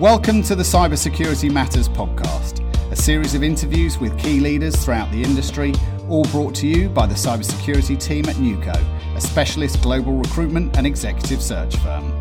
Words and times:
Welcome 0.00 0.44
to 0.44 0.54
the 0.54 0.62
Cybersecurity 0.62 1.50
Matters 1.50 1.88
podcast, 1.88 2.62
a 2.92 2.94
series 2.94 3.34
of 3.34 3.42
interviews 3.42 3.98
with 3.98 4.16
key 4.16 4.38
leaders 4.38 4.76
throughout 4.76 5.10
the 5.10 5.20
industry, 5.24 5.74
all 6.08 6.22
brought 6.26 6.54
to 6.54 6.68
you 6.68 6.88
by 6.88 7.04
the 7.04 7.16
cybersecurity 7.16 8.00
team 8.00 8.28
at 8.28 8.36
neuco, 8.36 8.76
a 9.16 9.20
specialist 9.20 9.82
global 9.82 10.12
recruitment 10.12 10.76
and 10.76 10.86
executive 10.86 11.42
search 11.42 11.74
firm. 11.78 12.12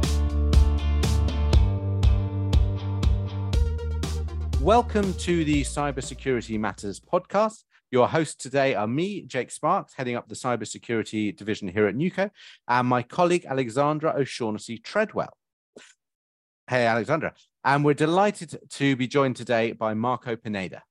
Welcome 4.60 5.14
to 5.14 5.46
the 5.46 5.62
Cybersecurity 5.62 6.60
Matters 6.60 7.00
podcast. 7.00 7.64
Your 7.92 8.08
hosts 8.08 8.42
today 8.42 8.74
are 8.74 8.88
me, 8.88 9.22
Jake 9.22 9.52
Sparks, 9.52 9.94
heading 9.94 10.16
up 10.16 10.28
the 10.28 10.34
cybersecurity 10.34 11.38
division 11.38 11.68
here 11.68 11.86
at 11.86 11.94
neuco, 11.94 12.32
and 12.68 12.88
my 12.88 13.04
colleague 13.04 13.46
Alexandra 13.46 14.16
O'Shaughnessy 14.18 14.80
Treadwell. 14.80 15.38
Hey, 16.68 16.88
Alexandra. 16.88 17.36
And 17.64 17.84
we're 17.84 17.94
delighted 17.94 18.60
to 18.72 18.96
be 18.96 19.08
joined 19.08 19.36
today 19.36 19.74
by 19.74 19.94
Marco 19.94 20.36
Pineda. 20.36 20.84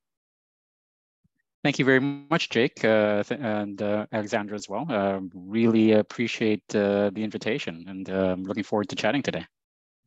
Thank 1.63 1.79
you 1.79 1.85
very 1.85 1.99
much, 1.99 2.49
Jake, 2.49 2.85
uh, 2.85 3.23
and 3.29 3.81
uh, 3.81 4.05
Alexandra 4.11 4.55
as 4.55 4.69
well. 4.69 4.85
Uh, 4.89 5.19
really 5.33 5.93
appreciate 5.93 6.63
uh, 6.75 7.09
the 7.09 7.23
invitation 7.23 7.85
and 7.87 8.09
I'm 8.09 8.31
um, 8.31 8.43
looking 8.43 8.63
forward 8.63 8.89
to 8.89 8.95
chatting 8.95 9.21
today. 9.21 9.45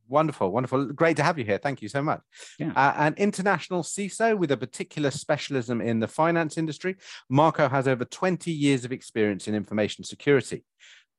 Wonderful, 0.09 0.51
wonderful. 0.51 0.87
Great 0.87 1.16
to 1.18 1.23
have 1.23 1.38
you 1.38 1.45
here. 1.45 1.59
Thank 1.59 1.82
you 1.82 1.88
so 1.88 2.02
much. 2.02 2.20
Yeah. 2.59 2.73
Uh, 2.74 2.95
an 2.96 3.15
international 3.16 3.84
CISO 3.84 4.37
with 4.37 4.51
a 4.51 4.56
particular 4.56 5.10
specialism 5.10 5.80
in 5.80 6.01
the 6.01 6.09
finance 6.09 6.59
industry, 6.59 6.96
Marco 7.29 7.68
has 7.68 7.87
over 7.87 8.04
20 8.04 8.51
years 8.51 8.84
of 8.84 8.90
experience 8.90 9.46
in 9.46 9.54
information 9.54 10.02
security. 10.02 10.65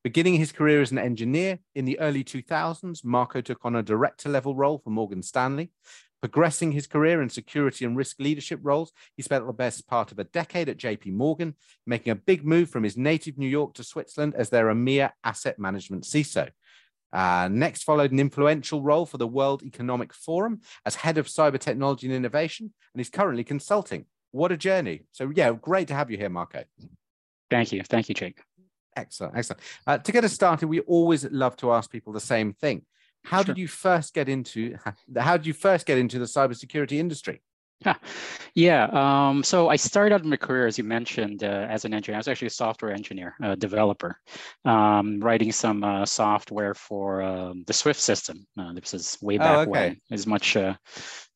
Beginning 0.04 0.34
his 0.34 0.50
career 0.50 0.82
as 0.82 0.90
an 0.90 0.98
engineer 0.98 1.60
in 1.76 1.84
the 1.84 1.98
early 2.00 2.24
2000s, 2.24 3.04
Marco 3.04 3.40
took 3.40 3.64
on 3.64 3.76
a 3.76 3.82
director 3.82 4.28
level 4.28 4.56
role 4.56 4.78
for 4.78 4.90
Morgan 4.90 5.22
Stanley. 5.22 5.70
Progressing 6.20 6.72
his 6.72 6.86
career 6.86 7.20
in 7.22 7.28
security 7.28 7.84
and 7.84 7.96
risk 7.96 8.18
leadership 8.20 8.60
roles, 8.62 8.92
he 9.16 9.22
spent 9.22 9.46
the 9.46 9.52
best 9.52 9.88
part 9.88 10.12
of 10.12 10.18
a 10.18 10.24
decade 10.24 10.68
at 10.68 10.76
JP 10.76 11.12
Morgan, 11.12 11.54
making 11.86 12.10
a 12.10 12.16
big 12.16 12.44
move 12.44 12.70
from 12.70 12.82
his 12.84 12.96
native 12.96 13.38
New 13.38 13.48
York 13.48 13.74
to 13.74 13.84
Switzerland 13.84 14.34
as 14.36 14.50
their 14.50 14.66
EMEA 14.66 15.10
asset 15.24 15.58
management 15.58 16.04
CISO. 16.04 16.50
Uh, 17.12 17.48
next 17.50 17.82
followed 17.82 18.10
an 18.10 18.20
influential 18.20 18.82
role 18.82 19.04
for 19.04 19.18
the 19.18 19.26
World 19.26 19.62
Economic 19.62 20.14
Forum 20.14 20.60
as 20.86 20.94
head 20.94 21.18
of 21.18 21.26
cyber 21.26 21.58
technology 21.58 22.06
and 22.06 22.16
innovation, 22.16 22.72
and 22.94 23.00
he's 23.00 23.10
currently 23.10 23.44
consulting. 23.44 24.06
What 24.30 24.50
a 24.50 24.56
journey. 24.56 25.02
So, 25.12 25.30
yeah, 25.34 25.52
great 25.52 25.88
to 25.88 25.94
have 25.94 26.10
you 26.10 26.16
here, 26.16 26.30
Marco. 26.30 26.64
Thank 27.50 27.72
you. 27.72 27.82
Thank 27.82 28.08
you, 28.08 28.14
Jake. 28.14 28.40
Excellent, 28.96 29.36
excellent. 29.36 29.62
Uh, 29.86 29.98
to 29.98 30.12
get 30.12 30.24
us 30.24 30.32
started, 30.32 30.66
we 30.66 30.80
always 30.80 31.24
love 31.30 31.56
to 31.56 31.72
ask 31.72 31.90
people 31.90 32.12
the 32.12 32.20
same 32.20 32.52
thing. 32.52 32.82
How 33.24 33.38
sure. 33.38 33.54
did 33.54 33.58
you 33.58 33.68
first 33.68 34.14
get 34.14 34.28
into? 34.28 34.76
How 35.16 35.36
did 35.36 35.46
you 35.46 35.52
first 35.52 35.86
get 35.86 35.98
into 35.98 36.18
the 36.18 36.24
cybersecurity 36.24 36.98
industry? 36.98 37.40
Yeah, 38.54 38.84
um, 38.92 39.42
so 39.42 39.70
I 39.70 39.76
started 39.76 40.14
out 40.14 40.24
my 40.26 40.36
career, 40.36 40.66
as 40.66 40.76
you 40.76 40.84
mentioned, 40.84 41.42
uh, 41.42 41.66
as 41.70 41.86
an 41.86 41.94
engineer. 41.94 42.16
I 42.16 42.18
was 42.18 42.28
actually 42.28 42.48
a 42.48 42.50
software 42.50 42.92
engineer, 42.92 43.34
a 43.42 43.56
developer, 43.56 44.18
um, 44.66 45.20
writing 45.20 45.52
some 45.52 45.82
uh, 45.82 46.04
software 46.04 46.74
for 46.74 47.22
uh, 47.22 47.54
the 47.66 47.72
Swift 47.72 48.00
system. 48.00 48.46
Uh, 48.58 48.74
this 48.74 48.92
is 48.92 49.16
way 49.22 49.38
back 49.38 49.56
oh, 49.56 49.60
okay. 49.62 49.70
when. 49.70 50.00
It's 50.10 50.26
much 50.26 50.56
uh, 50.56 50.74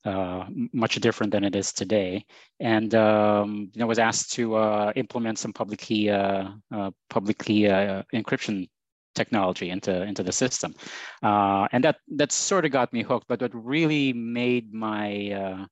uh, 0.07 0.45
much 0.73 0.95
different 0.97 1.33
than 1.33 1.43
it 1.43 1.57
is 1.57 1.73
today. 1.73 2.25
And 2.61 2.95
um, 2.95 3.71
you 3.75 3.81
know, 3.81 3.87
was 3.87 3.99
asked 3.99 4.33
to 4.35 4.55
uh, 4.55 4.93
implement 4.95 5.39
some 5.39 5.53
public 5.53 5.81
key 5.81 6.11
uh, 6.11 6.51
uh 6.73 6.91
public 7.11 7.39
key 7.39 7.67
uh, 7.69 8.03
encryption 8.15 8.69
technology 9.15 9.71
into 9.71 10.03
into 10.03 10.23
the 10.23 10.33
system, 10.33 10.75
uh, 11.23 11.67
and 11.73 11.83
that 11.83 11.97
that 12.15 12.31
sort 12.31 12.65
of 12.65 12.71
got 12.71 12.93
me 12.93 13.03
hooked. 13.03 13.27
But 13.27 13.41
what 13.41 13.55
really 13.55 14.13
made 14.13 14.73
my 14.73 15.67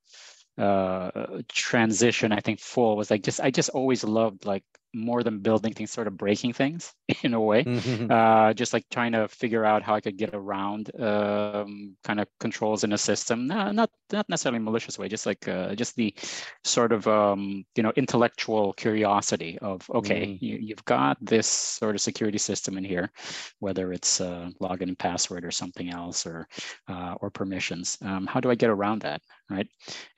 Uh, 0.57 1.43
transition, 1.49 2.33
I 2.33 2.41
think, 2.41 2.61
full 2.61 2.97
was 2.97 3.11
like 3.11 3.23
just 3.25 3.41
I 3.41 3.51
just 3.51 3.71
always 3.71 4.05
loved 4.05 4.47
like 4.47 4.65
more 4.95 5.23
than 5.23 5.41
building 5.41 5.73
things, 5.73 5.91
sort 5.91 6.07
of 6.07 6.17
breaking 6.17 6.53
things 6.53 6.95
in 7.23 7.35
a 7.35 7.41
way. 7.41 7.65
Mm-hmm. 7.65 8.11
Uh, 8.11 8.55
just 8.55 8.73
like 8.73 8.85
trying 8.91 9.13
to 9.13 9.29
figure 9.29 9.65
out 9.65 9.83
how 9.83 9.95
I 9.95 10.01
could 10.01 10.17
get 10.17 10.35
around 10.35 10.91
um, 11.01 11.97
kind 12.05 12.21
of 12.21 12.29
controls 12.41 12.85
in 12.85 12.93
a 12.93 12.99
system. 12.99 13.47
No, 13.47 13.73
not 13.73 13.91
not 14.13 14.29
necessarily 14.29 14.61
malicious 14.61 14.99
way, 14.99 15.09
just 15.09 15.27
like 15.27 15.47
uh, 15.49 15.75
just 15.75 15.97
the 15.97 16.15
sort 16.63 16.93
of 16.93 17.07
um, 17.07 17.65
you 17.75 17.83
know 17.83 17.93
intellectual 17.97 18.73
curiosity 18.75 19.59
of 19.61 19.89
okay, 19.91 20.27
mm. 20.27 20.39
you, 20.41 20.75
have 20.75 20.85
got 20.85 21.19
this 21.21 21.47
sort 21.47 21.95
of 21.95 22.01
security 22.01 22.39
system 22.39 22.79
in 22.79 22.85
here, 22.85 23.11
whether 23.59 23.93
it's 23.93 24.21
uh, 24.21 24.51
login 24.61 24.89
and 24.89 24.99
password 24.99 25.45
or 25.45 25.51
something 25.51 25.91
else 25.91 26.27
or 26.27 26.47
uh, 26.89 27.15
or 27.21 27.31
permissions. 27.31 27.99
Um, 28.03 28.27
how 28.27 28.41
do 28.41 28.51
I 28.51 28.55
get 28.55 28.71
around 28.71 29.03
that? 29.03 29.21
Right, 29.51 29.69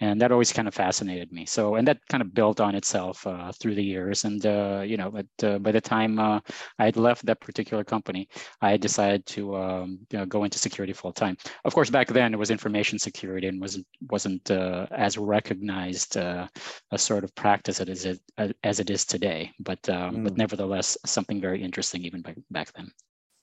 and 0.01 0.21
that 0.21 0.31
always 0.33 0.53
kind 0.53 0.69
of 0.69 0.75
fascinated 0.75 1.33
me. 1.33 1.47
So 1.47 1.77
and 1.77 1.89
that 1.89 1.99
kind 2.09 2.23
of 2.23 2.35
built 2.35 2.61
on 2.61 2.75
itself 2.75 3.27
uh, 3.27 3.53
through 3.53 3.75
the 3.75 3.85
years 3.85 4.25
and 4.25 4.45
uh, 4.45 4.66
you 4.85 4.97
know, 4.97 5.11
but 5.11 5.47
uh, 5.47 5.59
by 5.59 5.73
the 5.73 5.81
time 5.81 6.19
uh, 6.19 6.41
I 6.79 6.85
had 6.87 6.97
left 6.97 7.27
that 7.27 7.41
particular 7.41 7.85
company, 7.85 8.29
I 8.61 8.77
decided 8.77 9.27
to 9.27 9.57
um, 9.57 9.99
you 10.11 10.19
know, 10.19 10.27
go 10.27 10.45
into 10.45 10.59
security 10.59 10.93
full 10.93 11.13
time. 11.13 11.37
Of 11.65 11.75
course, 11.75 11.91
back 11.91 12.09
then 12.09 12.35
it 12.35 12.39
was 12.39 12.51
information 12.51 12.99
security 12.99 13.47
and 13.49 13.61
wasn't 13.61 13.87
wasn't 14.11 14.51
as 14.51 15.19
recognized 15.19 16.17
a 16.17 16.49
sort 16.97 17.25
of 17.25 17.35
practice 17.35 17.81
as 17.81 17.89
it 18.05 18.07
is, 18.07 18.21
as 18.63 18.81
it 18.81 18.91
is 18.91 19.05
today. 19.05 19.53
But 19.61 19.83
mm. 19.83 20.25
but 20.25 20.37
nevertheless, 20.37 20.97
something 21.07 21.41
very 21.41 21.63
interesting 21.63 22.05
even 22.05 22.23
back 22.23 22.37
back 22.51 22.73
then. 22.73 22.91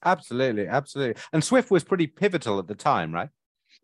Absolutely, 0.06 0.67
absolutely. 0.67 1.22
And 1.31 1.44
Swift 1.44 1.72
was 1.72 1.83
pretty 1.83 2.07
pivotal 2.07 2.59
at 2.59 2.67
the 2.67 2.75
time, 2.75 3.13
right? 3.13 3.29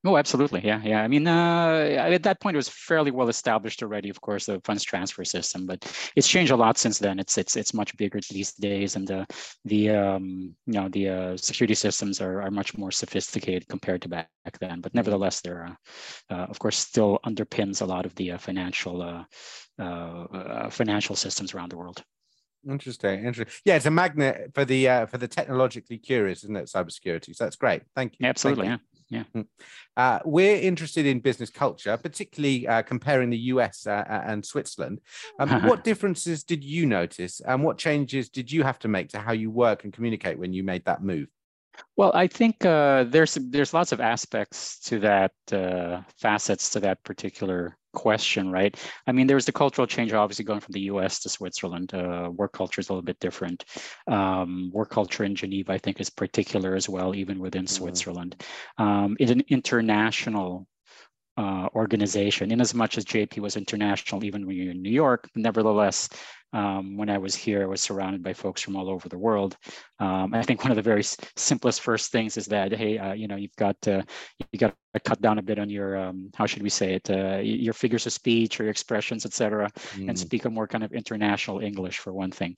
Oh, 0.05 0.15
absolutely. 0.15 0.61
Yeah, 0.63 0.81
yeah. 0.81 1.03
I 1.03 1.09
mean, 1.09 1.27
uh, 1.27 1.97
at 1.97 2.23
that 2.23 2.39
point, 2.39 2.55
it 2.55 2.57
was 2.57 2.69
fairly 2.69 3.11
well 3.11 3.27
established 3.27 3.83
already. 3.83 4.09
Of 4.09 4.21
course, 4.21 4.45
the 4.45 4.61
funds 4.63 4.83
transfer 4.83 5.25
system, 5.25 5.65
but 5.65 5.83
it's 6.15 6.27
changed 6.27 6.53
a 6.53 6.55
lot 6.55 6.77
since 6.77 6.99
then. 6.99 7.19
It's 7.19 7.37
it's 7.37 7.57
it's 7.57 7.73
much 7.73 7.95
bigger 7.97 8.19
these 8.29 8.53
days, 8.53 8.95
and 8.95 9.05
the 9.05 9.27
the 9.65 9.89
um, 9.89 10.55
you 10.65 10.73
know 10.73 10.87
the 10.87 11.09
uh, 11.09 11.37
security 11.37 11.75
systems 11.75 12.21
are 12.21 12.41
are 12.41 12.51
much 12.51 12.77
more 12.77 12.91
sophisticated 12.91 13.67
compared 13.67 14.01
to 14.03 14.09
back 14.09 14.29
then. 14.61 14.79
But 14.79 14.95
nevertheless, 14.95 15.41
they're 15.41 15.65
uh, 15.65 16.33
uh, 16.33 16.45
of 16.45 16.59
course 16.59 16.77
still 16.77 17.19
underpins 17.25 17.81
a 17.81 17.85
lot 17.85 18.05
of 18.05 18.15
the 18.15 18.31
uh, 18.31 18.37
financial 18.37 19.01
uh, 19.01 20.69
financial 20.69 21.17
systems 21.17 21.53
around 21.53 21.71
the 21.71 21.77
world. 21.77 22.01
Interesting, 22.69 23.25
interesting. 23.25 23.53
Yeah, 23.65 23.75
it's 23.75 23.85
a 23.85 23.91
magnet 23.91 24.51
for 24.53 24.63
the 24.63 24.87
uh, 24.87 25.05
for 25.07 25.17
the 25.17 25.27
technologically 25.27 25.97
curious, 25.97 26.45
isn't 26.45 26.55
it? 26.55 26.71
Cybersecurity. 26.73 27.35
So 27.35 27.43
that's 27.43 27.57
great. 27.57 27.81
Thank 27.97 28.13
you. 28.17 28.27
Absolutely. 28.27 28.67
Thank 28.67 28.79
you. 28.79 28.85
Yeah 28.85 28.98
yeah. 29.09 29.23
Hmm. 29.33 29.41
Uh, 29.97 30.19
we're 30.23 30.57
interested 30.57 31.05
in 31.05 31.19
business 31.19 31.49
culture, 31.49 31.97
particularly 31.97 32.67
uh, 32.67 32.83
comparing 32.83 33.29
the 33.29 33.37
US 33.37 33.87
uh, 33.87 34.03
and 34.07 34.45
Switzerland. 34.45 35.01
Um, 35.39 35.63
what 35.67 35.83
differences 35.83 36.43
did 36.43 36.63
you 36.63 36.85
notice, 36.85 37.41
and 37.41 37.63
what 37.63 37.77
changes 37.77 38.29
did 38.29 38.51
you 38.51 38.63
have 38.63 38.79
to 38.79 38.87
make 38.87 39.09
to 39.09 39.19
how 39.19 39.33
you 39.33 39.49
work 39.49 39.83
and 39.83 39.93
communicate 39.93 40.37
when 40.37 40.53
you 40.53 40.63
made 40.63 40.85
that 40.85 41.03
move? 41.03 41.27
Well, 41.95 42.11
I 42.13 42.27
think 42.27 42.65
uh, 42.65 43.05
there's 43.05 43.35
there's 43.35 43.73
lots 43.73 43.91
of 43.91 44.01
aspects 44.01 44.79
to 44.81 44.99
that, 44.99 45.31
uh, 45.51 46.01
facets 46.17 46.69
to 46.71 46.79
that 46.81 47.03
particular 47.03 47.77
question, 47.93 48.51
right? 48.51 48.75
I 49.07 49.11
mean, 49.11 49.27
there's 49.27 49.45
the 49.45 49.51
cultural 49.51 49.87
change, 49.87 50.13
obviously, 50.13 50.45
going 50.45 50.59
from 50.59 50.73
the 50.73 50.81
U.S. 50.81 51.19
to 51.21 51.29
Switzerland. 51.29 51.93
Uh, 51.93 52.29
work 52.33 52.53
culture 52.53 52.81
is 52.81 52.89
a 52.89 52.93
little 52.93 53.03
bit 53.03 53.19
different. 53.19 53.65
Um, 54.07 54.71
work 54.73 54.89
culture 54.89 55.23
in 55.23 55.35
Geneva, 55.35 55.73
I 55.73 55.77
think, 55.77 55.99
is 55.99 56.09
particular 56.09 56.75
as 56.75 56.89
well, 56.89 57.15
even 57.15 57.39
within 57.39 57.63
mm-hmm. 57.63 57.75
Switzerland. 57.75 58.43
Um, 58.77 59.15
in 59.19 59.29
an 59.29 59.43
international 59.49 60.67
uh, 61.37 61.69
organization, 61.73 62.51
in 62.51 62.59
as 62.59 62.73
much 62.73 62.97
as 62.97 63.05
JP 63.05 63.39
was 63.39 63.55
international, 63.55 64.23
even 64.23 64.45
when 64.45 64.57
you're 64.57 64.71
in 64.71 64.81
New 64.81 64.91
York, 64.91 65.29
nevertheless, 65.35 66.09
um, 66.51 66.97
when 66.97 67.09
I 67.09 67.17
was 67.17 67.35
here, 67.35 67.63
I 67.63 67.65
was 67.65 67.81
surrounded 67.81 68.23
by 68.23 68.33
folks 68.33 68.61
from 68.61 68.75
all 68.75 68.89
over 68.89 69.07
the 69.07 69.17
world. 69.17 69.55
Um, 69.99 70.33
I 70.33 70.41
think 70.41 70.63
one 70.63 70.71
of 70.71 70.75
the 70.75 70.81
very 70.81 71.03
simplest 71.35 71.81
first 71.81 72.11
things 72.11 72.37
is 72.37 72.47
that, 72.47 72.73
hey, 72.73 72.97
uh, 72.97 73.13
you 73.13 73.27
know, 73.27 73.35
you've 73.35 73.55
got 73.55 73.79
to, 73.83 74.03
you 74.51 74.59
got 74.59 74.73
to 74.93 74.99
cut 74.99 75.21
down 75.21 75.37
a 75.37 75.41
bit 75.41 75.59
on 75.59 75.69
your, 75.69 75.97
um, 75.97 76.31
how 76.35 76.45
should 76.45 76.63
we 76.63 76.69
say 76.69 76.93
it, 76.95 77.09
uh, 77.09 77.37
your 77.37 77.73
figures 77.73 78.05
of 78.05 78.13
speech 78.13 78.59
or 78.59 78.63
your 78.63 78.71
expressions, 78.71 79.25
etc 79.25 79.49
cetera, 79.49 79.71
mm. 79.95 80.09
and 80.09 80.17
speak 80.17 80.45
a 80.45 80.49
more 80.49 80.67
kind 80.67 80.83
of 80.83 80.91
international 80.93 81.59
English 81.59 81.99
for 81.99 82.13
one 82.13 82.31
thing. 82.31 82.55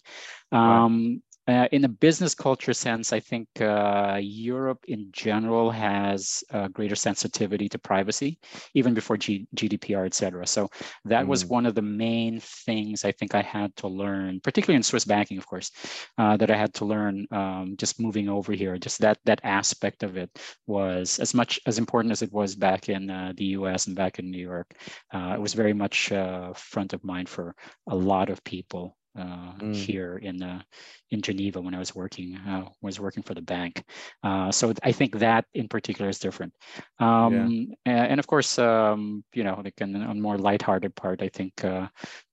Um, 0.52 1.22
uh, 1.48 1.68
in 1.72 1.84
a 1.86 1.90
business 1.90 2.36
culture 2.36 2.74
sense, 2.74 3.12
I 3.12 3.20
think 3.20 3.48
uh, 3.60 4.20
Europe 4.22 4.86
in 4.88 5.10
general 5.12 5.72
has 5.72 6.44
a 6.52 6.70
greater 6.70 6.96
sensitivity 6.96 7.68
to 7.70 7.80
privacy, 7.80 8.40
even 8.76 8.94
before 8.94 9.18
G- 9.18 9.48
GDPR, 9.56 10.06
et 10.06 10.14
cetera. 10.14 10.46
So 10.46 10.70
that 11.06 11.26
mm. 11.26 11.28
was 11.28 11.46
one 11.46 11.66
of 11.66 11.74
the 11.74 11.82
main 11.82 12.40
things 12.40 13.04
I 13.04 13.12
think 13.12 13.34
I 13.34 13.42
had 13.42 13.76
to 13.78 13.88
learn, 13.88 14.40
particularly 14.42 14.78
in 14.78 14.84
Swiss 14.84 15.06
banking, 15.06 15.40
of 15.40 15.48
course, 15.48 15.72
uh, 16.20 16.38
that 16.38 16.52
I 16.52 16.56
had 16.56 16.74
to 16.76 16.86
learn 16.86 17.26
um, 17.32 17.76
just 17.78 18.00
moving 18.00 18.30
over 18.30 18.54
here. 18.54 18.78
Just 18.78 19.00
that 19.02 19.18
that 19.26 19.42
aspect 19.44 20.04
of 20.04 20.18
it 20.18 20.30
was 20.68 21.18
as 21.20 21.34
much 21.34 21.60
as 21.66 21.80
important 21.80 22.12
as 22.12 22.22
it 22.22 22.32
was 22.32 22.56
back 22.56 22.88
in 22.88 23.10
uh, 23.10 23.34
the 23.36 23.46
U.S. 23.58 23.88
and 23.88 23.96
back 23.96 24.20
in 24.20 24.30
New 24.30 24.42
York. 24.42 24.76
Uh, 25.12 25.34
it 25.36 25.42
was 25.42 25.56
very 25.56 25.74
much 25.74 26.12
uh, 26.12 26.54
front 26.54 26.94
of 26.94 27.04
mind 27.04 27.28
for 27.30 27.56
a 27.88 27.96
lot 27.96 28.30
of 28.30 28.44
people 28.44 28.96
uh, 29.18 29.54
mm. 29.60 29.76
here 29.76 30.18
in 30.18 30.42
uh, 30.42 30.62
in 31.10 31.22
Geneva 31.22 31.60
when 31.60 31.76
I 31.76 31.80
was 31.80 31.94
working 31.94 32.38
uh, 32.38 32.66
was 32.82 33.00
working 33.00 33.24
for 33.24 33.34
the 33.34 33.42
bank. 33.42 33.84
Uh, 34.24 34.52
so 34.52 34.74
I 34.84 34.92
think 34.92 35.20
that 35.20 35.46
in 35.54 35.68
particular 35.68 36.10
is 36.10 36.20
different. 36.20 36.54
Um, 37.00 37.74
yeah. 37.86 38.06
and, 38.06 38.20
of 38.20 38.28
course, 38.28 38.58
um, 38.58 39.24
you 39.34 39.44
know, 39.44 39.62
like 39.64 39.74
on 39.82 39.96
a 39.96 40.14
more 40.14 40.38
lighthearted 40.38 40.96
part, 40.96 41.22
I 41.22 41.30
think 41.30 41.64
uh, 41.66 41.88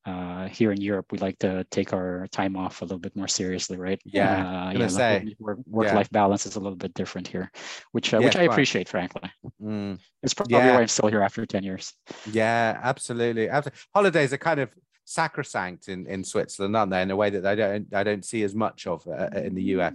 uh, 0.07 0.47
here 0.49 0.73
in 0.73 0.81
Europe 0.81 1.07
we 1.11 1.19
like 1.19 1.39
to 1.41 1.65
take 1.71 1.93
our 1.93 2.27
time 2.31 2.57
off 2.57 2.81
a 2.81 2.85
little 2.85 2.99
bit 2.99 3.17
more 3.17 3.29
seriously, 3.29 3.77
right? 3.77 4.01
Yeah, 4.05 4.69
uh, 4.69 4.79
yeah 4.79 4.87
say 4.87 5.35
work, 5.39 5.59
work 5.67 5.93
life 5.93 6.11
balance 6.11 6.47
is 6.47 6.57
a 6.57 6.61
little 6.61 6.77
bit 6.77 6.95
different 6.95 7.27
here, 7.27 7.51
which 7.93 8.13
which 8.13 8.37
I 8.37 8.43
appreciate, 8.43 8.89
frankly. 8.89 9.31
Mm. 9.61 9.99
It's 10.23 10.35
probably 10.35 10.59
why 10.59 10.81
I'm 10.81 10.89
still 10.89 11.09
here 11.09 11.23
after 11.23 11.45
ten 11.45 11.65
years. 11.65 11.95
Yeah, 12.31 12.79
absolutely. 12.83 13.49
absolutely. 13.49 13.81
Holidays 13.95 14.33
are 14.33 14.39
kind 14.39 14.61
of 14.61 14.71
sacrosanct 15.09 15.89
in, 15.89 16.07
in 16.07 16.23
Switzerland, 16.23 16.77
aren't 16.77 16.91
they? 16.91 17.01
In 17.01 17.11
a 17.11 17.17
way 17.17 17.31
that 17.31 17.47
I 17.47 17.55
don't 17.55 17.95
I 17.95 18.03
don't 18.03 18.25
see 18.25 18.43
as 18.43 18.55
much 18.55 18.87
of 18.87 19.07
uh, 19.09 19.29
in 19.35 19.55
the 19.55 19.63
US. 19.75 19.95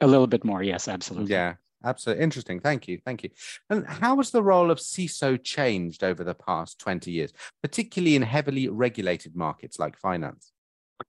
A 0.00 0.06
little 0.06 0.28
bit 0.28 0.44
more, 0.44 0.62
yes, 0.62 0.86
absolutely. 0.86 1.32
Yeah, 1.32 1.54
absolutely 1.84 2.22
interesting. 2.22 2.60
Thank 2.60 2.86
you, 2.86 3.00
thank 3.04 3.24
you. 3.24 3.30
And 3.68 3.84
how 3.86 4.16
has 4.16 4.30
the 4.30 4.42
role 4.42 4.70
of 4.70 4.78
CISO 4.78 5.42
changed 5.42 6.04
over 6.04 6.22
the 6.22 6.34
past 6.34 6.78
twenty 6.78 7.10
years, 7.10 7.32
particularly 7.62 8.14
in 8.14 8.22
heavily 8.22 8.68
regulated 8.68 9.34
markets 9.34 9.78
like 9.78 9.98
finance? 9.98 10.52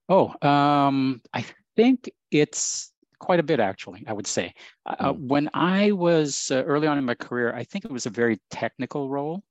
Oh, 0.07 0.33
um, 0.47 1.21
I 1.33 1.45
think 1.75 2.09
it's 2.31 2.91
quite 3.19 3.39
a 3.41 3.43
bit 3.43 3.59
actually 3.59 4.01
i 4.07 4.13
would 4.13 4.25
say 4.25 4.53
uh, 4.85 5.11
mm. 5.11 5.19
when 5.27 5.49
i 5.53 5.91
was 5.91 6.51
uh, 6.51 6.63
early 6.63 6.87
on 6.87 6.97
in 6.97 7.03
my 7.03 7.13
career 7.13 7.53
i 7.53 7.65
think 7.65 7.83
it 7.83 7.91
was 7.91 8.05
a 8.05 8.09
very 8.09 8.39
technical 8.49 9.09
role 9.09 9.43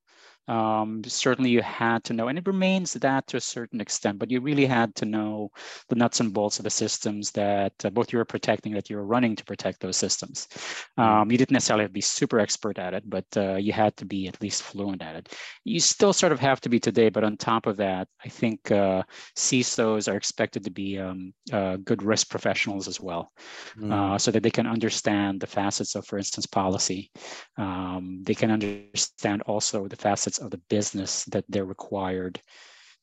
um, 0.49 1.03
certainly 1.05 1.51
you 1.51 1.63
had 1.63 2.05
to 2.05 2.13
know, 2.15 2.29
and 2.29 2.39
it 2.39 2.47
remains 2.47 2.95
that 2.95 3.27
to 3.29 3.37
a 3.37 3.41
certain 3.41 3.81
extent, 3.81 4.19
but 4.19 4.31
you 4.31 4.41
really 4.41 4.67
had 4.67 4.95
to 4.97 5.05
know 5.05 5.51
the 5.89 5.95
nuts 5.95 6.21
and 6.21 6.33
bolts 6.33 6.59
of 6.59 6.65
the 6.65 6.71
systems 6.71 7.31
that 7.33 7.73
uh, 7.85 7.91
both 7.91 8.13
you 8.13 8.19
were 8.19 8.25
protecting, 8.25 8.73
that 8.73 8.89
you 8.89 8.97
were 8.97 9.05
running 9.05 9.37
to 9.37 9.45
protect 9.45 9.81
those 9.81 9.97
systems. 9.97 10.49
Mm-hmm. 10.51 11.03
Um, 11.03 11.31
you 11.31 11.39
didn't 11.39 11.53
necessarily 11.53 11.85
have 11.85 11.91
to 11.91 11.95
be 11.95 12.01
super 12.01 12.39
expert 12.41 12.79
at 12.79 12.95
it, 12.95 13.05
but 13.07 13.27
uh, 13.37 13.57
you 13.57 13.73
had 13.73 13.97
to 13.99 14.07
be 14.07 14.27
at 14.27 14.41
least 14.41 14.63
fluent 14.63 15.03
at 15.03 15.17
it. 15.17 15.35
You 15.65 15.81
still 15.81 16.13
sort 16.13 16.33
of 16.33 16.41
have 16.41 16.61
to 16.63 16.69
be 16.69 16.81
today, 16.81 17.11
but 17.11 17.25
on 17.25 17.37
top 17.37 17.67
of 17.67 17.77
that, 17.77 18.09
I 18.25 18.29
think 18.29 18.71
uh, 18.71 19.03
CISOs 19.37 20.11
are 20.11 20.17
expected 20.17 20.65
to 20.65 20.71
be 20.71 20.99
um, 20.99 21.35
uh, 21.53 21.77
good 21.77 22.03
risk 22.03 22.31
professionals 22.31 22.89
as 22.89 23.01
well, 23.01 23.33
mm. 23.79 24.21
so 24.21 24.31
that 24.31 24.43
they 24.43 24.51
can 24.51 24.67
understand 24.67 25.41
the 25.41 25.47
facets 25.47 25.95
of, 25.95 26.07
for 26.07 26.17
instance, 26.17 26.47
policy. 26.47 27.11
Um, 27.59 28.23
they 28.25 28.35
can 28.35 28.51
understand 28.51 29.43
also 29.43 29.89
the 29.89 29.97
facets 29.97 30.38
of 30.39 30.51
the 30.51 30.61
business 30.69 31.25
that 31.27 31.45
they're 31.49 31.65
required 31.65 32.41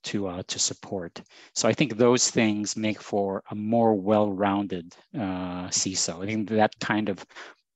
to 0.06 0.28
uh, 0.28 0.44
to 0.48 0.60
support. 0.60 1.22
So 1.54 1.68
I 1.68 1.74
think 1.74 1.98
those 1.98 2.30
things 2.30 2.76
make 2.78 3.02
for 3.02 3.44
a 3.52 3.56
more 3.56 3.94
well-rounded 3.96 4.96
uh, 5.16 5.68
CISO. 5.70 6.24
I 6.24 6.26
think 6.26 6.50
that 6.50 6.80
kind 6.80 7.10
of 7.10 7.26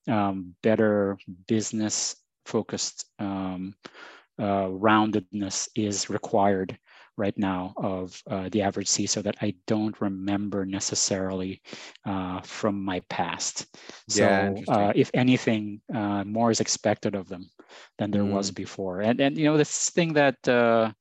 um, 0.08 0.56
better 0.62 1.18
business-focused 1.48 3.06
um, 3.20 3.76
uh, 4.38 4.68
roundedness 4.68 5.68
is 5.76 6.10
required 6.10 6.78
right 7.20 7.38
now 7.38 7.74
of 7.78 8.24
uh, 8.32 8.48
the 8.50 8.62
average 8.62 8.88
CISO 8.88 9.22
that 9.24 9.36
I 9.42 9.54
don't 9.68 10.00
remember 10.02 10.66
necessarily 10.66 11.62
uh, 12.06 12.40
from 12.42 12.84
my 12.84 13.02
past. 13.10 13.68
So 14.08 14.24
yeah, 14.24 14.54
uh, 14.68 14.94
if 14.96 15.12
anything, 15.14 15.82
uh, 15.94 16.24
more 16.24 16.50
is 16.50 16.62
expected 16.62 17.16
of 17.16 17.28
them 17.28 17.50
than 17.98 18.10
there 18.10 18.24
mm. 18.24 18.32
was 18.32 18.50
before. 18.50 19.02
And 19.02 19.20
and 19.20 19.38
you 19.38 19.46
know 19.46 19.58
this 19.58 19.90
thing 19.90 20.14
that 20.14 20.40
uh, 20.48 20.92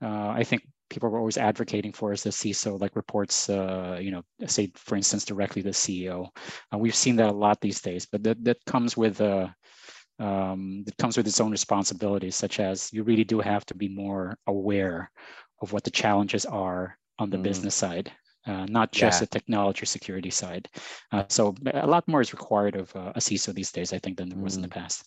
uh, 0.00 0.28
I 0.28 0.44
think 0.44 0.62
people 0.88 1.10
were 1.10 1.18
always 1.18 1.36
advocating 1.36 1.92
for 1.92 2.12
is 2.12 2.22
the 2.22 2.30
CISO 2.30 2.80
like 2.80 2.94
reports, 2.94 3.48
you 3.48 4.12
know, 4.12 4.22
say 4.46 4.70
for 4.76 4.94
instance 4.94 5.24
directly 5.24 5.62
the 5.62 5.70
CEO. 5.70 6.28
we've 6.72 6.94
seen 6.94 7.16
that 7.16 7.28
a 7.28 7.40
lot 7.44 7.60
these 7.60 7.80
days, 7.80 8.06
but 8.06 8.22
that 8.22 8.42
that 8.44 8.64
comes 8.66 8.96
with 8.96 9.20
um, 10.18 10.84
it 10.86 10.96
comes 10.96 11.16
with 11.16 11.26
its 11.26 11.40
own 11.40 11.50
responsibilities, 11.50 12.36
such 12.36 12.60
as 12.60 12.92
you 12.92 13.02
really 13.02 13.24
do 13.24 13.40
have 13.40 13.66
to 13.66 13.74
be 13.74 13.88
more 13.88 14.38
aware 14.46 15.10
of 15.60 15.72
what 15.72 15.84
the 15.84 15.90
challenges 15.90 16.44
are 16.46 16.98
on 17.18 17.30
the 17.30 17.36
mm. 17.36 17.42
business 17.42 17.74
side, 17.74 18.12
uh, 18.46 18.66
not 18.66 18.92
just 18.92 19.16
yeah. 19.16 19.20
the 19.20 19.26
technology 19.26 19.86
security 19.86 20.30
side. 20.30 20.68
Uh, 21.12 21.24
so 21.28 21.54
a 21.72 21.86
lot 21.86 22.06
more 22.06 22.20
is 22.20 22.32
required 22.32 22.76
of 22.76 22.94
uh, 22.94 23.12
a 23.14 23.20
CISO 23.20 23.54
these 23.54 23.72
days, 23.72 23.92
I 23.92 23.98
think, 23.98 24.18
than 24.18 24.28
there 24.28 24.38
was 24.38 24.56
in 24.56 24.62
the 24.62 24.68
mm. 24.68 24.72
past. 24.72 25.04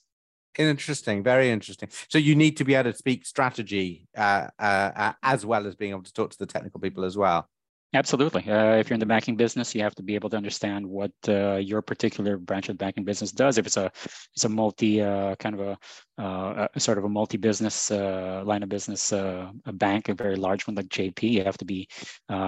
Interesting, 0.58 1.24
very 1.24 1.52
interesting. 1.52 1.90
So 2.10 2.18
you 2.18 2.36
need 2.36 2.58
to 2.58 2.66
be 2.66 2.74
able 2.74 2.92
to 2.92 2.98
speak 2.98 3.26
strategy 3.26 4.08
uh, 4.18 4.48
uh, 4.60 4.92
uh, 4.96 5.14
as 5.24 5.46
well 5.46 5.68
as 5.68 5.76
being 5.76 5.92
able 5.92 6.04
to 6.04 6.14
talk 6.14 6.32
to 6.32 6.38
the 6.38 6.48
technical 6.48 6.80
people 6.80 7.06
as 7.06 7.16
well. 7.16 7.48
Absolutely. 7.92 8.48
Uh, 8.48 8.76
if 8.76 8.88
you're 8.88 8.96
in 8.96 9.00
the 9.00 9.06
banking 9.06 9.36
business, 9.36 9.74
you 9.74 9.82
have 9.82 9.96
to 9.96 10.04
be 10.04 10.14
able 10.14 10.30
to 10.30 10.38
understand 10.38 10.86
what 10.86 11.12
uh, 11.28 11.56
your 11.56 11.82
particular 11.82 12.38
branch 12.38 12.70
of 12.70 12.78
the 12.78 12.84
banking 12.86 13.04
business 13.04 13.32
does. 13.32 13.58
If 13.58 13.66
it's 13.66 13.78
a 13.78 13.92
it's 14.36 14.46
a 14.46 14.50
multi 14.50 15.02
uh, 15.02 15.34
kind 15.38 15.60
of 15.60 15.62
a, 15.62 15.78
uh, 16.22 16.68
a, 16.76 16.80
sort 16.80 17.00
of 17.00 17.06
a 17.06 17.10
multi-business 17.10 17.90
uh, 17.90 18.44
line 18.46 18.62
of 18.62 18.70
business, 18.70 19.12
uh, 19.12 19.50
a 19.66 19.74
bank, 19.74 20.10
a 20.10 20.14
very 20.14 20.36
large 20.36 20.68
one 20.68 20.76
like 20.76 20.88
JP, 20.90 21.24
you 21.24 21.44
have 21.44 21.58
to 21.58 21.66
be 21.66 21.88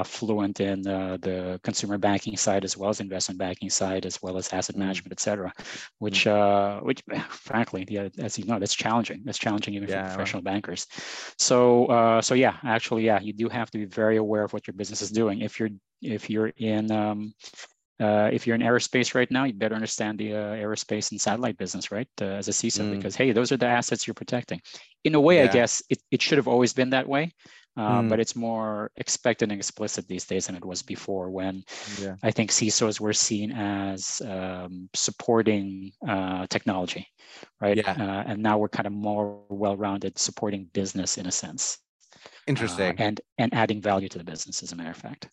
fluent 0.06 0.60
in 0.60 0.84
the 0.84 1.60
consumer 1.64 1.98
banking 1.98 2.38
side 2.38 2.64
as 2.64 2.78
well 2.78 2.92
as 2.92 3.00
investment 3.00 3.40
banking 3.40 3.70
side, 3.70 4.06
as 4.06 4.22
well 4.22 4.38
as 4.38 4.54
asset 4.54 4.76
mm. 4.76 4.80
management, 4.80 5.12
et 5.12 5.20
cetera. 5.20 5.52
Which, 5.98 6.26
mm. 6.26 6.84
which, 6.84 7.02
frankly, 7.30 7.88
yeah, 7.90 8.10
as 8.20 8.38
you 8.38 8.46
know, 8.46 8.60
that's 8.60 8.76
challenging. 8.76 9.24
That's 9.26 9.40
challenging 9.40 9.74
even 9.74 9.90
yeah, 9.90 10.04
for 10.04 10.16
professional 10.16 10.44
right. 10.44 10.54
bankers. 10.54 10.86
So, 11.40 12.20
so 12.22 12.36
yeah, 12.36 12.58
actually, 12.64 13.06
yeah, 13.06 13.20
you 13.20 13.34
do 13.34 13.50
have 13.50 13.72
to 13.72 13.80
be 13.80 13.86
very 13.86 14.18
aware 14.18 14.44
of 14.44 14.54
what 14.54 14.68
your 14.68 14.76
business 14.76 15.02
is 15.02 15.10
doing 15.10 15.31
If 15.40 15.60
you're 15.60 15.70
if 16.02 16.30
you're 16.30 16.52
in 16.58 16.92
um, 16.92 17.34
uh, 18.02 18.30
if 18.34 18.48
you're 18.48 18.56
in 18.56 18.62
aerospace 18.62 19.14
right 19.14 19.30
now, 19.30 19.44
you 19.44 19.54
better 19.54 19.76
understand 19.76 20.18
the 20.18 20.34
uh, 20.34 20.56
aerospace 20.56 21.12
and 21.12 21.22
satellite 21.22 21.58
business, 21.58 21.92
right? 21.92 22.08
Uh, 22.20 22.26
as 22.26 22.48
a 22.48 22.52
CISO, 22.52 22.82
mm. 22.82 22.96
because 22.96 23.16
hey, 23.16 23.32
those 23.32 23.52
are 23.52 23.58
the 23.58 23.68
assets 23.68 24.08
you're 24.08 24.16
protecting. 24.16 24.60
In 25.04 25.14
a 25.14 25.22
way, 25.22 25.38
yeah. 25.38 25.44
I 25.44 25.48
guess 25.48 25.84
it, 25.90 26.00
it 26.10 26.22
should 26.22 26.40
have 26.40 26.48
always 26.48 26.74
been 26.74 26.90
that 26.90 27.08
way, 27.08 27.32
mm. 27.78 28.10
but 28.10 28.20
it's 28.20 28.36
more 28.36 28.90
expected 28.98 29.52
and 29.52 29.60
explicit 29.60 30.08
these 30.08 30.26
days 30.26 30.48
than 30.48 30.56
it 30.56 30.66
was 30.66 30.82
before. 30.82 31.30
When 31.30 31.64
yeah. 32.02 32.16
I 32.24 32.32
think 32.32 32.50
CISOs 32.50 33.00
were 33.00 33.14
seen 33.14 33.52
as 33.52 34.20
um, 34.28 34.90
supporting 34.96 35.92
uh, 36.08 36.48
technology, 36.48 37.08
right? 37.60 37.78
Yeah. 37.78 37.92
Uh, 37.92 38.24
and 38.26 38.42
now 38.42 38.58
we're 38.58 38.70
kind 38.70 38.88
of 38.88 38.94
more 38.94 39.44
well-rounded, 39.50 40.18
supporting 40.18 40.66
business 40.74 41.20
in 41.20 41.28
a 41.28 41.32
sense. 41.32 41.78
Interesting. 42.48 43.00
Uh, 43.00 43.04
and 43.04 43.22
and 43.38 43.54
adding 43.54 43.82
value 43.82 44.10
to 44.10 44.18
the 44.18 44.24
business, 44.24 44.64
as 44.64 44.72
a 44.72 44.76
matter 44.76 44.92
of 44.92 44.98
fact. 44.98 45.30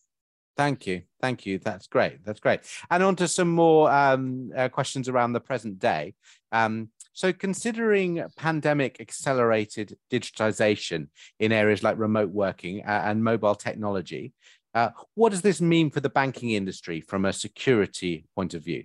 Thank 0.59 0.89
you. 0.89 1.03
Thank 1.21 1.47
you. 1.47 1.61
That's 1.61 1.87
great. 1.87 2.25
That's 2.25 2.41
great. 2.41 2.61
And 2.91 3.01
on 3.05 3.15
to 3.17 3.29
some 3.29 3.49
more 3.49 3.89
um, 3.93 4.51
uh, 4.57 4.69
questions 4.69 5.09
around 5.09 5.33
the 5.33 5.41
present 5.41 5.79
day. 5.79 6.15
Um, 6.51 6.89
so, 7.13 7.33
considering 7.33 8.25
pandemic 8.37 9.01
accelerated 9.01 9.97
digitization 10.11 11.09
in 11.39 11.53
areas 11.53 11.85
like 11.85 11.97
remote 11.97 12.31
working 12.31 12.85
uh, 12.85 13.03
and 13.05 13.23
mobile 13.23 13.55
technology, 13.55 14.33
uh, 14.75 14.91
what 15.15 15.31
does 15.31 15.43
this 15.43 15.61
mean 15.61 15.91
for 15.91 16.01
the 16.01 16.11
banking 16.11 16.51
industry 16.51 17.01
from 17.01 17.25
a 17.25 17.33
security 17.33 18.25
point 18.35 18.55
of 18.55 18.65
view? 18.65 18.85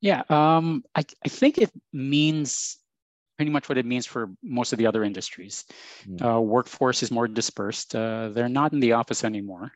Yeah, 0.00 0.22
um, 0.28 0.84
I, 0.94 1.04
I 1.24 1.28
think 1.28 1.58
it 1.58 1.70
means 1.92 2.78
pretty 3.36 3.50
much 3.50 3.68
what 3.68 3.78
it 3.78 3.86
means 3.86 4.06
for 4.06 4.30
most 4.42 4.72
of 4.72 4.78
the 4.78 4.86
other 4.86 5.04
industries. 5.04 5.64
Mm. 6.08 6.36
Uh, 6.36 6.40
workforce 6.40 7.02
is 7.02 7.10
more 7.10 7.28
dispersed. 7.28 7.94
Uh, 7.94 8.28
they're 8.30 8.48
not 8.48 8.72
in 8.72 8.80
the 8.80 8.92
office 8.92 9.24
anymore. 9.24 9.72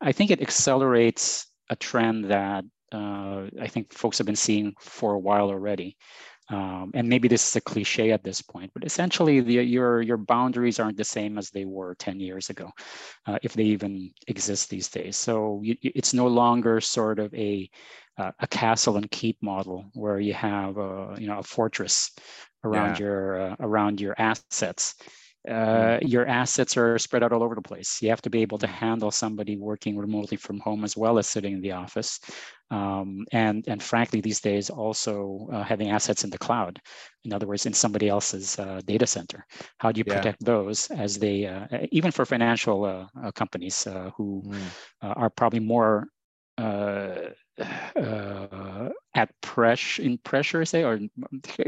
I 0.00 0.12
think 0.12 0.30
it 0.30 0.42
accelerates 0.42 1.46
a 1.70 1.76
trend 1.76 2.26
that 2.26 2.64
uh, 2.92 3.46
I 3.60 3.66
think 3.68 3.92
folks 3.92 4.18
have 4.18 4.26
been 4.26 4.36
seeing 4.36 4.74
for 4.78 5.14
a 5.14 5.18
while 5.18 5.48
already. 5.48 5.96
Um, 6.50 6.90
and 6.92 7.08
maybe 7.08 7.26
this 7.26 7.48
is 7.48 7.56
a 7.56 7.60
cliche 7.62 8.12
at 8.12 8.22
this 8.22 8.42
point, 8.42 8.70
but 8.74 8.84
essentially 8.84 9.40
the, 9.40 9.54
your, 9.54 10.02
your 10.02 10.18
boundaries 10.18 10.78
aren't 10.78 10.98
the 10.98 11.04
same 11.04 11.38
as 11.38 11.48
they 11.48 11.64
were 11.64 11.94
10 11.94 12.20
years 12.20 12.50
ago, 12.50 12.70
uh, 13.26 13.38
if 13.42 13.54
they 13.54 13.62
even 13.62 14.10
exist 14.28 14.68
these 14.68 14.88
days. 14.88 15.16
So 15.16 15.60
you, 15.64 15.76
it's 15.80 16.12
no 16.12 16.26
longer 16.26 16.82
sort 16.82 17.18
of 17.18 17.32
a, 17.34 17.70
uh, 18.18 18.32
a 18.40 18.46
castle 18.46 18.98
and 18.98 19.10
keep 19.10 19.42
model 19.42 19.86
where 19.94 20.20
you 20.20 20.34
have 20.34 20.76
a, 20.76 21.16
you 21.18 21.26
know, 21.26 21.38
a 21.38 21.42
fortress 21.42 22.10
around 22.64 22.98
yeah. 22.98 23.06
your 23.06 23.40
uh, 23.40 23.56
around 23.60 24.00
your 24.00 24.14
assets. 24.18 24.94
Uh, 25.46 25.52
mm-hmm. 25.52 26.06
your 26.06 26.26
assets 26.26 26.74
are 26.74 26.98
spread 26.98 27.22
out 27.22 27.30
all 27.30 27.42
over 27.42 27.54
the 27.54 27.60
place. 27.60 28.00
You 28.00 28.08
have 28.08 28.22
to 28.22 28.30
be 28.30 28.40
able 28.40 28.56
to 28.58 28.66
handle 28.66 29.10
somebody 29.10 29.58
working 29.58 29.98
remotely 29.98 30.38
from 30.38 30.58
home 30.60 30.84
as 30.84 30.96
well 30.96 31.18
as 31.18 31.26
sitting 31.26 31.52
in 31.52 31.60
the 31.60 31.72
office. 31.72 32.18
Um, 32.70 33.26
and, 33.30 33.62
and 33.68 33.82
frankly, 33.82 34.22
these 34.22 34.40
days 34.40 34.70
also 34.70 35.46
uh, 35.52 35.62
having 35.62 35.90
assets 35.90 36.24
in 36.24 36.30
the 36.30 36.38
cloud. 36.38 36.80
In 37.24 37.34
other 37.34 37.46
words, 37.46 37.66
in 37.66 37.74
somebody 37.74 38.08
else's 38.08 38.58
uh, 38.58 38.80
data 38.86 39.06
center. 39.06 39.44
How 39.78 39.92
do 39.92 39.98
you 39.98 40.04
protect 40.04 40.38
yeah. 40.40 40.46
those 40.46 40.86
as 40.92 41.18
they, 41.18 41.44
uh, 41.44 41.66
even 41.92 42.10
for 42.10 42.24
financial 42.24 42.86
uh, 42.86 43.06
uh, 43.22 43.30
companies 43.32 43.86
who 44.16 44.42
mm. 44.46 44.58
are 45.02 45.28
probably 45.28 45.60
more 45.60 46.06
uh, 46.56 47.16
at 49.14 49.30
pressure 49.40 50.02
in 50.02 50.18
pressure 50.18 50.64
say 50.64 50.82
or 50.84 50.98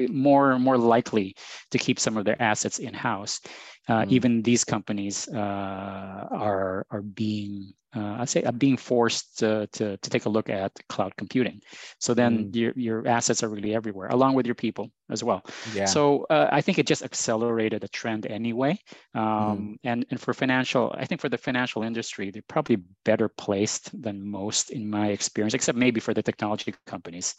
more 0.09 0.59
more 0.59 0.79
likely 0.79 1.35
to 1.71 1.79
keep 1.79 1.99
some 1.99 2.17
of 2.17 2.25
their 2.25 2.41
assets 2.41 2.79
in 2.79 2.95
house 2.95 3.41
uh, 3.89 4.03
mm. 4.03 4.11
even 4.11 4.43
these 4.43 4.65
companies 4.65 5.29
uh, 5.29 6.27
are 6.31 6.87
are 6.91 7.03
being 7.03 7.73
uh, 7.97 8.17
I 8.21 8.25
say 8.25 8.43
uh, 8.43 8.53
being 8.53 8.77
forced 8.77 9.39
to, 9.39 9.67
to, 9.73 9.97
to, 9.97 10.11
take 10.11 10.27
a 10.27 10.29
look 10.29 10.51
at 10.51 10.73
cloud 10.89 11.17
computing. 11.17 11.63
So 11.99 12.13
then 12.13 12.47
mm. 12.47 12.57
your, 12.57 12.73
your 12.77 13.09
assets 13.09 13.43
are 13.43 13.49
really 13.49 13.75
everywhere, 13.75 14.09
along 14.09 14.35
with 14.35 14.45
your 14.45 14.55
people 14.55 14.91
as 15.09 15.25
well. 15.25 15.43
Yeah. 15.73 15.87
So 15.87 16.27
uh, 16.29 16.49
I 16.53 16.61
think 16.61 16.79
it 16.79 16.87
just 16.87 17.03
accelerated 17.03 17.85
a 17.85 17.89
trend 17.89 18.27
anyway. 18.27 18.79
Um, 19.15 19.23
mm. 19.25 19.77
and, 19.85 20.05
and 20.11 20.21
for 20.21 20.35
financial, 20.35 20.95
I 20.99 21.07
think 21.07 21.21
for 21.21 21.29
the 21.29 21.39
financial 21.39 21.83
industry, 21.83 22.31
they're 22.31 22.43
probably 22.49 22.79
better 23.05 23.29
placed 23.29 23.91
than 24.03 24.29
most 24.29 24.71
in 24.71 24.91
my 24.91 25.09
experience, 25.09 25.55
except 25.55 25.79
maybe 25.79 26.01
for 26.01 26.13
the 26.13 26.23
technology 26.23 26.75
companies, 26.87 27.35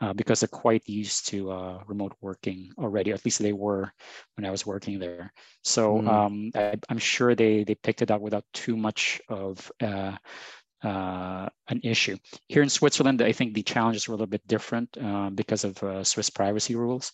uh, 0.00 0.12
because 0.12 0.40
they're 0.40 0.48
quite 0.48 0.88
used 0.88 1.28
to 1.28 1.50
uh, 1.50 1.82
remote 1.86 2.14
working 2.20 2.72
already. 2.78 3.12
At 3.12 3.24
least 3.24 3.40
they 3.40 3.52
were 3.52 3.92
when 4.36 4.44
I 4.44 4.50
was 4.50 4.66
working 4.66 4.98
there. 4.98 5.32
So 5.62 5.98
mm. 5.98 6.08
um, 6.08 6.50
I, 6.54 6.76
am 6.88 6.98
sure 6.98 7.34
they 7.34 7.64
they 7.64 7.74
picked 7.74 8.02
it 8.02 8.10
up 8.10 8.20
without 8.20 8.44
too 8.52 8.76
much 8.76 9.20
of 9.28 9.70
uh, 9.80 10.16
uh, 10.82 11.48
an 11.68 11.80
issue. 11.82 12.16
Here 12.48 12.62
in 12.62 12.68
Switzerland, 12.68 13.22
I 13.22 13.32
think 13.32 13.54
the 13.54 13.62
challenges 13.62 14.08
were 14.08 14.14
a 14.14 14.16
little 14.16 14.26
bit 14.26 14.46
different 14.46 14.96
uh, 15.02 15.30
because 15.30 15.64
of 15.64 15.82
uh, 15.82 16.02
Swiss 16.04 16.30
privacy 16.30 16.74
rules. 16.74 17.12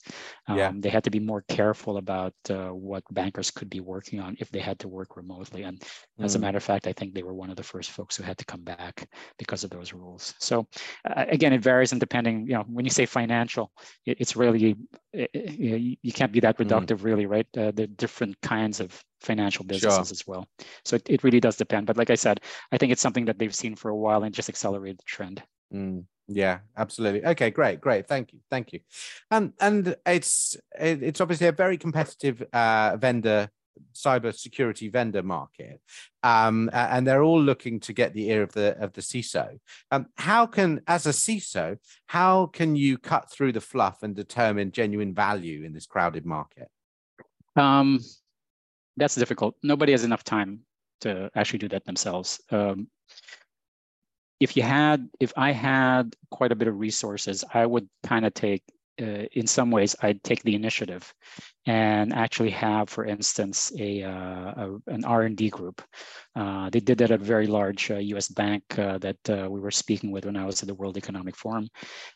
Um, 0.49 0.59
yeah. 0.59 0.73
They 0.75 0.89
had 0.89 1.05
to 1.05 1.11
be 1.11 1.21
more 1.21 1.43
careful 1.49 1.97
about 1.97 2.35
uh, 2.49 2.69
what 2.69 3.03
bankers 3.11 3.51
could 3.51 3.69
be 3.69 3.81
working 3.81 4.21
on 4.21 4.37
if 4.39 4.51
they 4.51 4.61
had 4.61 4.79
to 4.81 4.89
work 4.89 5.17
remotely. 5.17 5.63
And 5.65 5.81
mm. 5.81 6.25
as 6.25 6.35
a 6.35 6.39
mm. 6.39 6.43
matter 6.43 6.59
of 6.59 6.65
fact, 6.65 6.87
I 6.87 6.93
think 6.93 7.15
they 7.15 7.23
were 7.23 7.35
one 7.35 7.51
of 7.51 7.57
the 7.57 7.63
first 7.63 7.91
folks 7.91 8.17
who 8.17 8.23
had 8.23 8.39
to 8.39 8.45
come 8.45 8.63
back 8.63 9.09
because 9.39 9.65
of 9.65 9.71
those 9.71 9.93
rules. 9.93 10.35
So 10.39 10.67
uh, 11.09 11.25
again, 11.29 11.53
it 11.53 11.63
varies 11.63 11.93
and 11.93 12.01
depending, 12.01 12.47
you 12.47 12.55
know, 12.55 12.65
when 12.69 12.85
you 12.85 12.91
say 12.91 13.07
financial, 13.07 13.73
it, 14.05 14.19
it's 14.21 14.37
really, 14.37 14.77
it, 15.17 15.59
you, 15.59 15.97
you, 16.03 16.13
can't 16.13 16.33
be 16.33 16.41
that 16.41 16.59
mm. 16.59 16.67
reductive 16.67 16.99
mm. 16.99 17.05
really, 17.05 17.27
right? 17.27 17.47
Uh, 17.57 17.71
the 17.71 17.87
different 17.87 18.41
kinds 18.43 18.81
of 18.81 19.03
financial 19.21 19.65
businesses 19.65 20.09
sure. 20.09 20.13
as 20.13 20.27
well. 20.27 20.47
So 20.85 20.97
it, 20.97 21.03
it 21.09 21.25
really 21.25 21.41
does 21.41 21.57
depend. 21.57 21.87
But 21.87 21.97
like 21.97 22.11
I 22.11 22.15
said, 22.15 22.41
I 22.73 22.79
think 22.79 22.93
it's 22.93 23.03
something 23.03 23.25
that 23.25 23.39
they've 23.39 23.55
seen 23.55 23.77
for 23.77 23.89
a 23.91 23.97
while 23.97 24.23
and 24.23 24.35
just 24.35 24.49
accelerated 24.49 24.99
the 24.99 25.05
trend. 25.07 25.43
Mm, 25.73 26.05
yeah, 26.29 26.59
absolutely. 26.77 27.25
Okay, 27.25 27.51
great, 27.51 27.81
great. 27.81 28.07
Thank 28.07 28.33
you, 28.33 28.41
thank 28.51 28.73
you. 28.73 28.81
And 29.31 29.53
and 29.61 29.97
it's 30.05 30.57
it's 30.79 31.21
obviously 31.21 31.47
a 31.47 31.53
very 31.53 31.79
competitive 31.79 32.43
uh, 32.53 32.97
vendor 32.99 33.49
cyber 33.95 34.35
security 34.37 34.89
vendor 34.89 35.23
market 35.23 35.81
um, 36.23 36.69
and 36.73 37.07
they're 37.07 37.23
all 37.23 37.41
looking 37.41 37.81
to 37.81 37.93
get 37.93 38.13
the 38.13 38.31
ear 38.31 38.43
of 38.43 38.53
the 38.53 38.77
of 38.79 38.93
the 38.93 39.01
CISO. 39.01 39.59
Um, 39.91 40.07
how 40.17 40.47
can, 40.47 40.81
as 40.87 41.07
a 41.07 41.11
CISO, 41.11 41.79
how 42.07 42.47
can 42.47 42.77
you 42.77 42.99
cut 42.99 43.31
through 43.31 43.53
the 43.53 43.61
fluff 43.61 44.03
and 44.03 44.15
determine 44.15 44.73
genuine 44.73 45.15
value 45.15 45.65
in 45.65 45.73
this 45.73 45.87
crowded 45.87 46.27
market? 46.27 46.69
Um, 47.55 48.01
that's 48.97 49.15
difficult. 49.15 49.55
Nobody 49.63 49.93
has 49.93 50.05
enough 50.05 50.25
time 50.25 50.61
to 51.03 51.31
actually 51.35 51.61
do 51.61 51.69
that 51.69 51.85
themselves. 51.85 52.41
Um, 52.51 52.89
if 54.41 54.57
you 54.57 54.63
had, 54.63 55.09
if 55.21 55.33
I 55.37 55.53
had 55.53 56.15
quite 56.31 56.53
a 56.53 56.57
bit 56.57 56.69
of 56.69 56.79
resources, 56.79 57.45
I 57.53 57.65
would 57.65 57.89
kind 58.03 58.27
of 58.27 58.35
take 58.35 58.63
uh, 59.01 59.27
in 59.33 59.47
some 59.47 59.71
ways, 59.71 59.95
I'd 60.03 60.23
take 60.23 60.43
the 60.43 60.55
initiative 60.55 61.13
and 61.67 62.13
actually 62.13 62.51
have, 62.51 62.89
for 62.89 63.05
instance, 63.05 63.73
a, 63.79 64.05
uh, 64.05 64.11
a 64.11 64.77
an 64.87 65.05
R&D 65.05 65.51
group. 65.51 65.83
Uh, 66.37 66.71
they 66.71 66.81
did 66.81 66.99
that 66.99 67.11
at 67.11 67.21
a 67.21 67.25
very 67.25 67.47
large 67.47 67.91
U.S. 67.91 68.31
Uh, 68.31 68.35
bank 68.35 68.79
uh, 68.79 68.99
that 68.99 69.31
uh, 69.31 69.49
we 69.51 69.59
were 69.59 69.71
speaking 69.71 70.13
with 70.13 70.27
when 70.27 70.37
I 70.37 70.47
was 70.47 70.63
at 70.63 70.69
the 70.69 70.75
World 70.75 70.97
Economic 70.97 71.35
Forum, 71.35 71.69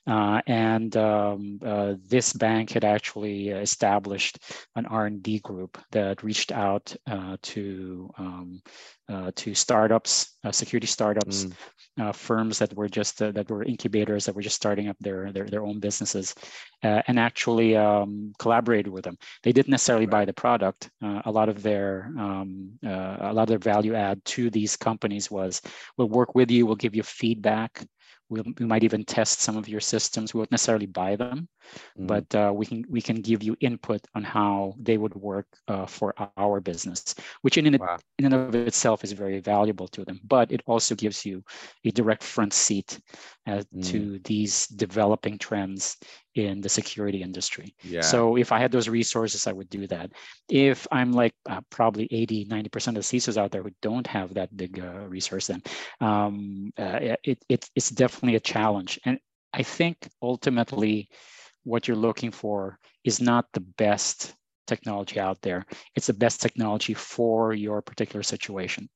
and 0.06 0.96
um, 0.96 1.58
this 2.06 2.32
bank 2.32 2.70
had 2.70 2.84
actually 2.84 3.48
established 3.48 4.38
an 4.76 4.86
R&D 4.86 5.40
group 5.40 5.78
that 5.90 6.22
reached 6.22 6.52
out 6.52 6.94
to 7.42 8.10
um, 8.18 8.62
to 9.34 9.54
startups, 9.54 10.36
security 10.50 10.86
startups, 10.86 11.44
mm. 11.44 11.52
uh, 12.00 12.12
firms 12.12 12.58
that 12.58 12.74
were 12.74 12.88
just 12.88 13.20
uh, 13.20 13.30
that 13.32 13.50
were 13.50 13.62
incubators 13.62 14.24
that 14.24 14.34
were 14.34 14.42
just 14.42 14.56
starting 14.56 14.88
up 14.88 14.96
their 15.00 15.32
their, 15.32 15.46
their 15.46 15.62
own 15.62 15.78
businesses 15.78 16.34
uh, 16.82 17.02
and 17.06 17.18
actually 17.18 17.76
um, 17.76 18.32
collaborated 18.38 18.90
with 18.90 19.04
them. 19.04 19.18
They 19.42 19.52
didn't 19.52 19.70
necessarily 19.70 20.06
buy 20.06 20.24
the 20.24 20.32
product. 20.32 20.90
Uh, 21.02 21.22
a 21.24 21.30
lot 21.30 21.48
of 21.48 21.62
their 21.62 22.12
um, 22.18 22.70
uh, 22.84 23.16
a 23.20 23.32
lot 23.32 23.42
of 23.42 23.48
their 23.48 23.58
value 23.58 23.94
add 23.94 24.24
to 24.36 24.50
these 24.50 24.76
companies 24.76 25.30
was 25.30 25.60
we'll 25.96 26.08
work 26.08 26.34
with 26.34 26.50
you. 26.50 26.66
We'll 26.66 26.76
give 26.76 26.96
you 26.96 27.02
feedback 27.02 27.84
We'll, 28.30 28.44
we 28.58 28.66
might 28.66 28.84
even 28.84 29.04
test 29.04 29.40
some 29.40 29.56
of 29.56 29.68
your 29.68 29.80
systems. 29.80 30.32
We 30.32 30.38
won't 30.38 30.50
necessarily 30.50 30.86
buy 30.86 31.16
them, 31.16 31.48
mm. 31.98 32.06
but 32.06 32.34
uh, 32.34 32.52
we 32.54 32.64
can 32.64 32.84
we 32.88 33.02
can 33.02 33.16
give 33.16 33.42
you 33.42 33.56
input 33.60 34.00
on 34.14 34.22
how 34.22 34.74
they 34.78 34.96
would 34.96 35.14
work 35.14 35.46
uh, 35.68 35.86
for 35.86 36.14
our 36.36 36.60
business, 36.60 37.14
which 37.42 37.58
in, 37.58 37.76
wow. 37.78 37.98
in 38.18 38.26
and 38.26 38.34
of 38.34 38.54
itself 38.54 39.04
is 39.04 39.12
very 39.12 39.40
valuable 39.40 39.88
to 39.88 40.04
them. 40.04 40.20
But 40.24 40.52
it 40.52 40.62
also 40.66 40.94
gives 40.94 41.26
you 41.26 41.42
a 41.84 41.90
direct 41.90 42.22
front 42.22 42.52
seat 42.52 43.00
uh, 43.46 43.62
mm. 43.74 43.86
to 43.90 44.20
these 44.24 44.66
developing 44.68 45.36
trends 45.36 45.96
in 46.34 46.60
the 46.60 46.68
security 46.68 47.22
industry. 47.22 47.74
Yeah. 47.82 48.02
So 48.02 48.36
if 48.36 48.52
I 48.52 48.60
had 48.60 48.70
those 48.70 48.88
resources, 48.88 49.46
I 49.46 49.52
would 49.52 49.68
do 49.68 49.86
that. 49.88 50.12
If 50.48 50.86
I'm 50.92 51.12
like 51.12 51.34
uh, 51.48 51.60
probably 51.70 52.08
80, 52.10 52.46
90% 52.46 52.88
of 52.88 52.94
the 52.94 53.00
CISOs 53.00 53.36
out 53.36 53.50
there 53.50 53.62
who 53.62 53.72
don't 53.82 54.06
have 54.06 54.34
that 54.34 54.56
big 54.56 54.78
uh, 54.78 55.06
resource, 55.08 55.48
then 55.48 55.62
um, 56.00 56.72
uh, 56.78 57.16
it, 57.24 57.42
it, 57.48 57.68
it's 57.74 57.90
definitely 57.90 58.36
a 58.36 58.40
challenge. 58.40 59.00
And 59.04 59.18
I 59.52 59.62
think 59.62 60.08
ultimately 60.22 61.08
what 61.64 61.88
you're 61.88 61.96
looking 61.96 62.30
for 62.30 62.78
is 63.04 63.20
not 63.20 63.46
the 63.52 63.60
best 63.60 64.34
technology 64.66 65.18
out 65.18 65.42
there. 65.42 65.66
It's 65.96 66.06
the 66.06 66.14
best 66.14 66.40
technology 66.40 66.94
for 66.94 67.52
your 67.52 67.82
particular 67.82 68.22
situation. 68.22 68.88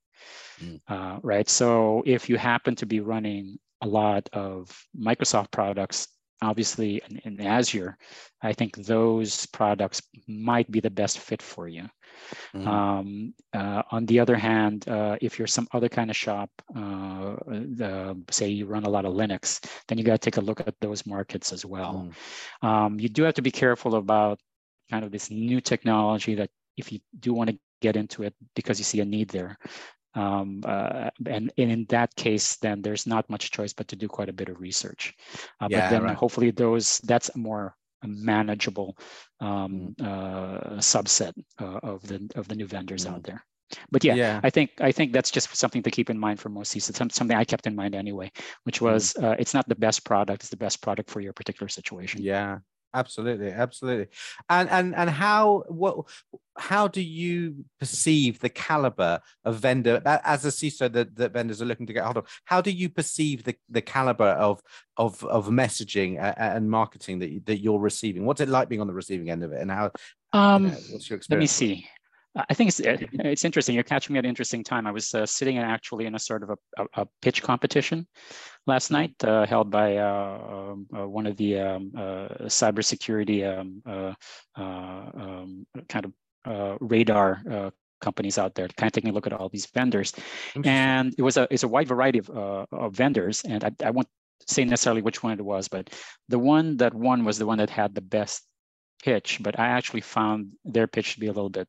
Mm. 0.62 0.80
Uh, 0.86 1.18
right. 1.22 1.48
So 1.48 2.02
if 2.06 2.28
you 2.28 2.38
happen 2.38 2.76
to 2.76 2.86
be 2.86 3.00
running 3.00 3.58
a 3.80 3.88
lot 3.88 4.28
of 4.32 4.70
Microsoft 4.98 5.50
products 5.50 6.08
obviously 6.44 7.02
in, 7.08 7.18
in, 7.24 7.46
Azure, 7.46 7.96
I 8.42 8.52
think 8.52 8.76
those 8.76 9.46
products 9.46 10.02
might 10.26 10.70
be 10.70 10.80
the 10.80 10.90
best 10.90 11.18
fit 11.18 11.42
for 11.42 11.68
you. 11.68 11.88
Mm-hmm. 12.54 12.68
Um, 12.68 13.34
uh, 13.52 13.82
on 13.90 14.06
the 14.06 14.20
other 14.20 14.36
hand, 14.36 14.88
uh, 14.88 15.16
if 15.20 15.38
you're 15.38 15.48
some 15.48 15.68
other 15.72 15.88
kind 15.88 16.10
of 16.10 16.16
shop, 16.16 16.50
uh, 16.74 17.36
the, 17.46 18.16
say 18.30 18.48
you 18.48 18.66
run 18.66 18.84
a 18.84 18.90
lot 18.90 19.04
of 19.04 19.14
Linux, 19.14 19.64
then 19.88 19.98
you 19.98 20.04
got 20.04 20.20
to 20.20 20.30
take 20.30 20.36
a 20.36 20.44
look 20.44 20.60
at 20.60 20.74
those 20.80 21.06
markets 21.06 21.52
as 21.52 21.64
well. 21.64 22.10
Mm. 22.62 22.68
Um, 22.68 23.00
you 23.00 23.08
do 23.08 23.24
have 23.24 23.34
to 23.34 23.42
be 23.42 23.50
careful 23.50 23.96
about 23.96 24.38
kind 24.90 25.04
of 25.04 25.10
this 25.10 25.30
new 25.30 25.60
technology 25.60 26.34
that 26.36 26.50
if 26.76 26.92
you 26.92 27.00
do 27.18 27.32
want 27.32 27.50
to 27.50 27.58
get 27.80 27.96
into 27.96 28.22
it 28.22 28.34
because 28.54 28.78
you 28.78 28.84
see 28.84 29.00
a 29.00 29.04
need 29.04 29.28
there, 29.28 29.58
um, 30.14 30.62
uh, 30.64 31.10
and, 31.26 31.52
and, 31.58 31.70
in 31.70 31.86
that 31.88 32.14
case, 32.16 32.56
then 32.56 32.82
there's 32.82 33.06
not 33.06 33.28
much 33.28 33.50
choice 33.50 33.72
but 33.72 33.88
to 33.88 33.96
do 33.96 34.08
quite 34.08 34.28
a 34.28 34.32
bit 34.32 34.48
of 34.48 34.60
research. 34.60 35.14
Uh, 35.60 35.68
yeah, 35.70 35.80
but 35.80 35.90
then 35.90 36.02
right. 36.04 36.16
hopefully 36.16 36.50
those 36.50 36.98
that's 36.98 37.30
a 37.34 37.38
more 37.38 37.74
manageable 38.06 38.96
um, 39.40 39.94
mm. 39.98 40.06
uh, 40.06 40.76
subset 40.76 41.32
uh, 41.60 41.80
of 41.82 42.02
the 42.06 42.28
of 42.36 42.48
the 42.48 42.54
new 42.54 42.66
vendors 42.66 43.06
mm. 43.06 43.12
out 43.12 43.22
there. 43.22 43.44
But 43.90 44.04
yeah, 44.04 44.14
yeah, 44.14 44.40
I 44.42 44.50
think 44.50 44.70
I 44.80 44.92
think 44.92 45.12
that's 45.12 45.30
just 45.30 45.54
something 45.56 45.82
to 45.82 45.90
keep 45.90 46.10
in 46.10 46.18
mind 46.18 46.38
for 46.38 46.48
most 46.48 46.72
CISOs. 46.72 47.12
Something 47.12 47.36
I 47.36 47.44
kept 47.44 47.66
in 47.66 47.74
mind 47.74 47.94
anyway, 47.94 48.30
which 48.64 48.80
mm. 48.80 48.92
was 48.92 49.16
uh, 49.16 49.36
it's 49.38 49.54
not 49.54 49.68
the 49.68 49.74
best 49.74 50.04
product; 50.04 50.42
it's 50.42 50.50
the 50.50 50.56
best 50.56 50.82
product 50.82 51.10
for 51.10 51.20
your 51.20 51.32
particular 51.32 51.68
situation. 51.68 52.22
Yeah, 52.22 52.58
absolutely 52.94 53.50
absolutely 53.50 54.06
and 54.48 54.68
and 54.70 54.94
and 54.94 55.10
how 55.10 55.64
what 55.68 56.06
how 56.56 56.86
do 56.86 57.02
you 57.02 57.64
perceive 57.80 58.38
the 58.38 58.48
caliber 58.48 59.20
of 59.44 59.56
vendor 59.56 60.00
as 60.04 60.44
a 60.44 60.48
CISO 60.48 60.92
that, 60.92 61.16
that 61.16 61.32
vendors 61.32 61.60
are 61.60 61.64
looking 61.64 61.86
to 61.86 61.92
get 61.92 62.04
hold 62.04 62.16
of? 62.16 62.28
How 62.44 62.60
do 62.60 62.70
you 62.70 62.88
perceive 62.88 63.44
the, 63.44 63.56
the 63.68 63.82
caliber 63.82 64.28
of 64.28 64.62
of 64.96 65.22
of 65.24 65.48
messaging 65.48 66.16
and 66.36 66.70
marketing 66.70 67.18
that 67.20 67.46
that 67.46 67.58
you're 67.58 67.80
receiving? 67.80 68.24
What's 68.24 68.40
it 68.40 68.48
like 68.48 68.68
being 68.68 68.80
on 68.80 68.86
the 68.86 68.94
receiving 68.94 69.30
end 69.30 69.42
of 69.42 69.52
it, 69.52 69.60
and 69.60 69.70
how? 69.70 69.90
Um, 70.32 70.64
you 70.64 70.70
know, 70.70 70.78
what's 70.90 71.10
your 71.10 71.16
experience? 71.16 71.30
Let 71.30 71.38
me 71.38 71.46
see. 71.46 71.86
I 72.36 72.54
think 72.54 72.68
it's 72.68 72.80
it's 72.80 73.44
interesting. 73.44 73.74
You're 73.74 73.84
catching 73.84 74.12
me 74.12 74.18
at 74.18 74.24
an 74.24 74.28
interesting 74.28 74.64
time. 74.64 74.86
I 74.86 74.90
was 74.90 75.14
uh, 75.14 75.24
sitting 75.24 75.58
actually 75.58 76.06
in 76.06 76.14
a 76.16 76.18
sort 76.18 76.42
of 76.42 76.50
a, 76.50 76.56
a, 76.82 77.02
a 77.02 77.06
pitch 77.22 77.42
competition 77.42 78.06
last 78.66 78.90
night, 78.90 79.14
uh, 79.22 79.46
held 79.46 79.70
by 79.70 79.98
uh, 79.98 80.72
um, 80.72 80.86
uh 80.96 81.08
one 81.08 81.26
of 81.26 81.36
the 81.36 81.60
um, 81.60 81.92
uh, 81.96 82.28
cybersecurity 82.46 83.46
um, 83.46 83.82
uh, 83.86 84.14
um, 84.60 85.66
kind 85.88 86.06
of 86.06 86.78
radar 86.80 87.72
companies 88.00 88.36
out 88.36 88.54
there, 88.54 88.68
kind 88.68 88.88
of 88.88 88.92
taking 88.92 89.10
a 89.10 89.12
look 89.12 89.26
at 89.28 89.32
all 89.32 89.48
these 89.48 89.66
vendors. 89.66 90.12
And 90.64 91.14
it 91.16 91.22
was 91.22 91.36
a 91.36 91.46
it's 91.52 91.62
a 91.62 91.68
wide 91.68 91.86
variety 91.86 92.18
of, 92.18 92.30
of 92.30 92.94
vendors, 92.94 93.42
and 93.44 93.62
I, 93.62 93.70
I 93.84 93.90
won't 93.90 94.08
say 94.48 94.64
necessarily 94.64 95.02
which 95.02 95.22
one 95.22 95.32
it 95.38 95.44
was, 95.44 95.68
but 95.68 95.88
the 96.28 96.38
one 96.38 96.78
that 96.78 96.94
won 96.94 97.24
was 97.24 97.38
the 97.38 97.46
one 97.46 97.58
that 97.58 97.70
had 97.70 97.94
the 97.94 98.00
best 98.00 98.42
pitch. 99.04 99.38
But 99.40 99.60
I 99.60 99.68
actually 99.68 100.00
found 100.00 100.48
their 100.64 100.88
pitch 100.88 101.14
to 101.14 101.20
be 101.20 101.28
a 101.28 101.32
little 101.32 101.48
bit 101.48 101.68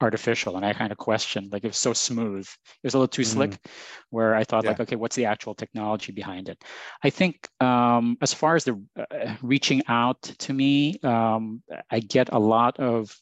artificial 0.00 0.56
and 0.56 0.64
i 0.64 0.72
kind 0.72 0.92
of 0.92 0.98
questioned 0.98 1.52
like 1.52 1.64
it 1.64 1.68
was 1.68 1.76
so 1.76 1.92
smooth 1.92 2.46
it 2.46 2.84
was 2.84 2.94
a 2.94 2.98
little 2.98 3.08
too 3.08 3.22
mm-hmm. 3.22 3.32
slick 3.32 3.58
where 4.10 4.34
i 4.34 4.44
thought 4.44 4.64
yeah. 4.64 4.70
like 4.70 4.80
okay 4.80 4.96
what's 4.96 5.16
the 5.16 5.24
actual 5.24 5.54
technology 5.54 6.12
behind 6.12 6.48
it 6.48 6.62
i 7.02 7.10
think 7.10 7.48
um, 7.60 8.16
as 8.20 8.32
far 8.32 8.54
as 8.54 8.64
the 8.64 8.80
uh, 8.98 9.34
reaching 9.42 9.82
out 9.88 10.22
to 10.22 10.52
me 10.52 10.98
um, 11.02 11.62
i 11.90 11.98
get 11.98 12.28
a 12.32 12.38
lot 12.38 12.78
of 12.78 13.14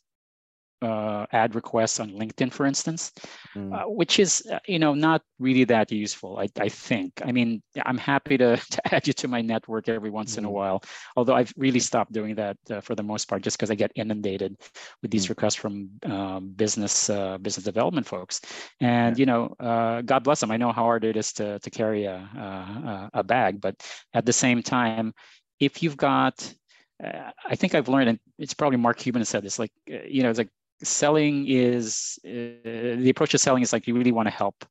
uh, 0.83 1.26
ad 1.33 1.54
requests 1.54 2.00
on 2.00 2.11
LinkedIn, 2.11 2.52
for 2.52 2.66
instance, 2.66 3.12
mm. 3.54 3.73
uh, 3.75 3.88
which 3.88 4.18
is 4.18 4.47
uh, 4.52 4.59
you 4.66 4.78
know 4.78 4.95
not 4.95 5.23
really 5.38 5.64
that 5.64 5.90
useful. 5.90 6.38
I, 6.38 6.49
I 6.61 6.68
think. 6.68 7.23
I 7.25 7.33
mean, 7.33 7.62
I'm 7.85 7.99
happy 7.99 8.37
to, 8.38 8.56
to 8.71 8.95
add 8.95 9.06
you 9.06 9.12
to 9.14 9.28
my 9.28 9.40
network 9.40 9.88
every 9.88 10.11
once 10.11 10.35
mm. 10.35 10.38
in 10.38 10.45
a 10.45 10.49
mm. 10.49 10.52
while, 10.52 10.83
although 11.16 11.35
I've 11.35 11.52
really 11.56 11.80
stopped 11.80 12.12
doing 12.12 12.35
that 12.37 12.56
uh, 12.71 12.80
for 12.80 12.95
the 12.95 13.02
most 13.02 13.28
part, 13.28 13.42
just 13.42 13.56
because 13.56 13.71
I 13.71 13.75
get 13.75 13.92
inundated 13.95 14.56
with 15.02 15.11
these 15.11 15.26
mm. 15.26 15.30
requests 15.30 15.54
from 15.54 15.90
um, 16.04 16.50
business 16.50 17.09
uh, 17.09 17.38
business 17.38 17.64
development 17.64 18.06
folks. 18.06 18.40
And 18.80 19.16
yeah. 19.16 19.23
you 19.23 19.26
know, 19.26 19.54
uh, 19.59 20.02
God 20.02 20.25
bless 20.25 20.40
them. 20.40 20.50
I 20.50 20.56
know 20.56 20.73
how 20.73 20.85
hard 20.85 21.04
it 21.04 21.16
is 21.16 21.33
to 21.35 21.59
to 21.59 21.71
carry 21.71 22.04
a 22.04 22.16
a, 22.16 23.11
a 23.14 23.25
bag, 23.25 23.61
but 23.61 23.76
at 24.12 24.26
the 24.26 24.33
same 24.33 24.62
time, 24.62 25.14
if 25.59 25.83
you've 25.83 25.97
got 25.97 26.54
uh, 27.02 27.30
I 27.47 27.56
think 27.56 27.75
I've 27.75 27.88
learned, 27.88 28.09
and 28.09 28.18
it's 28.38 28.54
probably 28.54 28.78
Mark 28.78 28.99
Cuban 28.99 29.25
said 29.25 29.42
this, 29.42 29.59
like, 29.59 29.73
uh, 29.90 29.99
you 30.09 30.23
know, 30.23 30.30
it's 30.30 30.38
like 30.38 30.49
selling 30.83 31.47
is 31.49 32.18
uh, 32.25 32.28
the 32.62 33.11
approach 33.11 33.30
to 33.30 33.38
selling 33.38 33.62
is 33.62 33.73
like 33.73 33.87
you 33.87 33.95
really 33.95 34.12
want 34.12 34.26
to 34.26 34.35
help 34.35 34.64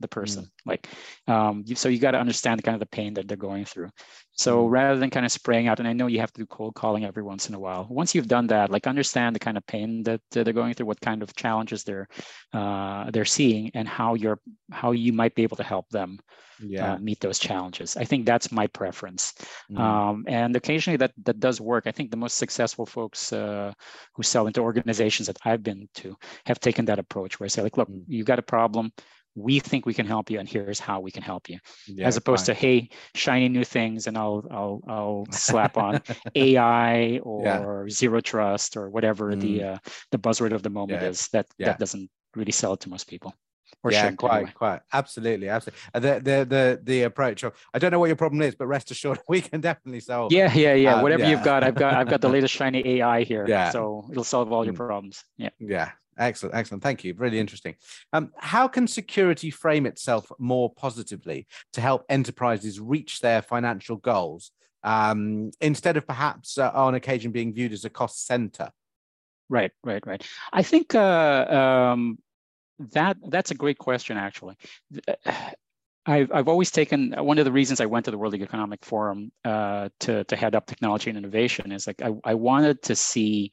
the 0.00 0.08
person 0.08 0.44
mm. 0.44 0.50
like 0.66 0.88
um, 1.28 1.62
you, 1.66 1.74
so 1.74 1.88
you 1.88 1.98
got 1.98 2.12
to 2.12 2.18
understand 2.18 2.62
kind 2.62 2.74
of 2.74 2.80
the 2.80 2.86
pain 2.86 3.14
that 3.14 3.26
they're 3.26 3.36
going 3.36 3.64
through 3.64 3.88
so 4.32 4.64
mm. 4.64 4.70
rather 4.70 4.98
than 4.98 5.10
kind 5.10 5.24
of 5.24 5.32
spraying 5.32 5.68
out 5.68 5.78
and 5.78 5.88
i 5.88 5.92
know 5.92 6.06
you 6.06 6.20
have 6.20 6.32
to 6.32 6.42
do 6.42 6.46
cold 6.46 6.74
calling 6.74 7.04
every 7.04 7.22
once 7.22 7.48
in 7.48 7.54
a 7.54 7.58
while 7.58 7.86
once 7.88 8.14
you've 8.14 8.28
done 8.28 8.46
that 8.46 8.70
like 8.70 8.86
understand 8.86 9.34
the 9.34 9.40
kind 9.40 9.56
of 9.56 9.66
pain 9.66 10.02
that 10.02 10.20
they're 10.30 10.52
going 10.52 10.74
through 10.74 10.86
what 10.86 11.00
kind 11.00 11.22
of 11.22 11.34
challenges 11.34 11.84
they're 11.84 12.08
uh, 12.52 13.10
they're 13.10 13.24
seeing 13.24 13.70
and 13.74 13.88
how 13.88 14.14
you're 14.14 14.38
how 14.70 14.92
you 14.92 15.12
might 15.12 15.34
be 15.34 15.42
able 15.42 15.56
to 15.56 15.62
help 15.62 15.88
them 15.90 16.18
uh, 16.62 16.66
yeah. 16.66 16.94
uh, 16.94 16.98
meet 16.98 17.20
those 17.20 17.38
challenges 17.38 17.96
i 17.96 18.04
think 18.04 18.24
that's 18.24 18.52
my 18.52 18.66
preference 18.68 19.34
mm. 19.70 19.78
um, 19.78 20.24
and 20.26 20.56
occasionally 20.56 20.96
that 20.96 21.12
that 21.22 21.40
does 21.40 21.60
work 21.60 21.86
i 21.86 21.90
think 21.90 22.10
the 22.10 22.16
most 22.16 22.36
successful 22.36 22.86
folks 22.86 23.32
uh, 23.32 23.72
who 24.14 24.22
sell 24.22 24.46
into 24.46 24.60
organizations 24.60 25.26
that 25.26 25.38
i've 25.44 25.62
been 25.62 25.88
to 25.94 26.16
have 26.44 26.60
taken 26.60 26.84
that 26.84 26.98
approach 26.98 27.38
where 27.38 27.46
i 27.46 27.48
say 27.48 27.62
like 27.62 27.76
look 27.76 27.88
mm. 27.88 28.02
you've 28.06 28.26
got 28.26 28.38
a 28.38 28.42
problem 28.42 28.92
we 29.36 29.60
think 29.60 29.86
we 29.86 29.94
can 29.94 30.06
help 30.06 30.30
you 30.30 30.40
and 30.40 30.48
here's 30.48 30.80
how 30.80 30.98
we 30.98 31.10
can 31.10 31.22
help 31.22 31.48
you 31.48 31.58
yeah, 31.86 32.06
as 32.06 32.16
opposed 32.16 32.46
fine. 32.46 32.54
to 32.56 32.60
hey 32.60 32.88
shiny 33.14 33.48
new 33.48 33.64
things 33.64 34.06
and 34.06 34.16
i'll 34.16 34.44
i'll 34.50 34.80
i'll 34.88 35.26
slap 35.30 35.76
on 35.76 36.00
ai 36.34 37.18
or 37.22 37.44
yeah. 37.44 37.90
zero 37.90 38.20
trust 38.20 38.76
or 38.76 38.88
whatever 38.90 39.32
mm. 39.32 39.40
the 39.40 39.62
uh, 39.62 39.78
the 40.10 40.18
buzzword 40.18 40.52
of 40.52 40.62
the 40.62 40.70
moment 40.70 41.02
yeah. 41.02 41.08
is 41.08 41.28
that 41.28 41.46
that 41.58 41.78
doesn't 41.78 42.10
really 42.34 42.52
sell 42.52 42.72
it 42.72 42.80
to 42.80 42.88
most 42.88 43.06
people 43.08 43.32
or 43.82 43.92
yeah, 43.92 44.10
quite, 44.12 44.36
anyway. 44.36 44.52
quite, 44.54 44.80
absolutely, 44.92 45.48
absolutely. 45.48 45.80
The, 45.94 46.00
the 46.00 46.46
the 46.48 46.80
the 46.82 47.02
approach 47.02 47.42
of 47.42 47.52
I 47.72 47.78
don't 47.78 47.90
know 47.90 47.98
what 47.98 48.06
your 48.06 48.16
problem 48.16 48.42
is, 48.42 48.54
but 48.54 48.66
rest 48.66 48.90
assured, 48.90 49.20
we 49.28 49.40
can 49.40 49.60
definitely 49.60 50.00
solve. 50.00 50.32
Yeah, 50.32 50.52
yeah, 50.54 50.74
yeah. 50.74 50.96
Uh, 50.96 51.02
Whatever 51.02 51.24
yeah. 51.24 51.30
you've 51.30 51.44
got, 51.44 51.62
I've 51.62 51.74
got, 51.74 51.94
I've 51.94 52.08
got 52.08 52.20
the 52.20 52.28
latest 52.36 52.54
shiny 52.54 52.86
AI 52.98 53.22
here. 53.22 53.44
Yeah. 53.46 53.70
So 53.70 54.06
it'll 54.10 54.24
solve 54.24 54.52
all 54.52 54.64
your 54.64 54.74
mm. 54.74 54.78
problems. 54.78 55.24
Yeah. 55.36 55.50
Yeah. 55.58 55.90
Excellent, 56.18 56.54
excellent. 56.54 56.82
Thank 56.82 57.04
you. 57.04 57.14
Really 57.16 57.38
interesting. 57.38 57.74
Um, 58.12 58.32
how 58.38 58.68
can 58.68 58.86
security 58.86 59.50
frame 59.50 59.86
itself 59.86 60.30
more 60.38 60.72
positively 60.72 61.46
to 61.74 61.80
help 61.80 62.04
enterprises 62.08 62.80
reach 62.80 63.20
their 63.20 63.42
financial 63.42 63.96
goals 63.96 64.52
um, 64.82 65.50
instead 65.60 65.96
of 65.96 66.06
perhaps 66.06 66.58
uh, 66.58 66.70
on 66.74 66.94
occasion 66.94 67.32
being 67.32 67.52
viewed 67.52 67.72
as 67.72 67.84
a 67.84 67.90
cost 67.90 68.26
center? 68.26 68.70
Right, 69.48 69.72
right, 69.84 70.04
right. 70.06 70.26
I 70.52 70.62
think 70.62 70.94
uh, 70.94 71.90
um, 71.92 72.18
that 72.92 73.16
that's 73.28 73.50
a 73.50 73.54
great 73.54 73.78
question. 73.78 74.16
Actually, 74.16 74.56
I've, 76.06 76.30
I've 76.32 76.48
always 76.48 76.70
taken 76.70 77.12
one 77.12 77.38
of 77.38 77.44
the 77.44 77.52
reasons 77.52 77.80
I 77.80 77.86
went 77.86 78.04
to 78.04 78.10
the 78.10 78.18
World 78.18 78.34
Economic 78.34 78.84
Forum 78.84 79.32
uh, 79.44 79.88
to 80.00 80.24
to 80.24 80.36
head 80.36 80.54
up 80.54 80.66
technology 80.66 81.10
and 81.10 81.18
innovation 81.18 81.72
is 81.72 81.86
like 81.86 82.00
I, 82.02 82.12
I 82.24 82.34
wanted 82.34 82.82
to 82.82 82.96
see 82.96 83.52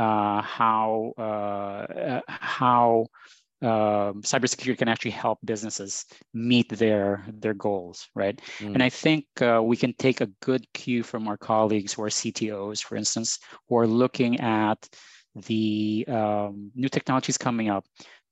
how 0.00 1.12
uh, 1.18 2.20
how 2.26 3.06
um, 3.62 4.22
cybersecurity 4.22 4.76
can 4.76 4.88
actually 4.88 5.12
help 5.12 5.38
businesses 5.44 6.04
meet 6.34 6.68
their 6.68 7.24
their 7.28 7.54
goals, 7.54 8.08
right? 8.14 8.40
Mm. 8.58 8.74
And 8.74 8.82
I 8.82 8.88
think 8.88 9.26
uh, 9.40 9.62
we 9.62 9.76
can 9.76 9.94
take 9.94 10.20
a 10.20 10.30
good 10.40 10.66
cue 10.74 11.02
from 11.02 11.28
our 11.28 11.36
colleagues 11.36 11.92
who 11.92 12.02
are 12.02 12.08
CTOs, 12.08 12.82
for 12.82 12.96
instance, 12.96 13.38
who 13.68 13.76
are 13.76 13.86
looking 13.86 14.40
at 14.40 14.88
the 15.34 16.04
um, 16.08 16.72
new 16.74 16.88
technologies 16.88 17.38
coming 17.38 17.70
up, 17.70 17.84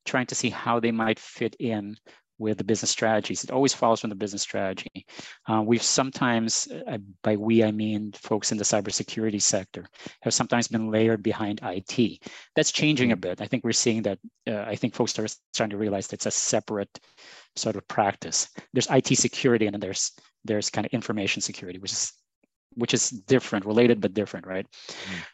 trying 0.05 0.27
to 0.27 0.35
see 0.35 0.51
how 0.51 0.81
they 0.81 0.91
might 0.91 1.19
fit 1.19 1.55
in 1.61 1.97
with 2.41 2.59
the 2.59 2.65
business 2.65 2.91
strategies. 2.91 3.45
It 3.45 3.51
always 3.51 3.75
follows 3.75 4.01
from 4.01 4.11
the 4.11 4.17
business 4.17 4.43
strategy. 4.43 5.07
Uh, 5.47 5.63
we've 5.65 5.83
sometimes, 5.83 6.67
uh, 6.89 6.99
by 7.23 7.37
we, 7.37 7.63
I 7.63 7.71
mean 7.71 8.13
folks 8.15 8.51
in 8.51 8.59
the 8.59 8.65
cybersecurity 8.65 9.41
sector, 9.41 9.85
have 10.23 10.35
sometimes 10.35 10.67
been 10.67 10.91
layered 10.91 11.23
behind 11.23 11.61
IT. 11.63 12.19
That's 12.57 12.73
changing 12.73 13.13
a 13.13 13.15
mm-hmm. 13.15 13.21
bit. 13.21 13.41
I 13.43 13.47
think 13.47 13.63
we're 13.63 13.73
seeing 13.73 14.03
that. 14.03 14.19
Uh, 14.49 14.65
I 14.67 14.75
think 14.75 14.95
folks 14.95 15.19
are 15.19 15.29
starting 15.53 15.71
to 15.71 15.77
realize 15.77 16.09
that 16.09 16.15
it's 16.15 16.27
a 16.27 16.31
separate 16.31 16.99
sort 17.57 17.77
of 17.77 17.87
practice. 17.87 18.49
There's 18.73 18.91
IT 18.91 19.17
security, 19.19 19.67
and 19.67 19.75
then 19.75 19.81
there's 19.81 20.13
there's 20.45 20.71
kind 20.71 20.87
of 20.87 20.93
information 20.93 21.43
security, 21.43 21.79
which 21.79 21.93
is 21.93 22.13
which 22.75 22.95
is 22.95 23.11
different, 23.11 23.65
related 23.67 24.01
but 24.01 24.15
different, 24.15 24.47
right? 24.47 24.67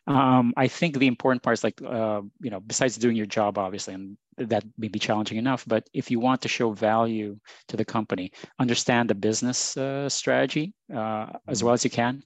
Mm. 0.07 0.13
Um, 0.13 0.55
I 0.57 0.69
think 0.69 0.99
the 0.99 1.07
important 1.07 1.43
part 1.43 1.59
is 1.59 1.65
like, 1.65 1.81
uh, 1.83 2.23
you 2.41 2.51
know, 2.51 2.61
besides 2.61 2.97
doing 2.97 3.17
your 3.17 3.27
job, 3.27 3.59
obviously, 3.59 3.95
and 3.95 4.17
that 4.39 4.65
may 4.77 4.89
be 4.89 4.99
challenging 4.99 5.39
enough, 5.39 5.65
but 5.67 5.89
if 5.95 6.11
you 6.11 6.21
want 6.21 6.43
to 6.43 6.49
show 6.49 6.73
value 6.73 7.39
to 7.69 7.77
the 7.77 7.85
company, 7.85 8.33
understand 8.59 9.09
the 9.09 9.15
business 9.15 9.77
uh, 9.77 10.09
strategy 10.09 10.75
uh, 10.93 11.27
mm. 11.27 11.37
as 11.49 11.65
well 11.65 11.75
as 11.75 11.85
you 11.85 11.91
can, 11.91 12.23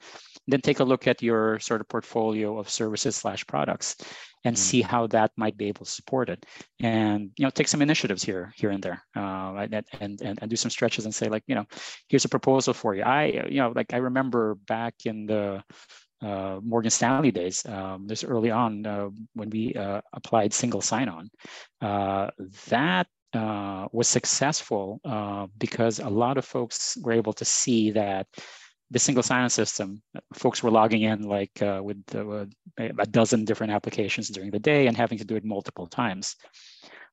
then 0.47 0.61
take 0.61 0.81
a 0.81 0.85
look 0.85 1.07
at 1.07 1.23
your 1.23 1.59
sort 1.61 1.81
of 1.81 1.89
portfolio 1.89 2.59
of 2.59 2.69
services 2.69 3.17
slash 3.17 3.47
products 3.47 3.97
and 4.45 4.57
mm-hmm. 4.57 4.63
see 4.63 4.83
how 4.83 5.07
that 5.07 5.31
might 5.37 5.57
be 5.57 5.67
able 5.67 5.85
to 5.85 5.91
support 5.91 6.29
it 6.29 6.45
and 6.81 7.31
you 7.37 7.45
know 7.45 7.51
take 7.51 7.69
some 7.69 7.83
initiatives 7.83 8.23
here 8.23 8.53
here 8.57 8.71
and 8.71 8.83
there 8.83 9.03
uh, 9.17 9.67
and, 9.73 9.85
and 10.01 10.21
and 10.23 10.51
do 10.51 10.57
some 10.57 10.71
stretches 10.71 11.05
and 11.05 11.15
say 11.15 11.29
like 11.29 11.43
you 11.47 11.55
know 11.55 11.65
here's 12.09 12.25
a 12.25 12.29
proposal 12.29 12.75
for 12.75 12.95
you 12.95 13.03
i 13.03 13.25
you 13.49 13.61
know 13.61 13.73
like 13.75 13.93
i 13.93 13.99
remember 13.99 14.55
back 14.67 14.95
in 15.05 15.27
the 15.27 15.63
uh, 16.23 16.61
Morgan 16.63 16.91
Stanley 16.91 17.31
days, 17.31 17.65
um, 17.67 18.07
this 18.07 18.25
early 18.25 18.51
on 18.51 18.85
uh, 18.85 19.09
when 19.33 19.49
we 19.49 19.73
uh, 19.73 20.03
applied 20.13 20.53
single 20.53 20.83
sign-on, 20.83 21.31
uh, 21.81 22.29
that 22.69 23.07
uh, 23.33 23.87
was 23.93 24.09
successful 24.09 25.01
uh, 25.05 25.47
because 25.59 26.01
a 26.01 26.09
lot 26.09 26.37
of 26.37 26.45
folks 26.45 26.99
were 27.03 27.13
able 27.13 27.33
to 27.33 27.45
see 27.45 27.91
that 27.93 28.27
the 28.91 28.99
single 28.99 29.23
sign-on 29.23 29.51
system, 29.51 30.03
folks 30.35 30.63
were 30.63 30.71
logging 30.71 31.03
in 31.03 31.23
like 31.23 31.63
uh, 31.63 31.81
with 31.83 32.03
uh, 32.15 32.47
a 32.79 33.07
dozen 33.07 33.45
different 33.45 33.73
applications 33.73 34.29
during 34.29 34.51
the 34.51 34.59
day 34.59 34.87
and 34.87 34.97
having 34.97 35.19
to 35.19 35.25
do 35.25 35.37
it 35.37 35.45
multiple 35.45 35.87
times. 35.87 36.37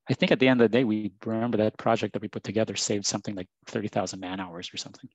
I 0.10 0.14
think 0.14 0.32
at 0.32 0.40
the 0.40 0.48
end 0.48 0.62
of 0.62 0.72
the 0.72 0.78
day, 0.78 0.84
we 0.84 1.12
remember 1.26 1.58
that 1.58 1.78
project 1.78 2.14
that 2.14 2.22
we 2.22 2.28
put 2.30 2.44
together 2.44 2.76
saved 2.76 3.06
something 3.06 3.36
like 3.36 3.48
30,000 3.66 4.20
man 4.20 4.40
hours 4.40 4.70
or 4.74 4.78
something, 4.78 5.10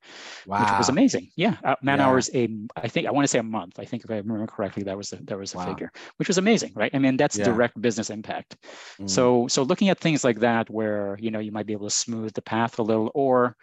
wow. 0.47 0.61
which 0.61 0.79
was 0.79 0.89
amazing. 0.91 1.31
Yeah, 1.35 1.57
uh, 1.65 1.77
man 1.83 1.99
yeah. 1.99 2.07
hours, 2.07 2.31
a, 2.35 2.49
I 2.77 2.89
think, 2.89 3.07
I 3.07 3.11
want 3.11 3.25
to 3.25 3.29
say 3.29 3.39
a 3.39 3.43
month. 3.43 3.79
I 3.79 3.85
think 3.85 4.05
if 4.05 4.11
I 4.11 4.17
remember 4.17 4.47
correctly, 4.47 4.83
that 4.85 4.97
was 4.97 5.11
the, 5.11 5.17
that 5.25 5.39
was 5.39 5.55
a 5.55 5.59
wow. 5.59 5.67
figure, 5.67 5.91
which 6.17 6.29
was 6.29 6.39
amazing, 6.39 6.73
right? 6.75 6.95
I 6.95 6.99
mean, 6.99 7.17
that's 7.17 7.39
yeah. 7.39 7.45
direct 7.45 7.81
business 7.81 8.11
impact. 8.11 8.57
Mm. 9.01 9.09
So, 9.09 9.49
so 9.49 9.63
looking 9.63 9.89
at 9.89 9.99
things 9.99 10.25
like 10.25 10.41
that, 10.41 10.69
where, 10.69 11.17
you 11.19 11.31
know, 11.31 11.39
you 11.39 11.53
might 11.53 11.67
be 11.67 11.73
able 11.73 11.89
to 11.89 11.95
smooth 11.95 12.35
the 12.35 12.43
path 12.43 12.79
a 12.79 12.83
little 12.83 13.11
or 13.15 13.57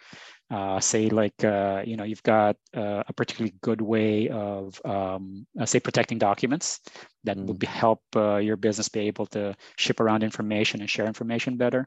uh, 0.50 0.80
say 0.80 1.08
like 1.08 1.44
uh, 1.44 1.82
you 1.86 1.96
know 1.96 2.04
you've 2.04 2.22
got 2.22 2.56
uh, 2.76 3.02
a 3.06 3.12
particularly 3.12 3.54
good 3.60 3.80
way 3.80 4.28
of 4.28 4.80
um, 4.84 5.46
uh, 5.60 5.66
say 5.66 5.78
protecting 5.78 6.18
documents 6.18 6.80
that 7.24 7.36
mm. 7.36 7.46
would 7.46 7.62
help 7.62 8.00
uh, 8.16 8.36
your 8.36 8.56
business 8.56 8.88
be 8.88 9.00
able 9.00 9.26
to 9.26 9.54
ship 9.76 10.00
around 10.00 10.22
information 10.22 10.80
and 10.80 10.90
share 10.90 11.06
information 11.06 11.56
better 11.56 11.86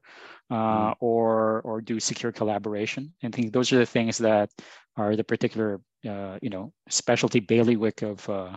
uh, 0.49 0.91
mm. 0.91 0.95
or 0.99 1.61
or 1.61 1.81
do 1.81 1.99
secure 1.99 2.31
collaboration 2.31 3.13
and 3.21 3.33
think 3.33 3.51
those 3.51 3.73
are 3.73 3.77
the 3.77 3.85
things 3.85 4.17
that 4.17 4.49
are 4.95 5.15
the 5.15 5.23
particular 5.23 5.81
uh, 6.07 6.37
you 6.41 6.49
know 6.49 6.73
specialty 6.89 7.39
bailiwick 7.39 8.01
of 8.01 8.27
uh, 8.29 8.55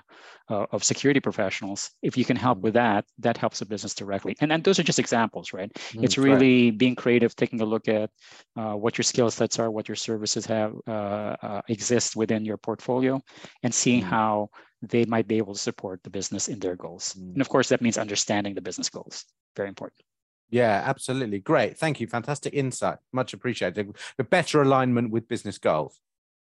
uh, 0.48 0.66
of 0.72 0.84
security 0.84 1.20
professionals 1.20 1.90
if 2.02 2.16
you 2.16 2.24
can 2.24 2.36
help 2.36 2.58
mm. 2.58 2.62
with 2.62 2.74
that 2.74 3.04
that 3.18 3.36
helps 3.36 3.58
the 3.58 3.66
business 3.66 3.94
directly 3.94 4.36
and 4.40 4.52
and 4.52 4.64
those 4.64 4.78
are 4.78 4.82
just 4.82 4.98
examples 4.98 5.52
right 5.52 5.72
mm, 5.74 6.04
it's 6.04 6.18
really 6.18 6.70
right. 6.70 6.78
being 6.78 6.94
creative 6.94 7.34
taking 7.36 7.60
a 7.60 7.64
look 7.64 7.88
at 7.88 8.10
uh, 8.56 8.74
what 8.74 8.98
your 8.98 9.04
skill 9.04 9.30
sets 9.30 9.58
are 9.58 9.70
what 9.70 9.88
your 9.88 9.96
services 9.96 10.46
have 10.46 10.74
uh, 10.86 11.36
uh, 11.42 11.62
exist 11.68 12.16
within 12.16 12.44
your 12.44 12.56
portfolio 12.56 13.20
and 13.62 13.74
seeing 13.74 14.02
mm. 14.02 14.06
how 14.06 14.48
they 14.82 15.04
might 15.04 15.26
be 15.26 15.38
able 15.38 15.54
to 15.54 15.60
support 15.60 16.00
the 16.02 16.10
business 16.10 16.48
in 16.48 16.58
their 16.58 16.76
goals 16.76 17.14
mm. 17.18 17.32
and 17.32 17.40
of 17.40 17.48
course 17.48 17.68
that 17.68 17.82
means 17.82 17.98
understanding 17.98 18.54
the 18.54 18.60
business 18.60 18.90
goals 18.90 19.24
very 19.56 19.68
important 19.68 20.02
yeah, 20.48 20.82
absolutely. 20.84 21.40
Great. 21.40 21.76
Thank 21.76 22.00
you. 22.00 22.06
Fantastic 22.06 22.54
insight. 22.54 22.98
Much 23.12 23.34
appreciated. 23.34 23.96
A 24.18 24.24
better 24.24 24.62
alignment 24.62 25.10
with 25.10 25.26
business 25.26 25.58
goals. 25.58 26.00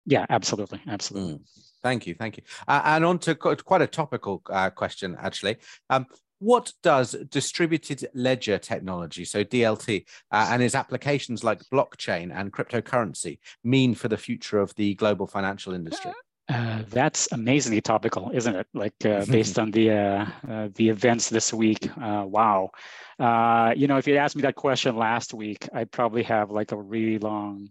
Yeah, 0.05 0.25
absolutely, 0.29 0.81
absolutely. 0.87 1.35
Mm. 1.35 1.41
Thank 1.81 2.07
you, 2.07 2.15
thank 2.15 2.37
you. 2.37 2.43
Uh, 2.67 2.81
and 2.85 3.03
on 3.03 3.19
to 3.19 3.35
quite 3.35 3.81
a 3.81 3.87
topical 3.87 4.41
uh, 4.49 4.69
question, 4.69 5.17
actually. 5.19 5.57
Um, 5.89 6.07
what 6.39 6.73
does 6.83 7.13
distributed 7.29 8.05
ledger 8.13 8.57
technology, 8.57 9.23
so 9.23 9.43
DLT, 9.43 10.05
uh, 10.31 10.47
and 10.51 10.61
its 10.61 10.75
applications 10.75 11.43
like 11.43 11.63
blockchain 11.71 12.35
and 12.35 12.51
cryptocurrency 12.51 13.39
mean 13.63 13.95
for 13.95 14.09
the 14.09 14.17
future 14.17 14.59
of 14.59 14.75
the 14.75 14.93
global 14.95 15.25
financial 15.25 15.73
industry? 15.73 16.11
Uh, 16.49 16.83
that's 16.89 17.31
amazingly 17.31 17.79
topical, 17.79 18.29
isn't 18.33 18.55
it? 18.55 18.67
Like 18.73 18.93
uh, 19.05 19.25
based 19.29 19.57
on 19.57 19.71
the 19.71 19.91
uh, 19.91 20.25
uh, 20.49 20.69
the 20.75 20.89
events 20.89 21.29
this 21.29 21.53
week. 21.53 21.89
Uh, 21.97 22.25
wow. 22.27 22.71
Uh, 23.17 23.73
you 23.77 23.87
know, 23.87 23.97
if 23.97 24.07
you'd 24.07 24.17
asked 24.17 24.35
me 24.35 24.41
that 24.41 24.55
question 24.55 24.97
last 24.97 25.33
week, 25.33 25.69
I'd 25.73 25.91
probably 25.91 26.23
have 26.23 26.51
like 26.51 26.73
a 26.73 26.77
really 26.77 27.19
long 27.19 27.69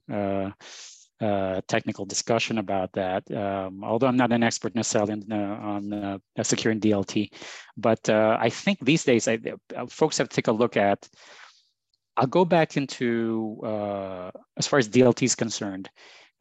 technical 1.21 2.05
discussion 2.05 2.59
about 2.59 2.93
that. 2.93 3.31
Um, 3.31 3.85
although 3.85 4.09
I'm 4.09 4.17
not 4.17 4.33
an 4.33 4.43
expert 4.43 4.75
necessarily 4.75 5.13
on, 5.31 5.93
on 5.93 6.45
securing 6.45 6.81
DLT, 6.81 7.31
but 7.77 8.09
I 8.09 8.51
think 8.51 8.79
these 8.81 9.05
days 9.05 9.29
I, 9.29 9.39
folks 9.89 10.19
have 10.19 10.29
to 10.29 10.37
take 10.37 10.49
a 10.49 10.53
look 10.53 10.77
at. 10.77 11.09
I'll 12.17 12.27
go 12.27 12.45
back 12.45 12.77
into 12.77 13.59
as 14.57 14.67
far 14.67 14.79
as 14.79 14.89
DLT 14.89 15.23
is 15.23 15.35
concerned 15.35 15.89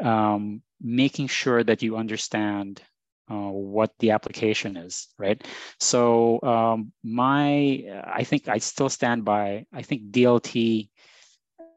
um, 0.01 0.61
making 0.81 1.27
sure 1.27 1.63
that 1.63 1.81
you 1.81 1.97
understand 1.97 2.81
uh, 3.29 3.49
what 3.49 3.93
the 3.99 4.11
application 4.11 4.75
is, 4.75 5.07
right? 5.17 5.41
So 5.79 6.41
um, 6.41 6.91
my, 7.03 7.83
I 8.03 8.23
think 8.23 8.47
I 8.47 8.57
still 8.57 8.89
stand 8.89 9.23
by, 9.23 9.65
I 9.71 9.83
think 9.83 10.11
DLT, 10.11 10.89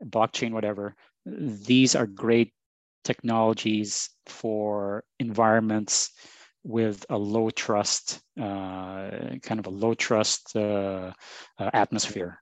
blockchain, 0.04 0.52
whatever, 0.52 0.96
these 1.26 1.94
are 1.94 2.07
great 2.07 2.52
technologies 3.05 4.11
for 4.27 5.05
environments 5.19 6.12
with 6.62 7.05
a 7.11 7.19
low 7.19 7.51
trust, 7.51 8.21
uh, 8.40 9.11
kind 9.43 9.61
of 9.61 9.67
a 9.67 9.71
low 9.71 9.95
trust 9.95 10.57
uh, 10.57 11.12
uh 11.59 11.71
atmosphere, 11.75 12.40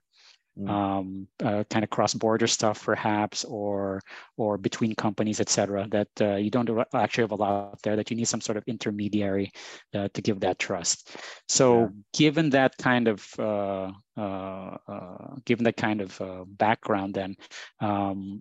Mm. 0.57 0.69
um, 0.69 1.27
uh, 1.43 1.63
kind 1.67 1.83
of 1.83 1.89
cross-border 1.89 2.45
stuff 2.45 2.85
perhaps 2.85 3.43
or 3.43 3.99
or 4.37 4.59
between 4.59 4.93
companies 4.93 5.39
etc 5.39 5.87
that 5.89 6.09
uh, 6.21 6.35
you 6.35 6.51
don't 6.51 6.69
actually 6.93 7.23
have 7.23 7.31
a 7.31 7.35
lot 7.35 7.81
there 7.81 7.95
that 7.95 8.11
you 8.11 8.15
need 8.15 8.27
some 8.27 8.39
sort 8.39 8.57
of 8.57 8.63
intermediary 8.67 9.51
uh, 9.95 10.09
to 10.13 10.21
give 10.21 10.41
that 10.41 10.59
trust 10.59 11.17
so 11.47 11.79
yeah. 11.79 11.87
given 12.13 12.51
that 12.51 12.77
kind 12.77 13.07
of 13.07 13.27
uh, 13.39 13.91
uh, 14.15 14.77
uh, 14.87 15.35
given 15.45 15.63
that 15.63 15.75
kind 15.75 16.01
of 16.01 16.21
background 16.55 17.15
then 17.15 17.35
um, 17.79 18.39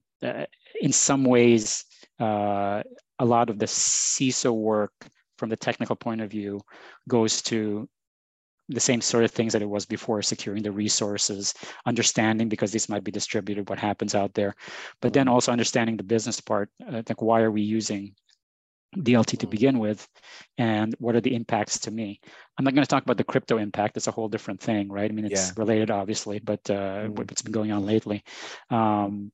in 0.81 0.93
some 0.93 1.25
ways 1.25 1.85
a 2.21 2.85
lot 3.25 3.51
of 3.51 3.59
the 3.59 3.67
CISO 3.67 4.53
work 4.53 4.93
from 5.39 5.49
the 5.49 5.57
technical 5.57 5.97
point 5.97 6.21
of 6.21 6.31
view 6.31 6.61
goes 7.09 7.43
to 7.43 7.89
the 8.69 8.81
same 8.81 9.01
sort 9.01 9.25
of 9.25 9.31
things 9.31 9.53
that 9.53 9.63
it 9.63 9.69
was 9.69 9.85
before 9.85 10.23
securing 10.23 10.63
the 10.63 10.71
resources 10.71 11.53
understanding 11.85 12.49
because 12.49 12.73
this 12.73 12.89
might 12.89 13.05
be 13.05 13.11
distributed 13.11 13.69
what 13.69 13.79
happens 13.79 14.15
out 14.15 14.33
there 14.35 14.55
but 15.01 15.13
then 15.13 15.29
also 15.29 15.53
understanding 15.53 15.97
the 15.97 16.03
business 16.03 16.41
part 16.41 16.71
uh, 16.89 17.03
like 17.09 17.21
why 17.21 17.41
are 17.43 17.51
we 17.51 17.63
using 17.63 18.15
DLT 18.97 19.27
to 19.27 19.37
mm-hmm. 19.37 19.51
begin 19.51 19.79
with, 19.79 20.07
and 20.59 20.95
what 20.99 21.17
are 21.17 21.21
the 21.21 21.35
impacts 21.35 21.79
to 21.81 21.91
me? 21.91 22.21
I'm 22.59 22.65
not 22.65 22.75
going 22.75 22.85
to 22.85 22.89
talk 22.89 23.03
about 23.03 23.17
the 23.17 23.25
crypto 23.25 23.57
impact. 23.57 23.97
It's 23.97 24.07
a 24.07 24.13
whole 24.13 24.29
different 24.29 24.61
thing, 24.61 24.91
right? 24.91 25.11
I 25.11 25.15
mean, 25.15 25.25
it's 25.25 25.49
yeah. 25.49 25.55
related, 25.57 25.91
obviously, 25.91 26.41
but 26.41 26.61
uh, 26.69 27.07
mm. 27.07 27.17
what's 27.17 27.43
been 27.43 27.53
going 27.53 27.73
on 27.73 27.87
lately. 27.87 28.23
Um, 28.71 29.33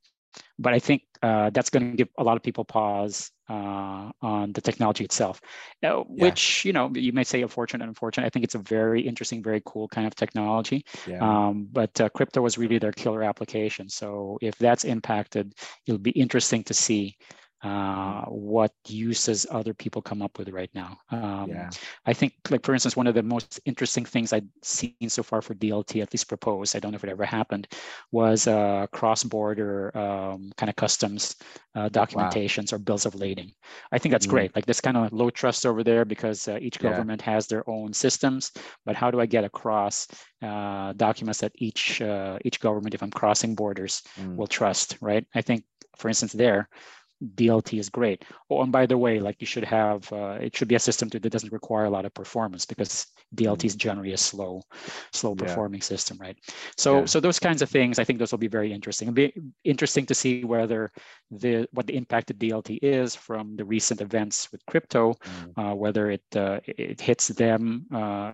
but 0.59 0.75
I 0.75 0.79
think 0.79 1.03
uh, 1.23 1.51
that's 1.51 1.71
going 1.71 1.91
to 1.91 1.97
give 1.97 2.09
a 2.19 2.25
lot 2.25 2.37
of 2.37 2.43
people 2.43 2.65
pause 2.65 3.31
uh, 3.49 4.11
on 4.23 4.53
the 4.53 4.61
technology 4.61 5.05
itself, 5.05 5.41
uh, 5.83 6.03
which 6.07 6.65
you 6.65 6.73
know 6.73 6.91
you 6.95 7.13
may 7.13 7.25
say 7.25 7.43
unfortunate, 7.43 7.83
and 7.83 7.89
unfortunate. 7.89 8.27
I 8.27 8.31
think 8.31 8.45
it's 8.45 8.55
a 8.55 8.59
very 8.59 9.01
interesting, 9.01 9.43
very 9.43 9.63
cool 9.65 9.89
kind 9.89 10.07
of 10.07 10.15
technology. 10.15 10.85
Yeah. 11.07 11.19
Um, 11.21 11.69
but 11.73 12.01
uh, 12.01 12.09
crypto 12.11 12.43
was 12.43 12.59
really 12.59 12.79
their 12.79 12.93
killer 12.93 13.23
application. 13.23 13.89
So 13.89 14.39
if 14.43 14.57
that's 14.59 14.85
impacted, 14.85 15.55
it'll 15.87 15.99
be 15.99 16.11
interesting 16.11 16.63
to 16.65 16.75
see 16.75 17.17
uh, 17.63 18.23
what 18.27 18.73
uses 18.87 19.47
other 19.51 19.75
people 19.75 20.01
come 20.01 20.23
up 20.23 20.39
with 20.39 20.49
right 20.51 20.71
now. 20.75 20.99
Um, 21.11 21.47
yeah. 21.49 21.71
I 22.07 22.13
think, 22.13 22.35
like 22.51 22.65
for 22.65 22.73
instance, 22.73 22.97
one 22.97 23.09
of 23.09 23.15
the 23.15 23.23
most 23.23 23.61
interesting 23.65 24.05
things 24.05 24.33
I've 24.33 24.47
seen 24.63 25.09
so 25.09 25.23
far 25.23 25.43
for 25.43 25.55
DLT, 25.55 26.01
at 26.01 26.13
least 26.13 26.29
proposed, 26.29 26.77
I 26.77 26.79
don't 26.79 26.93
know 26.93 26.97
if 26.97 27.05
it 27.05 27.11
ever 27.11 27.25
happened, 27.25 27.67
was 28.13 28.47
uh, 28.47 28.87
cross-border 28.93 29.97
um, 29.99 30.53
kind 30.57 30.71
of 30.71 30.77
customs 30.77 31.35
uh, 31.75 31.89
documentations 31.89 32.73
wow. 32.73 32.77
or 32.77 32.79
bills 32.79 33.07
of 33.07 33.15
lading. 33.15 33.53
I 33.93 33.99
think 33.99 34.13
that's 34.13 34.27
mm 34.27 34.31
great. 34.31 34.55
Like 34.55 34.67
this 34.67 34.81
kind 34.81 34.97
of 34.97 35.11
low 35.11 35.31
trust 35.31 35.65
over 35.65 35.83
there 35.83 36.05
because 36.05 36.49
uh, 36.49 36.59
each 36.61 36.79
government 36.79 37.23
yeah. 37.25 37.33
has 37.33 37.47
their 37.47 37.69
own 37.69 37.95
systems. 37.95 38.53
But 38.85 38.95
how 38.95 39.11
do 39.11 39.21
I 39.21 39.27
get 39.27 39.43
across 39.43 40.07
uh, 40.43 40.93
documents 40.93 41.41
that 41.41 41.53
each 41.55 42.03
uh, 42.03 42.39
each 42.45 42.61
government, 42.61 42.95
if 42.95 43.03
I'm 43.03 43.11
crossing 43.11 43.55
borders, 43.55 44.03
mm. 44.21 44.37
will 44.37 44.47
trust? 44.47 44.99
Right. 45.01 45.27
I 45.35 45.41
think, 45.41 45.65
for 45.97 46.09
instance, 46.09 46.33
there 46.33 46.69
DLT 47.35 47.79
is 47.79 47.89
great. 47.89 48.25
Oh, 48.51 48.63
and 48.63 48.71
by 48.71 48.87
the 48.87 48.97
way, 48.97 49.21
like 49.21 49.37
you 49.41 49.47
should 49.47 49.65
have, 49.65 50.11
uh, 50.13 50.39
it 50.41 50.57
should 50.57 50.69
be 50.69 50.75
a 50.75 50.81
system 50.81 51.09
that 51.09 51.23
doesn't 51.23 51.53
require 51.53 51.85
a 51.85 51.91
lot 51.91 52.05
of 52.05 52.15
performance 52.15 52.65
because 52.65 53.07
DLT 53.35 53.65
is 53.65 53.75
mm. 53.75 53.79
generally 53.79 54.13
a 54.13 54.17
slow, 54.17 54.63
slow 55.13 55.35
performing 55.35 55.81
yeah. 55.81 55.85
system, 55.85 56.19
right? 56.21 56.37
So, 56.77 57.01
yeah. 57.01 57.05
so 57.07 57.21
those 57.21 57.39
kinds 57.39 57.63
of 57.63 57.71
things, 57.71 57.99
I 57.99 58.05
think 58.05 58.19
those 58.19 58.31
will 58.31 58.39
be 58.39 58.49
very 58.49 58.73
interesting. 58.73 59.09
It'll 59.09 59.15
be 59.15 59.35
interesting 59.65 60.07
to 60.07 60.15
see 60.15 60.45
whether 60.45 60.93
the 61.31 61.69
what 61.73 61.87
the 61.87 61.97
impact 61.97 62.31
of 62.31 62.39
DLT 62.39 62.79
is 62.83 63.15
from 63.15 63.57
the 63.57 63.65
recent 63.65 64.01
events 64.01 64.51
with 64.53 64.65
crypto, 64.67 65.15
mm. 65.15 65.73
uh, 65.73 65.75
whether 65.75 66.11
it 66.11 66.25
uh, 66.37 66.61
it 66.67 67.01
hits 67.01 67.29
them 67.29 67.87
uh, 67.93 68.33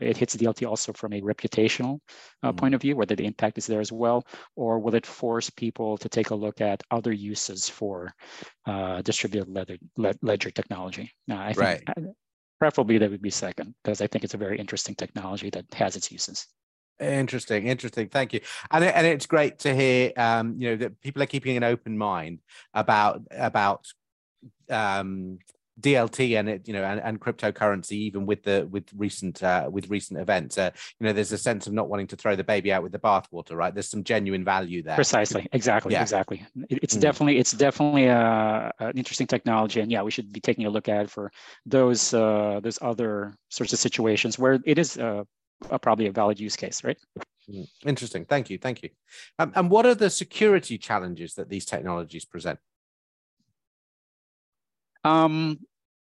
it 0.00 0.16
hits 0.16 0.36
DLT 0.36 0.68
also 0.68 0.92
from 0.92 1.12
a 1.12 1.20
reputational 1.20 2.00
uh, 2.42 2.52
mm 2.52 2.56
point 2.56 2.74
of 2.74 2.80
view, 2.80 2.96
whether 2.96 3.16
the 3.16 3.26
impact 3.26 3.58
is 3.58 3.66
there 3.66 3.80
as 3.80 3.92
well, 3.92 4.24
or 4.56 4.78
will 4.78 4.94
it 4.94 5.06
force 5.06 5.50
people 5.50 5.98
to 5.98 6.08
take 6.08 6.30
a 6.30 6.34
look 6.34 6.60
at 6.60 6.82
other 6.90 7.12
uses 7.12 7.68
for 7.68 8.12
uh, 8.66 9.02
distributed 9.02 9.48
ledger, 9.48 9.78
ledger 10.22 10.50
technology? 10.50 11.10
Uh, 11.30 11.36
I 11.36 11.52
think 11.52 11.82
right. 11.96 12.06
preferably 12.58 12.98
that 12.98 13.10
would 13.10 13.22
be 13.22 13.30
second, 13.30 13.74
because 13.82 14.00
I 14.00 14.06
think 14.06 14.24
it's 14.24 14.34
a 14.34 14.38
very 14.38 14.58
interesting 14.58 14.94
technology 14.94 15.50
that 15.50 15.66
has 15.74 15.96
its 15.96 16.10
uses. 16.10 16.46
Interesting, 17.00 17.66
interesting. 17.66 18.08
Thank 18.08 18.32
you, 18.32 18.40
and 18.70 18.84
and 18.84 19.04
it's 19.04 19.26
great 19.26 19.58
to 19.60 19.74
hear. 19.74 20.12
Um, 20.16 20.54
you 20.58 20.70
know 20.70 20.76
that 20.76 21.00
people 21.00 21.22
are 21.24 21.26
keeping 21.26 21.56
an 21.56 21.64
open 21.64 21.98
mind 21.98 22.38
about 22.72 23.22
about 23.32 23.84
um, 24.70 25.38
DLT 25.80 26.38
and 26.38 26.48
it, 26.48 26.68
you 26.68 26.72
know, 26.72 26.84
and, 26.84 27.00
and 27.00 27.20
cryptocurrency, 27.20 27.92
even 27.92 28.26
with 28.26 28.42
the 28.44 28.66
with 28.70 28.84
recent 28.96 29.42
uh, 29.42 29.68
with 29.70 29.90
recent 29.90 30.20
events, 30.20 30.56
uh, 30.56 30.70
you 31.00 31.06
know, 31.06 31.12
there's 31.12 31.32
a 31.32 31.38
sense 31.38 31.66
of 31.66 31.72
not 31.72 31.88
wanting 31.88 32.06
to 32.08 32.16
throw 32.16 32.36
the 32.36 32.44
baby 32.44 32.72
out 32.72 32.82
with 32.82 32.92
the 32.92 32.98
bathwater, 32.98 33.52
right? 33.52 33.74
There's 33.74 33.88
some 33.88 34.04
genuine 34.04 34.44
value 34.44 34.82
there. 34.82 34.94
Precisely, 34.94 35.48
exactly, 35.52 35.92
yeah. 35.92 36.02
exactly. 36.02 36.46
It, 36.70 36.78
it's 36.82 36.96
mm. 36.96 37.00
definitely 37.00 37.38
it's 37.38 37.52
definitely 37.52 38.06
a, 38.06 38.18
uh, 38.18 38.70
an 38.78 38.96
interesting 38.96 39.26
technology, 39.26 39.80
and 39.80 39.90
yeah, 39.90 40.02
we 40.02 40.10
should 40.10 40.32
be 40.32 40.40
taking 40.40 40.66
a 40.66 40.70
look 40.70 40.88
at 40.88 41.04
it 41.06 41.10
for 41.10 41.32
those 41.66 42.14
uh, 42.14 42.60
those 42.62 42.78
other 42.80 43.34
sorts 43.48 43.72
of 43.72 43.78
situations 43.78 44.38
where 44.38 44.60
it 44.64 44.78
is 44.78 44.96
uh, 44.96 45.24
a, 45.70 45.78
probably 45.78 46.06
a 46.06 46.12
valid 46.12 46.38
use 46.38 46.56
case, 46.56 46.84
right? 46.84 46.98
Mm. 47.50 47.66
Interesting. 47.84 48.24
Thank 48.24 48.48
you. 48.48 48.58
Thank 48.58 48.82
you. 48.82 48.90
Um, 49.38 49.52
and 49.54 49.70
what 49.70 49.86
are 49.86 49.94
the 49.94 50.10
security 50.10 50.78
challenges 50.78 51.34
that 51.34 51.48
these 51.48 51.64
technologies 51.64 52.24
present? 52.24 52.58
Um, 55.04 55.58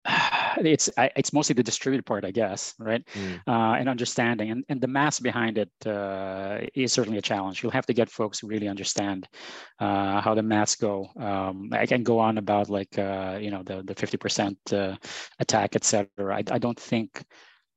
it's 0.58 0.90
it's 0.98 1.34
mostly 1.34 1.54
the 1.54 1.64
distributed 1.64 2.06
part, 2.06 2.26
I 2.26 2.32
guess, 2.32 2.74
right? 2.80 3.06
Mm. 3.14 3.42
Uh, 3.48 3.76
and 3.80 3.90
understanding, 3.90 4.52
and, 4.52 4.64
and 4.70 4.82
the 4.82 4.88
math 4.88 5.22
behind 5.22 5.58
it 5.58 5.72
uh, 5.86 6.60
is 6.74 6.94
certainly 6.94 7.18
a 7.18 7.22
challenge. 7.22 7.62
You'll 7.62 7.72
have 7.72 7.86
to 7.88 7.94
get 7.94 8.10
folks 8.10 8.40
who 8.40 8.48
really 8.48 8.68
understand 8.68 9.28
uh, 9.80 10.22
how 10.22 10.34
the 10.34 10.44
maths 10.44 10.76
go. 10.76 11.08
Um, 11.20 11.70
I 11.72 11.86
can 11.86 12.04
go 12.04 12.20
on 12.20 12.38
about 12.38 12.70
like 12.70 12.98
uh, 12.98 13.38
you 13.42 13.52
know 13.52 13.64
the 13.64 13.84
the 13.84 13.96
fifty 13.96 14.18
percent 14.18 14.58
uh, 14.72 14.96
attack, 15.40 15.76
etc. 15.76 16.08
I, 16.20 16.44
I 16.52 16.58
don't 16.58 16.80
think. 16.80 17.24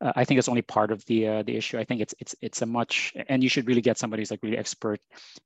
Uh, 0.01 0.13
I 0.17 0.25
think 0.25 0.39
it's 0.39 0.49
only 0.49 0.63
part 0.63 0.91
of 0.91 1.05
the 1.07 1.43
the 1.43 1.57
issue. 1.57 1.79
I 1.79 1.85
think 1.85 2.01
it's 2.01 2.15
it's 2.19 2.35
it's 2.41 2.63
a 2.63 2.67
much, 2.67 3.13
and 3.29 3.43
you 3.43 3.49
should 3.49 3.69
really 3.69 3.83
get 3.83 3.99
somebody 3.99 4.21
who's 4.21 4.31
like 4.31 4.43
really 4.43 4.59
expert 4.59 5.01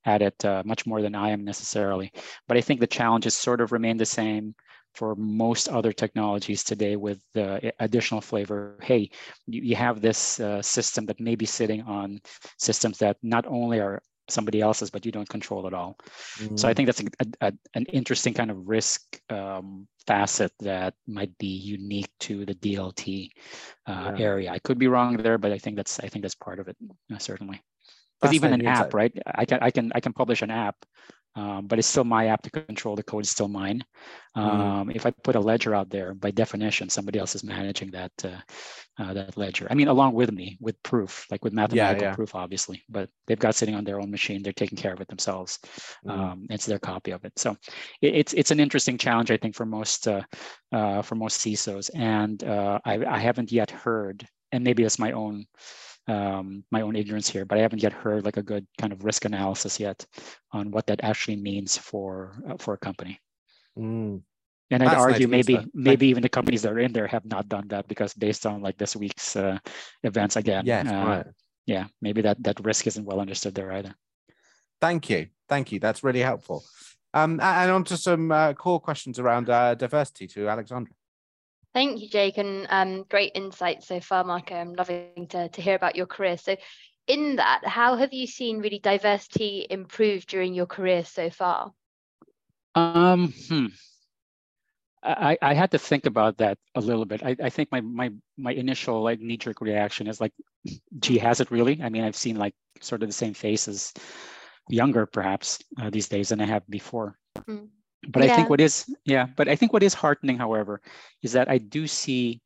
at 0.04 0.22
it, 0.22 0.44
much 0.64 0.86
more 0.86 1.02
than 1.02 1.14
I 1.14 1.30
am 1.30 1.44
necessarily. 1.44 2.12
But 2.48 2.56
I 2.56 2.60
think 2.60 2.80
the 2.80 2.86
challenges 2.86 3.34
sort 3.34 3.60
of 3.60 3.72
remain 3.72 3.96
the 3.96 4.06
same 4.06 4.54
for 4.96 5.14
most 5.16 5.68
other 5.68 5.92
technologies 5.92 6.64
today 6.64 6.96
with 6.96 7.20
the 7.34 7.72
additional 7.80 8.20
flavor. 8.20 8.78
Hey, 8.82 9.10
you, 9.46 9.62
you 9.62 9.76
have 9.76 10.00
this 10.00 10.40
uh, 10.40 10.62
system 10.62 11.06
that 11.06 11.20
may 11.20 11.36
be 11.36 11.46
sitting 11.46 11.82
on 11.82 12.20
systems 12.58 12.98
that 12.98 13.16
not 13.22 13.46
only 13.46 13.80
are 13.80 14.02
somebody 14.28 14.60
else's, 14.60 14.90
but 14.90 15.06
you 15.06 15.12
don't 15.12 15.28
control 15.28 15.66
at 15.66 15.74
all. 15.74 15.96
Mm. 16.38 16.58
So 16.58 16.68
I 16.68 16.72
mm. 16.72 16.76
think 16.76 16.86
that's 16.86 17.00
a, 17.00 17.46
a, 17.46 17.52
an 17.74 17.84
interesting 17.92 18.34
kind 18.34 18.50
of 18.50 18.68
risk 18.68 19.00
um, 19.30 19.86
facet 20.06 20.52
that 20.60 20.94
might 21.06 21.36
be 21.38 21.46
unique 21.46 22.10
to 22.20 22.44
the 22.44 22.54
DLT 22.54 23.30
uh, 23.86 24.12
yeah. 24.16 24.24
area. 24.24 24.50
I 24.50 24.58
could 24.58 24.78
be 24.78 24.88
wrong 24.88 25.16
there, 25.16 25.38
but 25.38 25.52
I 25.52 25.58
think 25.58 25.76
that's 25.76 26.00
I 26.00 26.08
think 26.08 26.22
that's 26.22 26.34
part 26.34 26.58
of 26.58 26.68
it 26.68 26.76
uh, 27.12 27.18
certainly. 27.18 27.60
Because 28.20 28.34
even 28.34 28.54
an 28.54 28.66
app, 28.66 28.94
right? 28.94 29.12
I 29.26 29.44
can 29.44 29.58
I 29.60 29.70
can 29.70 29.92
I 29.94 30.00
can 30.00 30.14
publish 30.14 30.40
an 30.40 30.50
app 30.50 30.76
um, 31.36 31.66
but 31.66 31.78
it's 31.78 31.86
still 31.86 32.04
my 32.04 32.28
app 32.28 32.42
to 32.42 32.50
control. 32.50 32.96
The 32.96 33.02
code 33.02 33.24
is 33.24 33.30
still 33.30 33.48
mine. 33.48 33.84
Mm. 34.36 34.42
Um, 34.42 34.88
mm. 34.88 34.96
If 34.96 35.04
I 35.04 35.10
put 35.10 35.36
a 35.36 35.40
ledger 35.40 35.74
out 35.74 35.90
there, 35.90 36.14
by 36.14 36.30
definition, 36.30 36.88
somebody 36.88 37.18
else 37.18 37.34
is 37.34 37.44
managing 37.44 37.90
that 37.90 38.12
uh, 38.24 38.40
uh, 38.98 39.12
that 39.12 39.36
ledger. 39.36 39.66
I 39.70 39.74
mean, 39.74 39.88
along 39.88 40.14
with 40.14 40.32
me, 40.32 40.56
with 40.60 40.82
proof, 40.82 41.26
like 41.30 41.44
with 41.44 41.52
mathematical 41.52 42.02
yeah, 42.02 42.10
yeah. 42.10 42.14
proof, 42.14 42.34
obviously. 42.34 42.82
But 42.88 43.10
they've 43.26 43.38
got 43.38 43.54
sitting 43.54 43.74
on 43.74 43.84
their 43.84 44.00
own 44.00 44.10
machine. 44.10 44.42
They're 44.42 44.54
taking 44.54 44.78
care 44.78 44.94
of 44.94 45.00
it 45.02 45.08
themselves. 45.08 45.58
Mm. 46.06 46.10
Um, 46.10 46.46
it's 46.48 46.64
their 46.64 46.78
copy 46.78 47.10
of 47.10 47.24
it. 47.26 47.38
So 47.38 47.56
it, 48.00 48.14
it's 48.14 48.32
it's 48.32 48.50
an 48.50 48.60
interesting 48.60 48.96
challenge, 48.96 49.30
I 49.30 49.36
think, 49.36 49.54
for 49.54 49.66
most 49.66 50.08
uh, 50.08 50.22
uh 50.72 51.02
for 51.02 51.16
most 51.16 51.40
CISOs. 51.40 51.90
And 51.94 52.42
uh, 52.44 52.78
I, 52.84 53.04
I 53.04 53.18
haven't 53.18 53.52
yet 53.52 53.70
heard, 53.70 54.26
and 54.52 54.64
maybe 54.64 54.84
it's 54.84 54.98
my 54.98 55.12
own 55.12 55.44
um, 56.08 56.64
my 56.70 56.82
own 56.82 56.96
ignorance 56.96 57.28
here, 57.28 57.44
but 57.44 57.58
I 57.58 57.62
haven't 57.62 57.82
yet 57.82 57.92
heard 57.92 58.24
like 58.24 58.36
a 58.36 58.42
good 58.42 58.66
kind 58.78 58.92
of 58.92 59.04
risk 59.04 59.24
analysis 59.24 59.80
yet 59.80 60.04
on 60.52 60.70
what 60.70 60.86
that 60.86 61.00
actually 61.02 61.36
means 61.36 61.76
for 61.76 62.42
uh, 62.48 62.56
for 62.58 62.74
a 62.74 62.78
company. 62.78 63.20
Mm. 63.78 64.22
And 64.70 64.82
I'd 64.82 64.96
argue 64.96 65.28
nice 65.28 65.46
maybe 65.46 65.66
maybe 65.74 66.08
even 66.08 66.22
the 66.22 66.28
companies 66.28 66.62
that 66.62 66.72
are 66.72 66.78
in 66.78 66.92
there 66.92 67.06
have 67.06 67.24
not 67.24 67.48
done 67.48 67.68
that 67.68 67.86
because 67.86 68.14
based 68.14 68.46
on 68.46 68.62
like 68.62 68.78
this 68.78 68.96
week's 68.96 69.36
uh, 69.36 69.58
events 70.02 70.36
again, 70.36 70.66
yeah, 70.66 70.80
uh, 70.80 71.06
right. 71.08 71.26
yeah, 71.66 71.86
maybe 72.00 72.22
that 72.22 72.42
that 72.42 72.64
risk 72.64 72.86
isn't 72.86 73.04
well 73.04 73.20
understood 73.20 73.54
there 73.54 73.72
either. 73.72 73.94
Thank 74.80 75.08
you, 75.10 75.28
thank 75.48 75.70
you. 75.70 75.78
That's 75.78 76.02
really 76.02 76.20
helpful. 76.20 76.64
Um, 77.14 77.40
and 77.40 77.70
on 77.70 77.84
to 77.84 77.96
some 77.96 78.30
uh, 78.30 78.52
core 78.54 78.80
questions 78.80 79.18
around 79.18 79.48
uh, 79.48 79.74
diversity 79.74 80.26
to 80.28 80.48
Alexandra. 80.48 80.92
Thank 81.76 82.00
you, 82.00 82.08
Jake, 82.08 82.38
and 82.38 82.66
um, 82.70 83.04
great 83.10 83.32
insights 83.34 83.86
so 83.86 84.00
far, 84.00 84.24
Marco. 84.24 84.54
I'm 84.54 84.72
loving 84.72 85.26
to, 85.28 85.50
to 85.50 85.60
hear 85.60 85.74
about 85.74 85.94
your 85.94 86.06
career. 86.06 86.38
So, 86.38 86.56
in 87.06 87.36
that, 87.36 87.66
how 87.66 87.96
have 87.96 88.14
you 88.14 88.26
seen 88.26 88.60
really 88.60 88.78
diversity 88.78 89.66
improve 89.68 90.24
during 90.24 90.54
your 90.54 90.64
career 90.64 91.04
so 91.04 91.28
far? 91.28 91.74
Um, 92.74 93.34
hmm. 93.46 93.66
I, 95.02 95.36
I 95.42 95.52
had 95.52 95.72
to 95.72 95.78
think 95.78 96.06
about 96.06 96.38
that 96.38 96.56
a 96.74 96.80
little 96.80 97.04
bit. 97.04 97.22
I, 97.22 97.36
I 97.42 97.50
think 97.50 97.70
my 97.70 97.82
my 97.82 98.10
my 98.38 98.52
initial 98.52 99.02
like 99.02 99.20
knee 99.20 99.36
jerk 99.36 99.60
reaction 99.60 100.06
is 100.06 100.18
like, 100.18 100.32
gee, 100.98 101.18
has 101.18 101.40
it 101.40 101.50
really? 101.50 101.82
I 101.82 101.90
mean, 101.90 102.04
I've 102.04 102.16
seen 102.16 102.36
like 102.36 102.54
sort 102.80 103.02
of 103.02 103.10
the 103.10 103.12
same 103.12 103.34
faces, 103.34 103.92
younger 104.70 105.04
perhaps 105.04 105.58
uh, 105.78 105.90
these 105.90 106.08
days 106.08 106.30
than 106.30 106.40
I 106.40 106.46
have 106.46 106.66
before. 106.70 107.18
Mm 107.46 107.68
but 108.08 108.24
yeah. 108.24 108.32
I 108.32 108.36
think 108.36 108.50
what 108.50 108.60
is 108.60 108.86
yeah, 109.04 109.26
but 109.36 109.48
I 109.48 109.56
think 109.56 109.72
what 109.72 109.82
is 109.82 109.94
heartening, 109.94 110.38
however, 110.38 110.80
is 111.22 111.32
that 111.32 111.48
I 111.48 111.58
do 111.58 111.86
see 111.86 112.40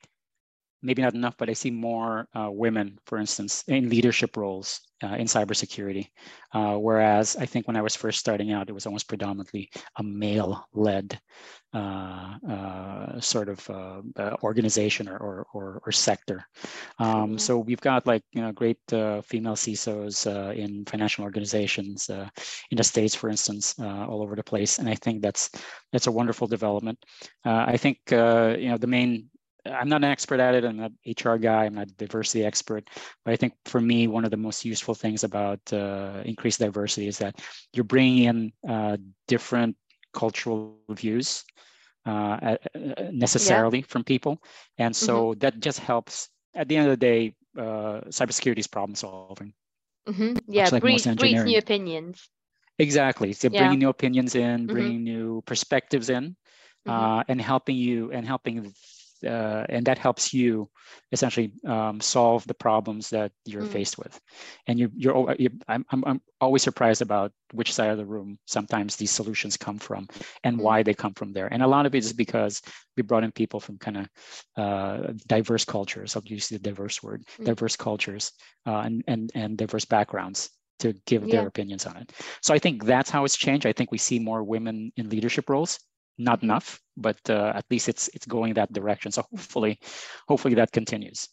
maybe 0.83 1.03
not 1.03 1.14
enough, 1.14 1.37
but 1.38 1.51
I 1.51 1.53
see 1.53 1.71
more 1.71 2.27
uh, 2.35 2.51
women, 2.51 2.99
for 3.07 3.19
instance, 3.19 3.64
in 3.69 3.88
leadership 3.88 4.37
roles 4.37 4.81
uh, 5.03 5.14
in 5.14 5.27
cybersecurity. 5.27 6.09
Uh, 6.53 6.77
whereas 6.77 7.37
I 7.37 7.47
think 7.47 7.66
when 7.66 7.77
I 7.77 7.83
was 7.83 7.97
first 7.97 8.19
starting 8.19 8.53
out, 8.53 8.69
it 8.69 8.73
was 8.73 8.87
almost 8.87 9.09
predominantly 9.09 9.71
a 9.97 10.03
male-led 10.03 11.19
uh, 11.73 12.35
uh, 12.51 13.21
sort 13.21 13.49
of 13.49 13.71
uh, 13.71 14.37
organization 14.43 15.09
or, 15.09 15.16
or, 15.16 15.47
or, 15.55 15.83
or 15.87 15.93
sector. 15.93 16.45
Um, 16.99 17.38
so 17.38 17.59
we've 17.59 17.81
got 17.81 18.07
like 18.07 18.25
you 18.33 18.43
know 18.43 18.53
great 18.53 18.79
female 18.88 19.55
CISOs 19.55 20.27
in 20.57 20.85
financial 20.87 21.25
organizations 21.25 22.11
in 22.11 22.77
the 22.77 22.85
states, 22.85 23.14
for 23.14 23.31
instance, 23.31 23.75
all 23.79 24.21
over 24.21 24.35
the 24.35 24.43
place, 24.43 24.79
and 24.79 24.88
I 24.88 24.97
think 24.97 25.23
that's 25.23 25.51
that's 25.93 26.09
a 26.09 26.12
wonderful 26.12 26.47
development. 26.47 26.99
I 27.45 27.77
think 27.77 27.99
you 28.11 28.69
know 28.69 28.79
the 28.79 28.87
main 28.87 29.31
I'm 29.66 29.88
not 29.88 30.05
an 30.05 30.11
expert 30.11 30.40
at 30.40 30.55
it. 30.55 30.64
I'm 30.64 30.77
not 30.77 30.92
HR 31.07 31.37
guy. 31.37 31.64
I'm 31.66 31.75
not 31.75 31.90
a 31.90 31.94
diversity 31.94 32.44
expert. 32.44 32.88
But 33.25 33.33
I 33.33 33.37
think 33.37 33.55
for 33.64 33.81
me, 33.81 34.07
one 34.07 34.25
of 34.25 34.31
the 34.31 34.37
most 34.37 34.64
useful 34.64 34.94
things 34.94 35.25
about 35.25 35.61
uh, 35.73 36.23
increased 36.25 36.61
diversity 36.61 37.09
is 37.09 37.18
that 37.18 37.40
you're 37.73 37.85
bringing 37.85 38.25
in 38.25 38.53
uh, 38.68 38.96
different 39.29 39.77
cultural 40.12 40.77
views 40.90 41.44
uh, 42.07 42.57
necessarily 43.12 43.79
yeah. 43.79 43.85
from 43.88 44.05
people, 44.05 44.42
and 44.79 44.94
so 44.94 45.31
mm-hmm. 45.31 45.38
that 45.40 45.61
just 45.61 45.79
helps. 45.79 46.29
At 46.55 46.68
the 46.68 46.77
end 46.77 46.87
of 46.88 46.90
the 46.90 46.96
day, 46.96 47.35
uh, 47.57 48.01
cybersecurity 48.09 48.59
is 48.59 48.66
problem 48.66 48.96
solving. 48.96 49.53
Mm-hmm. 50.09 50.38
Yeah, 50.49 50.68
like 50.73 50.83
breathe 50.83 51.07
new 51.07 51.59
opinions. 51.59 52.29
Exactly. 52.79 53.33
So 53.35 53.49
yeah. 53.53 53.61
bringing 53.61 53.79
new 53.79 53.90
opinions 53.90 54.35
in, 54.35 54.61
mm-hmm. 54.61 54.73
bringing 54.73 54.96
mm-hmm. 54.96 55.05
new 55.05 55.42
perspectives 55.42 56.09
in, 56.09 56.37
mm-hmm. 56.88 56.90
uh, 56.90 57.23
and 57.29 57.40
helping 57.40 57.77
you 57.77 58.11
and 58.11 58.27
helping 58.27 58.73
uh, 59.25 59.67
and 59.69 59.85
that 59.87 59.99
helps 59.99 60.33
you 60.33 60.69
essentially 61.13 61.53
um, 61.67 62.01
solve 62.01 62.47
the 62.47 62.55
problems 62.55 63.11
that 63.11 63.33
you're 63.45 63.63
mm. 63.63 63.69
faced 63.69 63.99
with. 63.99 64.21
And 64.67 64.79
you, 64.79 64.91
you're, 64.95 65.35
you, 65.39 65.51
I'm, 65.69 65.85
I'm, 65.91 66.05
I'm 66.07 66.21
always 66.41 66.63
surprised 66.63 67.03
about 67.03 67.33
which 67.53 67.73
side 67.73 67.91
of 67.91 67.99
the 67.99 68.07
room 68.07 68.39
sometimes 68.47 68.97
these 68.97 69.11
solutions 69.11 69.57
come 69.57 69.79
from 69.79 70.09
and 70.45 70.59
mm. 70.59 70.63
why 70.63 70.83
they 70.83 70.95
come 70.95 71.15
from 71.15 71.33
there. 71.33 71.53
And 71.53 71.63
a 71.63 71.67
lot 71.67 71.87
of 71.87 71.95
it 71.95 72.05
is 72.05 72.13
because 72.13 72.63
we 72.97 73.03
brought 73.03 73.25
in 73.25 73.33
people 73.33 73.61
from 73.61 73.79
kind 73.79 73.97
of 73.99 74.09
uh, 74.57 75.13
diverse 75.27 75.65
cultures. 75.65 76.17
I'll 76.17 76.23
use 76.25 76.49
the 76.49 76.59
diverse 76.59 77.03
word, 77.03 77.25
mm. 77.39 77.45
diverse 77.45 77.77
cultures 77.77 78.33
uh, 78.67 78.81
and, 78.81 79.05
and, 79.07 79.31
and 79.35 79.57
diverse 79.57 79.85
backgrounds 79.85 80.51
to 80.81 80.95
give 81.07 81.27
yeah. 81.27 81.37
their 81.37 81.47
opinions 81.47 81.87
on 81.87 81.97
it. 81.97 82.13
So 82.43 82.55
I 82.55 82.59
think 82.59 82.85
that's 82.85 83.11
how 83.11 83.25
it's 83.25 83.37
changed. 83.37 83.67
I 83.67 83.73
think 83.73 83.93
we 83.93 83.99
see 83.99 84.19
more 84.19 84.43
women 84.43 84.93
in 84.97 85.09
leadership 85.09 85.51
roles 85.51 85.79
not 86.21 86.43
enough, 86.43 86.81
but 86.97 87.19
uh, 87.29 87.53
at 87.55 87.65
least 87.71 87.89
it's 87.89 88.09
it's 88.15 88.27
going 88.27 88.55
that 88.55 88.73
direction. 88.73 89.13
So 89.13 89.23
hopefully, 89.31 89.79
hopefully 90.29 90.55
that 90.55 90.73
continues. 90.73 91.29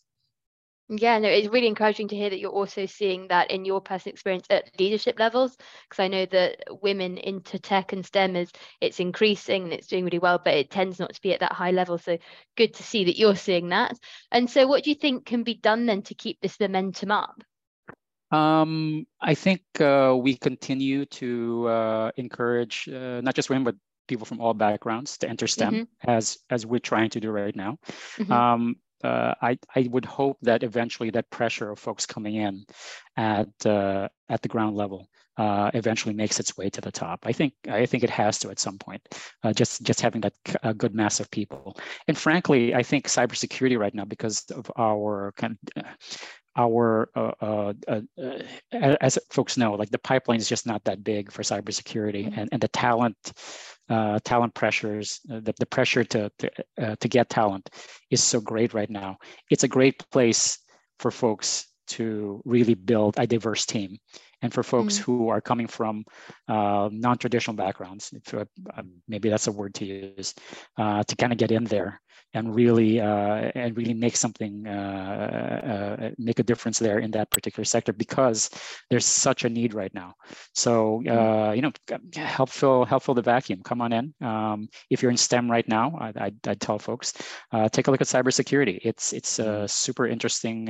Yeah, 0.90 1.20
no, 1.20 1.28
it's 1.28 1.50
really 1.50 1.68
encouraging 1.68 2.08
to 2.10 2.16
hear 2.16 2.30
that 2.30 2.40
you're 2.40 2.50
also 2.50 2.86
seeing 2.86 3.28
that 3.28 3.52
in 3.52 3.66
your 3.66 3.82
personal 3.82 4.14
experience 4.14 4.48
at 4.50 4.72
leadership 4.80 5.20
levels. 5.20 5.58
Because 5.90 6.02
I 6.02 6.08
know 6.08 6.26
that 6.28 6.82
women 6.82 7.18
into 7.18 7.60
tech 7.60 7.92
and 7.92 8.06
STEM 8.06 8.38
is 8.38 8.50
it's 8.80 9.02
increasing 9.02 9.66
and 9.66 9.74
it's 9.74 9.88
doing 9.88 10.06
really 10.06 10.20
well, 10.20 10.40
but 10.42 10.54
it 10.54 10.72
tends 10.72 10.98
not 10.98 11.14
to 11.14 11.22
be 11.22 11.34
at 11.34 11.42
that 11.42 11.52
high 11.52 11.72
level. 11.72 11.98
So 11.98 12.18
good 12.56 12.74
to 12.76 12.84
see 12.84 13.04
that 13.04 13.18
you're 13.18 13.36
seeing 13.36 13.68
that. 13.70 14.00
And 14.32 14.50
so, 14.50 14.66
what 14.66 14.86
do 14.86 14.90
you 14.90 14.96
think 14.96 15.26
can 15.26 15.44
be 15.44 15.56
done 15.56 15.88
then 15.88 16.04
to 16.04 16.16
keep 16.16 16.40
this 16.40 16.58
momentum 16.58 17.12
up? 17.12 17.44
Um, 18.32 19.08
I 19.22 19.36
think 19.36 19.62
uh, 19.82 20.16
we 20.18 20.38
continue 20.38 21.06
to 21.06 21.68
uh, 21.68 22.12
encourage 22.16 22.88
uh, 22.88 23.20
not 23.22 23.36
just 23.36 23.50
women, 23.50 23.66
but 23.66 23.76
people 24.08 24.26
from 24.26 24.42
all 24.42 24.54
backgrounds 24.54 25.18
to 25.20 25.30
enter 25.30 25.48
STEM 25.48 25.74
mm-hmm. 25.74 26.10
as 26.10 26.38
as 26.50 26.66
we're 26.66 26.80
trying 26.80 27.10
to 27.12 27.20
do 27.20 27.32
right 27.32 27.56
now. 27.56 27.78
Mm-hmm. 28.18 28.32
Um, 28.32 28.76
uh, 29.04 29.34
I, 29.42 29.60
I 29.76 29.88
would 29.92 30.06
hope 30.06 30.38
that 30.42 30.64
eventually 30.64 31.12
that 31.12 31.30
pressure 31.30 31.70
of 31.70 31.80
folks 31.80 32.06
coming 32.06 32.36
in 32.36 32.66
at 33.16 33.50
uh, 33.66 34.08
at 34.30 34.42
the 34.42 34.48
ground 34.48 34.76
level 34.76 35.08
uh, 35.38 35.70
eventually 35.74 36.16
makes 36.16 36.40
its 36.40 36.58
way 36.58 36.70
to 36.70 36.82
the 36.82 36.92
top. 36.92 37.20
I 37.24 37.32
think 37.32 37.54
I 37.70 37.86
think 37.86 38.04
it 38.04 38.10
has 38.10 38.40
to 38.40 38.50
at 38.50 38.60
some 38.60 38.78
point. 38.78 39.08
Uh, 39.44 39.54
just 39.54 39.84
just 39.84 40.02
having 40.02 40.22
that 40.22 40.34
a 40.64 40.74
good 40.74 40.96
mass 40.96 41.20
of 41.20 41.30
people, 41.30 41.78
and 42.08 42.18
frankly, 42.18 42.74
I 42.74 42.84
think 42.84 43.08
cybersecurity 43.08 43.78
right 43.78 43.94
now 43.94 44.06
because 44.06 44.44
of 44.50 44.72
our 44.78 45.34
kind 45.38 45.58
of, 45.76 45.84
our 46.56 47.10
uh, 47.16 47.32
uh, 47.40 47.74
uh, 47.88 48.02
uh 48.18 48.96
as 49.00 49.20
folks 49.30 49.58
know, 49.58 49.76
like 49.76 49.92
the 49.92 50.00
pipeline 50.00 50.40
is 50.40 50.50
just 50.50 50.66
not 50.66 50.84
that 50.86 51.04
big 51.04 51.32
for 51.32 51.44
cybersecurity, 51.44 52.26
mm-hmm. 52.26 52.40
and, 52.40 52.50
and 52.52 52.62
the 52.62 52.68
talent 52.70 53.34
uh, 53.90 54.20
talent 54.24 54.54
pressures, 54.54 55.20
uh, 55.32 55.40
the, 55.40 55.54
the 55.60 55.66
pressure 55.66 56.04
to 56.04 56.32
to, 56.40 56.52
uh, 56.82 56.96
to 57.00 57.08
get 57.08 57.30
talent 57.30 57.70
is 58.10 58.24
so 58.24 58.40
great 58.40 58.74
right 58.74 58.90
now. 58.90 59.18
It's 59.50 59.64
a 59.64 59.68
great 59.68 60.04
place 60.12 60.60
for 61.00 61.12
folks 61.12 61.68
to 61.88 62.42
really 62.46 62.74
build 62.74 63.16
a 63.18 63.26
diverse 63.26 63.66
team 63.66 63.98
and 64.42 64.54
for 64.54 64.64
folks 64.64 65.00
mm. 65.00 65.02
who 65.02 65.30
are 65.30 65.42
coming 65.42 65.68
from 65.68 66.04
uh, 66.48 66.90
non-traditional 66.92 67.56
backgrounds 67.56 68.14
if, 68.14 68.34
uh, 68.34 68.46
maybe 69.08 69.30
that's 69.30 69.48
a 69.48 69.52
word 69.52 69.74
to 69.74 69.86
use 69.86 70.36
uh, 70.78 71.04
to 71.04 71.16
kind 71.16 71.32
of 71.32 71.40
get 71.40 71.52
in 71.52 71.64
there 71.64 72.02
and 72.34 72.54
really 72.54 73.00
uh, 73.00 73.52
and 73.56 73.76
really 73.78 73.94
make 73.94 74.16
something 74.16 74.68
uh, 74.68 75.98
uh, 76.02 76.10
make 76.18 76.40
a 76.40 76.44
difference 76.44 76.80
there 76.80 77.00
in 77.00 77.12
that 77.12 77.30
particular 77.32 77.66
sector 77.66 77.94
because 77.94 78.50
there's 78.90 79.06
such 79.06 79.44
a 79.44 79.50
need 79.50 79.74
right 79.74 79.94
now 79.94 80.14
so 80.54 81.02
mm. 81.06 81.56
you 81.56 81.62
know 81.62 81.72
help 82.16 82.50
fill 82.50 82.86
help 82.86 83.04
fill 83.04 83.16
the 83.16 83.22
vacuum 83.22 83.62
come 83.64 83.82
on 83.82 83.94
in 83.94 84.14
um, 84.22 84.68
if 84.90 85.02
you're 85.02 85.12
in 85.12 85.18
STEM 85.18 85.50
right 85.50 85.68
now 85.68 85.98
I, 86.00 86.08
I, 86.26 86.32
I 86.48 86.54
tell 86.56 86.80
folks 86.80 87.14
take 87.72 87.88
a 87.88 87.92
look 87.92 88.02
at 88.02 88.08
cybersecurity 88.08 88.80
it's 88.84 89.14
it's 89.14 89.40
a 89.40 89.44
mm. 89.44 89.70
super 89.70 90.06
interesting 90.08 90.70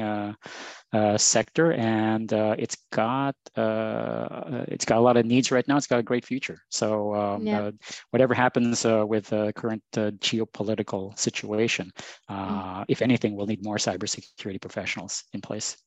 uh, 0.93 1.17
sector, 1.17 1.73
and 1.73 2.31
uh, 2.31 2.55
it's 2.57 2.77
got 2.93 3.35
uh, 3.57 4.63
it's 4.69 4.85
got 4.85 4.97
a 4.97 5.01
lot 5.01 5.17
of 5.17 5.25
needs 5.25 5.51
right 5.51 5.67
now. 5.67 5.75
It's 5.75 5.85
got 5.85 5.99
a 5.99 6.03
great 6.03 6.25
future. 6.25 6.59
So 6.69 7.13
um, 7.13 7.45
yeah. 7.45 7.57
Uh, 7.59 7.71
whatever 8.11 8.33
happens 8.33 8.85
uh, 8.85 9.03
with 9.05 9.27
the 9.27 9.51
current 9.53 9.83
geopolitical 9.93 11.17
situation, 11.19 11.36
mm. 11.45 12.85
if 12.87 13.01
anything, 13.01 13.35
we'll 13.35 13.47
need 13.47 13.63
more 13.63 13.77
cybersecurity 13.77 14.61
professionals 14.61 15.23
in 15.33 15.41
place. 15.41 15.77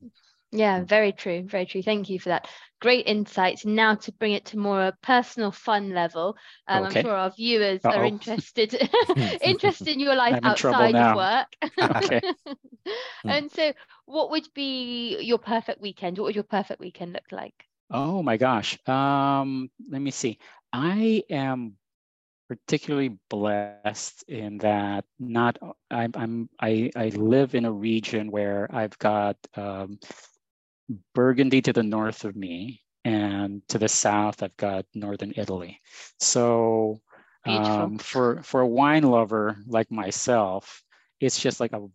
Yeah, 0.53 0.83
very 0.83 1.13
true. 1.13 1.45
Very 1.47 1.65
true. 1.65 1.83
Thank 1.83 2.11
you 2.11 2.19
for 2.19 2.31
that. 2.31 2.49
Great 2.81 3.07
insights. 3.07 3.65
Now 3.65 3.95
to 3.95 4.13
bring 4.13 4.33
it 4.33 4.47
to 4.47 4.59
more 4.59 4.83
a 4.83 4.97
personal 5.03 5.53
fun 5.53 5.91
level. 5.91 6.37
Um, 6.67 6.87
okay. 6.87 7.01
I'm 7.01 7.05
sure 7.05 7.15
our 7.15 7.31
viewers 7.31 7.81
Uh-oh. 7.85 7.97
are 7.97 8.05
interested 8.05 8.75
interested 9.43 9.89
in 9.89 10.01
your 10.01 10.17
life 10.17 10.41
outside 10.43 10.97
of 10.97 11.17
work. 11.17 11.47
okay. 11.97 12.21
and 13.25 13.51
so 13.53 13.73
what 14.07 14.31
would 14.33 14.49
be 14.53 15.21
your 15.21 15.39
perfect 15.39 15.81
weekend? 15.81 16.19
What 16.19 16.25
would 16.25 16.35
your 16.35 16.45
perfect 16.45 16.81
weekend 16.81 17.13
look 17.13 17.31
like? 17.31 17.55
Oh 17.91 18.23
my 18.23 18.37
gosh. 18.37 18.77
Um, 18.89 19.71
let 19.89 20.03
me 20.03 20.11
see. 20.11 20.39
I 20.73 21.23
am 21.31 21.77
particularly 22.51 23.17
blessed 23.29 24.25
in 24.27 24.59
that 24.59 25.05
not 25.21 25.57
I'm, 25.89 26.11
I'm 26.17 26.51
I, 26.61 26.91
I 26.97 27.11
live 27.11 27.55
in 27.55 27.65
a 27.65 27.71
region 27.71 28.33
where 28.33 28.67
I've 28.75 28.99
got 28.99 29.37
um, 29.57 30.01
Burgundy 31.15 31.63
to 31.63 31.73
the 31.73 31.85
north 31.85 32.25
of 32.25 32.35
me, 32.35 32.83
and 33.05 33.63
to 33.69 33.79
the 33.79 33.89
south 33.89 34.43
I've 34.43 34.57
got 34.57 34.85
northern 34.95 35.33
Italy. 35.37 35.81
So 36.19 37.01
um, 37.47 37.99
for 37.99 38.43
for 38.43 38.63
a 38.63 38.67
wine 38.67 39.05
lover 39.05 39.57
like 39.69 39.93
myself, 39.93 40.83
it's 41.21 41.39
just 41.39 41.61
like 41.61 41.73
a 41.73 41.87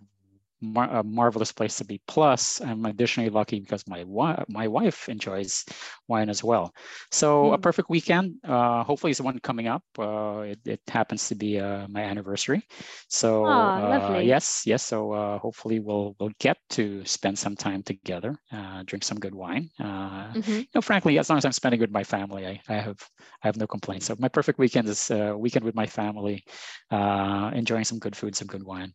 mar- 0.61 0.89
a 0.89 1.03
marvelous 1.03 1.51
place 1.51 1.77
to 1.77 1.85
be. 1.85 2.01
Plus, 2.07 2.61
I'm 2.61 2.85
additionally 2.85 3.29
lucky 3.29 3.59
because 3.59 3.83
my 3.87 4.03
my 4.49 4.67
wife 4.67 5.09
enjoys 5.09 5.65
wine 6.07 6.29
as 6.29 6.43
well. 6.43 6.73
So 7.11 7.45
mm. 7.45 7.53
a 7.53 7.55
hmm. 7.55 7.61
perfect 7.61 7.89
weekend. 7.89 8.35
Uh, 8.43 8.83
hopefully, 8.83 9.11
it's 9.11 9.19
the 9.19 9.23
one 9.23 9.39
coming 9.39 9.67
up. 9.67 9.83
Uh, 9.97 10.39
it, 10.45 10.59
it, 10.65 10.81
happens 10.87 11.27
to 11.27 11.35
be 11.35 11.59
uh, 11.59 11.87
my 11.89 12.01
anniversary. 12.01 12.63
So 13.09 13.45
oh, 13.45 14.19
yes, 14.19 14.63
yes. 14.65 14.83
So 14.83 15.11
uh, 15.11 15.39
hopefully, 15.39 15.79
we'll 15.79 16.15
we'll 16.19 16.35
get 16.39 16.57
to 16.71 17.03
spend 17.05 17.37
some 17.37 17.55
time 17.55 17.83
together, 17.83 18.35
uh, 18.51 18.83
drink 18.85 19.03
some 19.03 19.19
good 19.19 19.35
wine. 19.35 19.69
Mm-hmm. 19.79 20.51
You 20.51 20.65
know, 20.75 20.81
frankly, 20.81 21.19
as 21.19 21.29
long 21.29 21.37
as 21.37 21.45
I'm 21.45 21.51
spending 21.51 21.79
with 21.79 21.91
my 21.91 22.03
family, 22.03 22.45
I, 22.45 22.61
I 22.69 22.75
have 22.75 22.99
I 23.43 23.47
have 23.47 23.57
no 23.57 23.67
complaints. 23.67 24.05
So 24.07 24.15
my 24.19 24.29
perfect 24.29 24.59
weekend 24.59 24.87
is 24.87 25.11
a 25.11 25.37
weekend 25.37 25.65
with 25.65 25.75
my 25.75 25.85
family, 25.85 26.43
enjoying 26.91 27.85
some 27.85 27.99
good 27.99 28.15
food, 28.15 28.35
some 28.35 28.47
good 28.47 28.63
wine. 28.63 28.93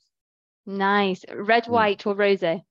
Nice. 0.71 1.25
Red, 1.33 1.65
mm. 1.65 1.69
white, 1.69 2.07
or 2.07 2.15
rosé? 2.15 2.63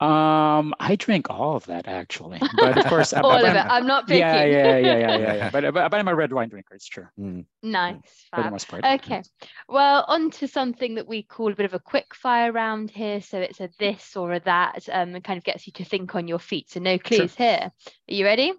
Um, 0.00 0.74
I 0.80 0.96
drink 0.96 1.28
all 1.28 1.56
of 1.56 1.66
that 1.66 1.86
actually, 1.86 2.38
but 2.56 2.78
of 2.78 2.86
course, 2.86 3.12
all 3.12 3.32
of 3.32 3.44
it. 3.44 3.58
I'm 3.58 3.86
not 3.86 4.06
picky. 4.08 4.20
Yeah, 4.20 4.44
yeah, 4.44 4.78
yeah, 4.78 4.96
yeah, 4.96 5.16
yeah, 5.18 5.34
yeah. 5.34 5.50
but, 5.52 5.74
but, 5.74 5.90
but 5.90 6.00
I'm 6.00 6.08
a 6.08 6.14
red 6.14 6.32
wine 6.32 6.48
drinker. 6.48 6.74
It's 6.74 6.86
true. 6.86 7.06
Mm. 7.18 7.44
Nice. 7.62 8.26
For 8.34 8.42
the 8.42 8.50
most 8.50 8.66
part. 8.66 8.82
Okay. 8.82 9.22
Well, 9.68 10.06
on 10.08 10.30
to 10.32 10.48
something 10.48 10.94
that 10.94 11.06
we 11.06 11.22
call 11.22 11.52
a 11.52 11.54
bit 11.54 11.66
of 11.66 11.74
a 11.74 11.78
quick 11.78 12.14
fire 12.14 12.50
round 12.50 12.90
here. 12.90 13.20
So 13.20 13.40
it's 13.40 13.60
a 13.60 13.68
this 13.78 14.16
or 14.16 14.32
a 14.32 14.40
that, 14.40 14.88
um, 14.90 15.14
and 15.14 15.22
kind 15.22 15.36
of 15.36 15.44
gets 15.44 15.66
you 15.66 15.74
to 15.74 15.84
think 15.84 16.14
on 16.14 16.26
your 16.26 16.38
feet. 16.38 16.70
So 16.70 16.80
no 16.80 16.98
clues 16.98 17.34
sure. 17.34 17.46
here. 17.46 17.70
Are 17.70 18.14
you 18.14 18.24
ready? 18.24 18.54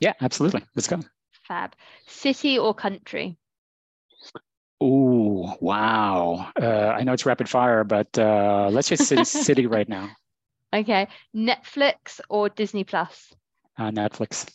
Yeah, 0.00 0.14
absolutely. 0.22 0.64
Let's 0.74 0.88
go. 0.88 1.00
Fab. 1.46 1.74
City 2.06 2.58
or 2.58 2.72
country? 2.72 3.36
Oh, 4.80 5.07
wow. 5.60 6.50
Uh, 6.60 6.66
I 6.66 7.04
know 7.04 7.12
it's 7.12 7.26
rapid 7.26 7.48
fire, 7.48 7.84
but 7.84 8.18
uh, 8.18 8.68
let's 8.70 8.88
just 8.88 9.06
say 9.06 9.22
city 9.24 9.66
right 9.66 9.88
now. 9.88 10.10
Okay. 10.72 11.08
Netflix 11.34 12.20
or 12.28 12.48
Disney 12.48 12.84
Plus? 12.84 13.32
Uh, 13.78 13.90
Netflix. 13.90 14.50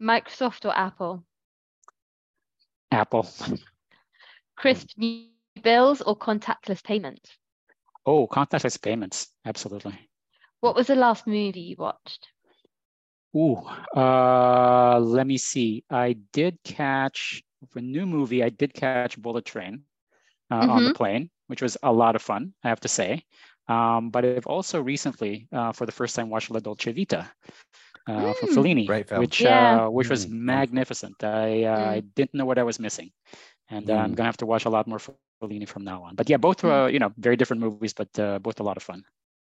Microsoft 0.00 0.64
or 0.64 0.76
Apple? 0.76 1.24
Apple. 2.90 3.28
Crisp 4.56 4.90
new 4.96 5.26
bills 5.62 6.00
or 6.00 6.16
contactless 6.16 6.82
payment? 6.82 7.20
Oh, 8.06 8.26
contactless 8.26 8.80
payments. 8.80 9.28
Absolutely. 9.44 9.98
What 10.60 10.74
was 10.74 10.86
the 10.86 10.96
last 10.96 11.26
movie 11.26 11.60
you 11.60 11.76
watched? 11.78 12.28
Ooh, 13.36 13.56
uh, 13.96 14.98
let 14.98 15.26
me 15.26 15.38
see. 15.38 15.84
I 15.90 16.16
did 16.32 16.58
catch 16.64 17.42
for 17.68 17.78
a 17.78 17.82
new 17.82 18.06
movie, 18.06 18.42
I 18.42 18.48
did 18.48 18.74
catch 18.74 19.20
Bullet 19.20 19.44
Train 19.44 19.84
uh, 20.50 20.60
mm-hmm. 20.60 20.70
on 20.70 20.84
the 20.84 20.90
mm-hmm. 20.90 20.96
plane, 20.96 21.30
which 21.46 21.62
was 21.62 21.76
a 21.82 21.92
lot 21.92 22.16
of 22.16 22.22
fun, 22.22 22.54
I 22.64 22.68
have 22.68 22.80
to 22.80 22.88
say. 22.88 23.24
Um, 23.68 24.10
but 24.10 24.24
I've 24.24 24.46
also 24.46 24.80
recently, 24.80 25.46
uh, 25.52 25.72
for 25.72 25.86
the 25.86 25.92
first 25.92 26.16
time, 26.16 26.28
watched 26.28 26.50
La 26.50 26.58
Dolce 26.58 26.90
Vita 26.92 27.30
uh, 28.08 28.12
mm. 28.12 28.36
from 28.36 28.48
Fellini, 28.48 29.18
which 29.18 29.40
yeah. 29.40 29.84
Uh, 29.84 29.90
which 29.90 30.08
was 30.08 30.26
mm. 30.26 30.32
magnificent. 30.32 31.22
I 31.22 31.64
uh, 31.64 31.78
mm. 31.78 31.88
I 31.88 32.00
didn't 32.00 32.34
know 32.34 32.46
what 32.46 32.58
I 32.58 32.64
was 32.64 32.80
missing, 32.80 33.12
and 33.68 33.88
uh, 33.88 33.94
I'm 33.94 34.12
mm. 34.12 34.14
gonna 34.16 34.28
have 34.28 34.38
to 34.38 34.46
watch 34.46 34.64
a 34.64 34.70
lot 34.70 34.88
more 34.88 34.98
Fellini 34.98 35.68
from 35.68 35.84
now 35.84 36.02
on. 36.02 36.16
But 36.16 36.28
yeah, 36.28 36.38
both 36.38 36.64
were 36.64 36.88
mm. 36.88 36.92
you 36.92 36.98
know 36.98 37.12
very 37.16 37.36
different 37.36 37.62
movies, 37.62 37.92
but 37.92 38.12
both 38.42 38.58
a 38.58 38.64
lot 38.64 38.76
of 38.76 38.82
fun. 38.82 39.04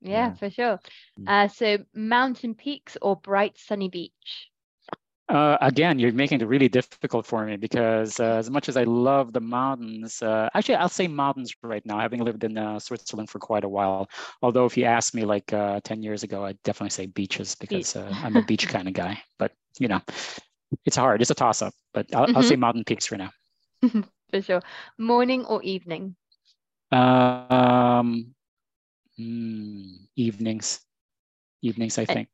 Yeah, 0.01 0.11
yeah. 0.11 0.33
for 0.33 0.49
sure. 0.49 0.79
Mm. 1.19 1.51
so 1.51 1.77
mountain 1.95 2.53
peaks 2.53 2.97
or 3.01 3.15
bright 3.15 3.57
sunny 3.57 3.89
beach? 3.89 4.51
Uh, 5.29 5.57
again, 5.61 5.99
you're 5.99 6.11
making 6.11 6.41
it 6.41 6.47
really 6.47 6.67
difficult 6.67 7.25
for 7.25 7.45
me 7.45 7.55
because 7.55 8.19
uh, 8.19 8.35
as 8.35 8.49
much 8.49 8.67
as 8.67 8.75
I 8.75 8.83
love 8.83 9.31
the 9.31 9.39
mountains, 9.39 10.21
uh, 10.21 10.49
actually, 10.53 10.75
I'll 10.75 10.89
say 10.89 11.07
mountains 11.07 11.53
right 11.63 11.85
now, 11.85 11.99
having 11.99 12.23
lived 12.23 12.43
in 12.43 12.57
uh, 12.57 12.77
Switzerland 12.79 13.29
for 13.29 13.39
quite 13.39 13.63
a 13.63 13.69
while. 13.69 14.09
Although, 14.41 14.65
if 14.65 14.75
you 14.75 14.83
asked 14.83 15.15
me 15.15 15.23
like 15.23 15.53
uh, 15.53 15.79
10 15.83 16.03
years 16.03 16.23
ago, 16.23 16.43
I'd 16.43 16.61
definitely 16.63 16.89
say 16.89 17.05
beaches 17.05 17.55
because 17.55 17.95
uh, 17.95 18.13
I'm 18.21 18.35
a 18.35 18.41
beach 18.47 18.67
kind 18.67 18.87
of 18.87 18.93
guy. 18.93 19.17
But, 19.39 19.53
you 19.79 19.87
know, 19.87 20.01
it's 20.85 20.97
hard. 20.97 21.21
It's 21.21 21.31
a 21.31 21.35
toss 21.35 21.61
up, 21.61 21.73
but 21.93 22.13
I'll, 22.13 22.27
mm-hmm. 22.27 22.37
I'll, 22.37 22.43
say 22.43 22.57
mountain 22.57 22.83
peaks 22.83 23.05
for 23.05 23.15
now. 23.15 23.31
for 24.29 24.41
sure. 24.41 24.61
Morning 24.97 25.45
or 25.45 25.63
evening? 25.63 26.17
Um, 26.91 28.35
mm, 29.17 29.99
evenings. 30.17 30.81
Evenings, 31.61 31.97
I 31.97 32.03
think. 32.03 32.27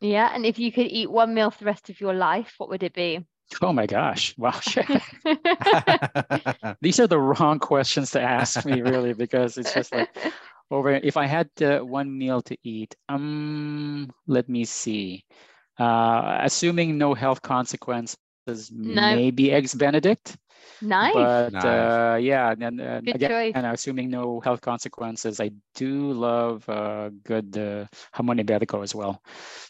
Yeah, 0.00 0.30
and 0.32 0.46
if 0.46 0.58
you 0.58 0.70
could 0.70 0.86
eat 0.86 1.10
one 1.10 1.34
meal 1.34 1.50
for 1.50 1.60
the 1.60 1.66
rest 1.66 1.90
of 1.90 2.00
your 2.00 2.14
life, 2.14 2.54
what 2.58 2.68
would 2.68 2.82
it 2.82 2.94
be? 2.94 3.24
Oh 3.62 3.72
my 3.72 3.86
gosh. 3.86 4.36
Wow. 4.36 4.52
These 6.80 7.00
are 7.00 7.06
the 7.06 7.18
wrong 7.18 7.58
questions 7.58 8.10
to 8.12 8.20
ask 8.20 8.64
me, 8.64 8.82
really, 8.82 9.14
because 9.14 9.58
it's 9.58 9.72
just 9.72 9.94
like 9.94 10.10
over 10.70 10.92
if 10.92 11.16
I 11.16 11.26
had 11.26 11.48
uh, 11.62 11.80
one 11.80 12.16
meal 12.16 12.42
to 12.42 12.56
eat, 12.62 12.94
um, 13.08 14.10
let 14.26 14.48
me 14.48 14.64
see. 14.64 15.24
Uh, 15.78 16.40
assuming 16.42 16.98
no 16.98 17.14
health 17.14 17.40
consequences, 17.40 18.18
no. 18.70 19.14
maybe 19.14 19.52
eggs 19.52 19.74
Benedict. 19.74 20.36
Nice. 20.80 21.14
But 21.14 21.52
nice. 21.52 21.64
Uh, 21.64 22.18
yeah, 22.20 22.52
and, 22.52 22.80
and 22.80 23.08
again, 23.08 23.30
choice. 23.30 23.52
and 23.54 23.66
assuming 23.66 24.10
no 24.10 24.40
health 24.40 24.60
consequences, 24.60 25.40
I 25.40 25.50
do 25.74 26.12
love 26.12 26.68
uh, 26.68 27.10
good 27.24 27.56
uh, 27.56 27.86
jamon 28.14 28.40
iberico 28.40 28.82
as 28.82 28.94
well. 28.94 29.20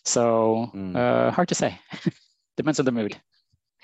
So 0.05 0.71
mm. 0.75 0.95
uh, 0.95 1.31
hard 1.31 1.49
to 1.49 1.55
say. 1.55 1.79
Depends 2.57 2.79
on 2.79 2.85
the 2.85 2.93
mood. 2.93 3.17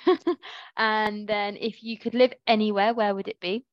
and 0.76 1.26
then, 1.26 1.56
if 1.56 1.82
you 1.82 1.96
could 1.98 2.14
live 2.14 2.32
anywhere, 2.46 2.92
where 2.92 3.14
would 3.14 3.28
it 3.28 3.40
be? 3.40 3.64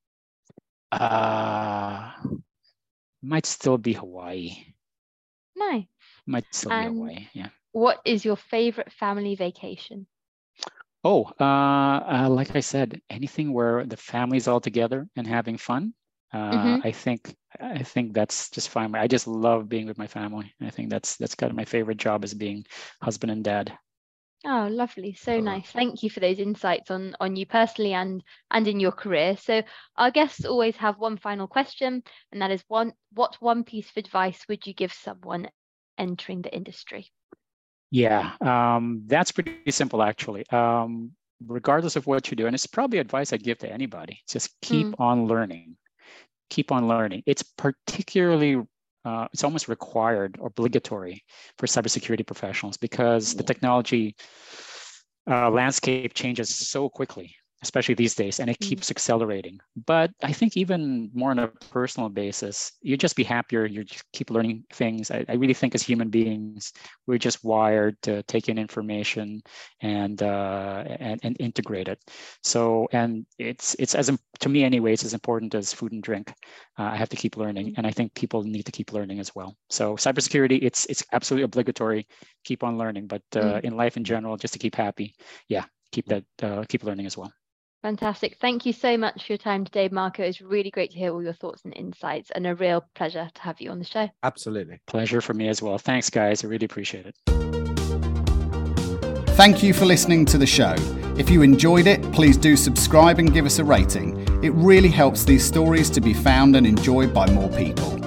Uh, 0.91 2.11
might 3.21 3.45
still 3.45 3.77
be 3.77 3.93
Hawaii. 3.93 4.51
Nice. 5.55 5.85
Might 6.25 6.45
still 6.51 6.71
and 6.71 6.93
be 6.93 6.99
Hawaii. 6.99 7.27
Yeah. 7.33 7.49
What 7.71 7.99
is 8.05 8.23
your 8.23 8.35
favorite 8.35 8.91
family 8.91 9.35
vacation? 9.35 10.07
Oh, 11.03 11.25
uh, 11.39 11.43
uh, 11.43 12.29
like 12.29 12.51
I 12.51 12.55
said, 12.55 12.95
anything 13.03 13.47
where 13.47 13.79
the 13.79 13.91
family's 13.91 14.41
all 14.41 14.59
together 14.59 15.07
and 15.15 15.25
having 15.27 15.57
fun. 15.57 15.93
Uh, 16.33 16.77
mm-hmm. 16.77 16.79
I 16.83 16.91
think 16.91 17.35
I 17.59 17.83
think 17.83 18.13
that's 18.13 18.49
just 18.49 18.69
fine. 18.69 18.95
I 18.95 19.07
just 19.07 19.27
love 19.27 19.69
being 19.69 19.87
with 19.87 19.97
my 19.97 20.07
family. 20.07 20.53
I 20.61 20.69
think 20.71 20.89
that's 20.89 21.17
that's 21.17 21.35
kind 21.35 21.49
of 21.51 21.55
my 21.57 21.65
favorite 21.65 21.97
job 21.97 22.23
is 22.23 22.33
being 22.33 22.65
husband 23.01 23.31
and 23.31 23.43
dad. 23.43 23.77
Oh, 24.45 24.67
lovely. 24.71 25.13
So 25.13 25.39
nice. 25.41 25.71
Thank 25.71 26.03
you 26.03 26.09
for 26.09 26.19
those 26.19 26.39
insights 26.39 26.89
on 26.91 27.15
on 27.19 27.35
you 27.35 27.45
personally 27.45 27.93
and 27.93 28.23
and 28.51 28.67
in 28.67 28.79
your 28.79 28.91
career. 28.91 29.35
So 29.37 29.63
our 29.97 30.11
guests 30.11 30.45
always 30.45 30.77
have 30.77 30.97
one 30.99 31.17
final 31.17 31.47
question, 31.47 32.03
and 32.31 32.41
that 32.41 32.51
is 32.51 32.63
one 32.67 32.93
what 33.11 33.41
one 33.41 33.63
piece 33.63 33.89
of 33.89 33.97
advice 33.97 34.47
would 34.47 34.65
you 34.67 34.73
give 34.73 34.93
someone 34.93 35.49
entering 35.97 36.41
the 36.41 36.53
industry? 36.55 37.11
Yeah, 37.91 38.31
um, 38.39 39.03
that's 39.05 39.31
pretty 39.31 39.69
simple 39.71 40.01
actually. 40.01 40.49
Um, 40.49 41.11
regardless 41.45 41.95
of 41.95 42.07
what 42.07 42.31
you 42.31 42.37
do, 42.37 42.47
and 42.47 42.55
it's 42.55 42.65
probably 42.65 42.99
advice 42.99 43.33
I 43.33 43.37
give 43.37 43.57
to 43.59 43.71
anybody, 43.71 44.21
just 44.29 44.49
keep 44.61 44.87
mm. 44.87 44.95
on 44.99 45.25
learning. 45.25 45.75
Keep 46.49 46.71
on 46.71 46.87
learning. 46.87 47.23
It's 47.25 47.43
particularly, 47.43 48.61
uh, 49.05 49.27
it's 49.33 49.43
almost 49.43 49.67
required, 49.67 50.37
obligatory 50.43 51.23
for 51.57 51.67
cybersecurity 51.67 52.25
professionals 52.25 52.77
because 52.77 53.33
the 53.33 53.43
technology 53.43 54.15
uh, 55.29 55.49
landscape 55.49 56.13
changes 56.13 56.49
so 56.55 56.89
quickly 56.89 57.35
especially 57.63 57.93
these 57.93 58.15
days, 58.15 58.39
and 58.39 58.49
it 58.49 58.57
mm-hmm. 58.59 58.69
keeps 58.69 58.89
accelerating. 58.89 59.59
But 59.85 60.11
I 60.23 60.31
think 60.31 60.57
even 60.57 61.11
more 61.13 61.31
on 61.31 61.39
a 61.39 61.47
personal 61.47 62.09
basis, 62.09 62.71
you 62.81 62.97
just 62.97 63.15
be 63.15 63.23
happier. 63.23 63.65
You 63.65 63.83
just 63.83 64.03
keep 64.13 64.31
learning 64.31 64.63
things. 64.73 65.11
I, 65.11 65.25
I, 65.29 65.35
really 65.35 65.53
think 65.53 65.75
as 65.75 65.83
human 65.83 66.09
beings, 66.09 66.73
we're 67.05 67.19
just 67.19 67.43
wired 67.43 68.01
to 68.03 68.23
take 68.23 68.49
in 68.49 68.57
information 68.57 69.41
and 69.81 70.21
uh, 70.23 70.83
and, 70.99 71.19
and 71.23 71.37
integrate 71.39 71.87
it. 71.87 71.99
So, 72.43 72.87
and 72.91 73.25
it's 73.37 73.75
it's 73.77 73.93
as 73.93 74.11
to 74.39 74.49
me 74.49 74.63
anyway, 74.63 74.93
it's 74.93 75.05
as 75.05 75.13
important 75.13 75.53
as 75.53 75.73
food 75.73 75.91
and 75.91 76.01
drink. 76.01 76.33
Uh, 76.79 76.83
I 76.83 76.95
have 76.95 77.09
to 77.09 77.17
keep 77.17 77.37
learning, 77.37 77.67
mm-hmm. 77.67 77.77
and 77.77 77.85
I 77.85 77.91
think 77.91 78.15
people 78.15 78.43
need 78.43 78.65
to 78.65 78.71
keep 78.71 78.91
learning 78.91 79.19
as 79.19 79.35
well. 79.35 79.55
So, 79.69 79.95
cybersecurity, 79.95 80.59
it's 80.63 80.85
it's 80.85 81.03
absolutely 81.11 81.43
obligatory. 81.43 82.07
Keep 82.43 82.63
on 82.63 82.79
learning, 82.79 83.05
but 83.05 83.21
uh, 83.35 83.39
mm-hmm. 83.39 83.67
in 83.67 83.77
life 83.77 83.97
in 83.97 84.03
general, 84.03 84.35
just 84.35 84.53
to 84.53 84.59
keep 84.59 84.73
happy, 84.73 85.13
yeah, 85.47 85.65
keep 85.91 86.07
that 86.07 86.23
uh, 86.41 86.63
keep 86.67 86.83
learning 86.83 87.05
as 87.05 87.15
well. 87.15 87.31
Fantastic. 87.81 88.37
Thank 88.39 88.65
you 88.65 88.73
so 88.73 88.95
much 88.97 89.25
for 89.25 89.33
your 89.33 89.37
time 89.37 89.65
today, 89.65 89.89
Marco. 89.91 90.23
It's 90.23 90.39
really 90.39 90.69
great 90.69 90.91
to 90.91 90.97
hear 90.97 91.11
all 91.11 91.23
your 91.23 91.33
thoughts 91.33 91.63
and 91.63 91.75
insights 91.75 92.29
and 92.31 92.45
a 92.45 92.53
real 92.53 92.85
pleasure 92.93 93.29
to 93.33 93.41
have 93.41 93.59
you 93.59 93.71
on 93.71 93.79
the 93.79 93.85
show. 93.85 94.09
Absolutely. 94.21 94.79
Pleasure 94.85 95.19
for 95.19 95.33
me 95.33 95.47
as 95.47 95.61
well. 95.61 95.77
Thanks, 95.79 96.09
guys. 96.09 96.43
I 96.43 96.47
really 96.47 96.65
appreciate 96.65 97.07
it. 97.07 97.15
Thank 99.35 99.63
you 99.63 99.73
for 99.73 99.85
listening 99.85 100.25
to 100.25 100.37
the 100.37 100.45
show. 100.45 100.75
If 101.17 101.29
you 101.29 101.41
enjoyed 101.41 101.87
it, 101.87 102.01
please 102.11 102.37
do 102.37 102.55
subscribe 102.55 103.17
and 103.17 103.33
give 103.33 103.45
us 103.45 103.57
a 103.57 103.63
rating. 103.63 104.19
It 104.43 104.51
really 104.51 104.89
helps 104.89 105.23
these 105.23 105.43
stories 105.43 105.89
to 105.91 106.01
be 106.01 106.13
found 106.13 106.55
and 106.55 106.67
enjoyed 106.67 107.13
by 107.13 107.27
more 107.31 107.49
people. 107.49 108.00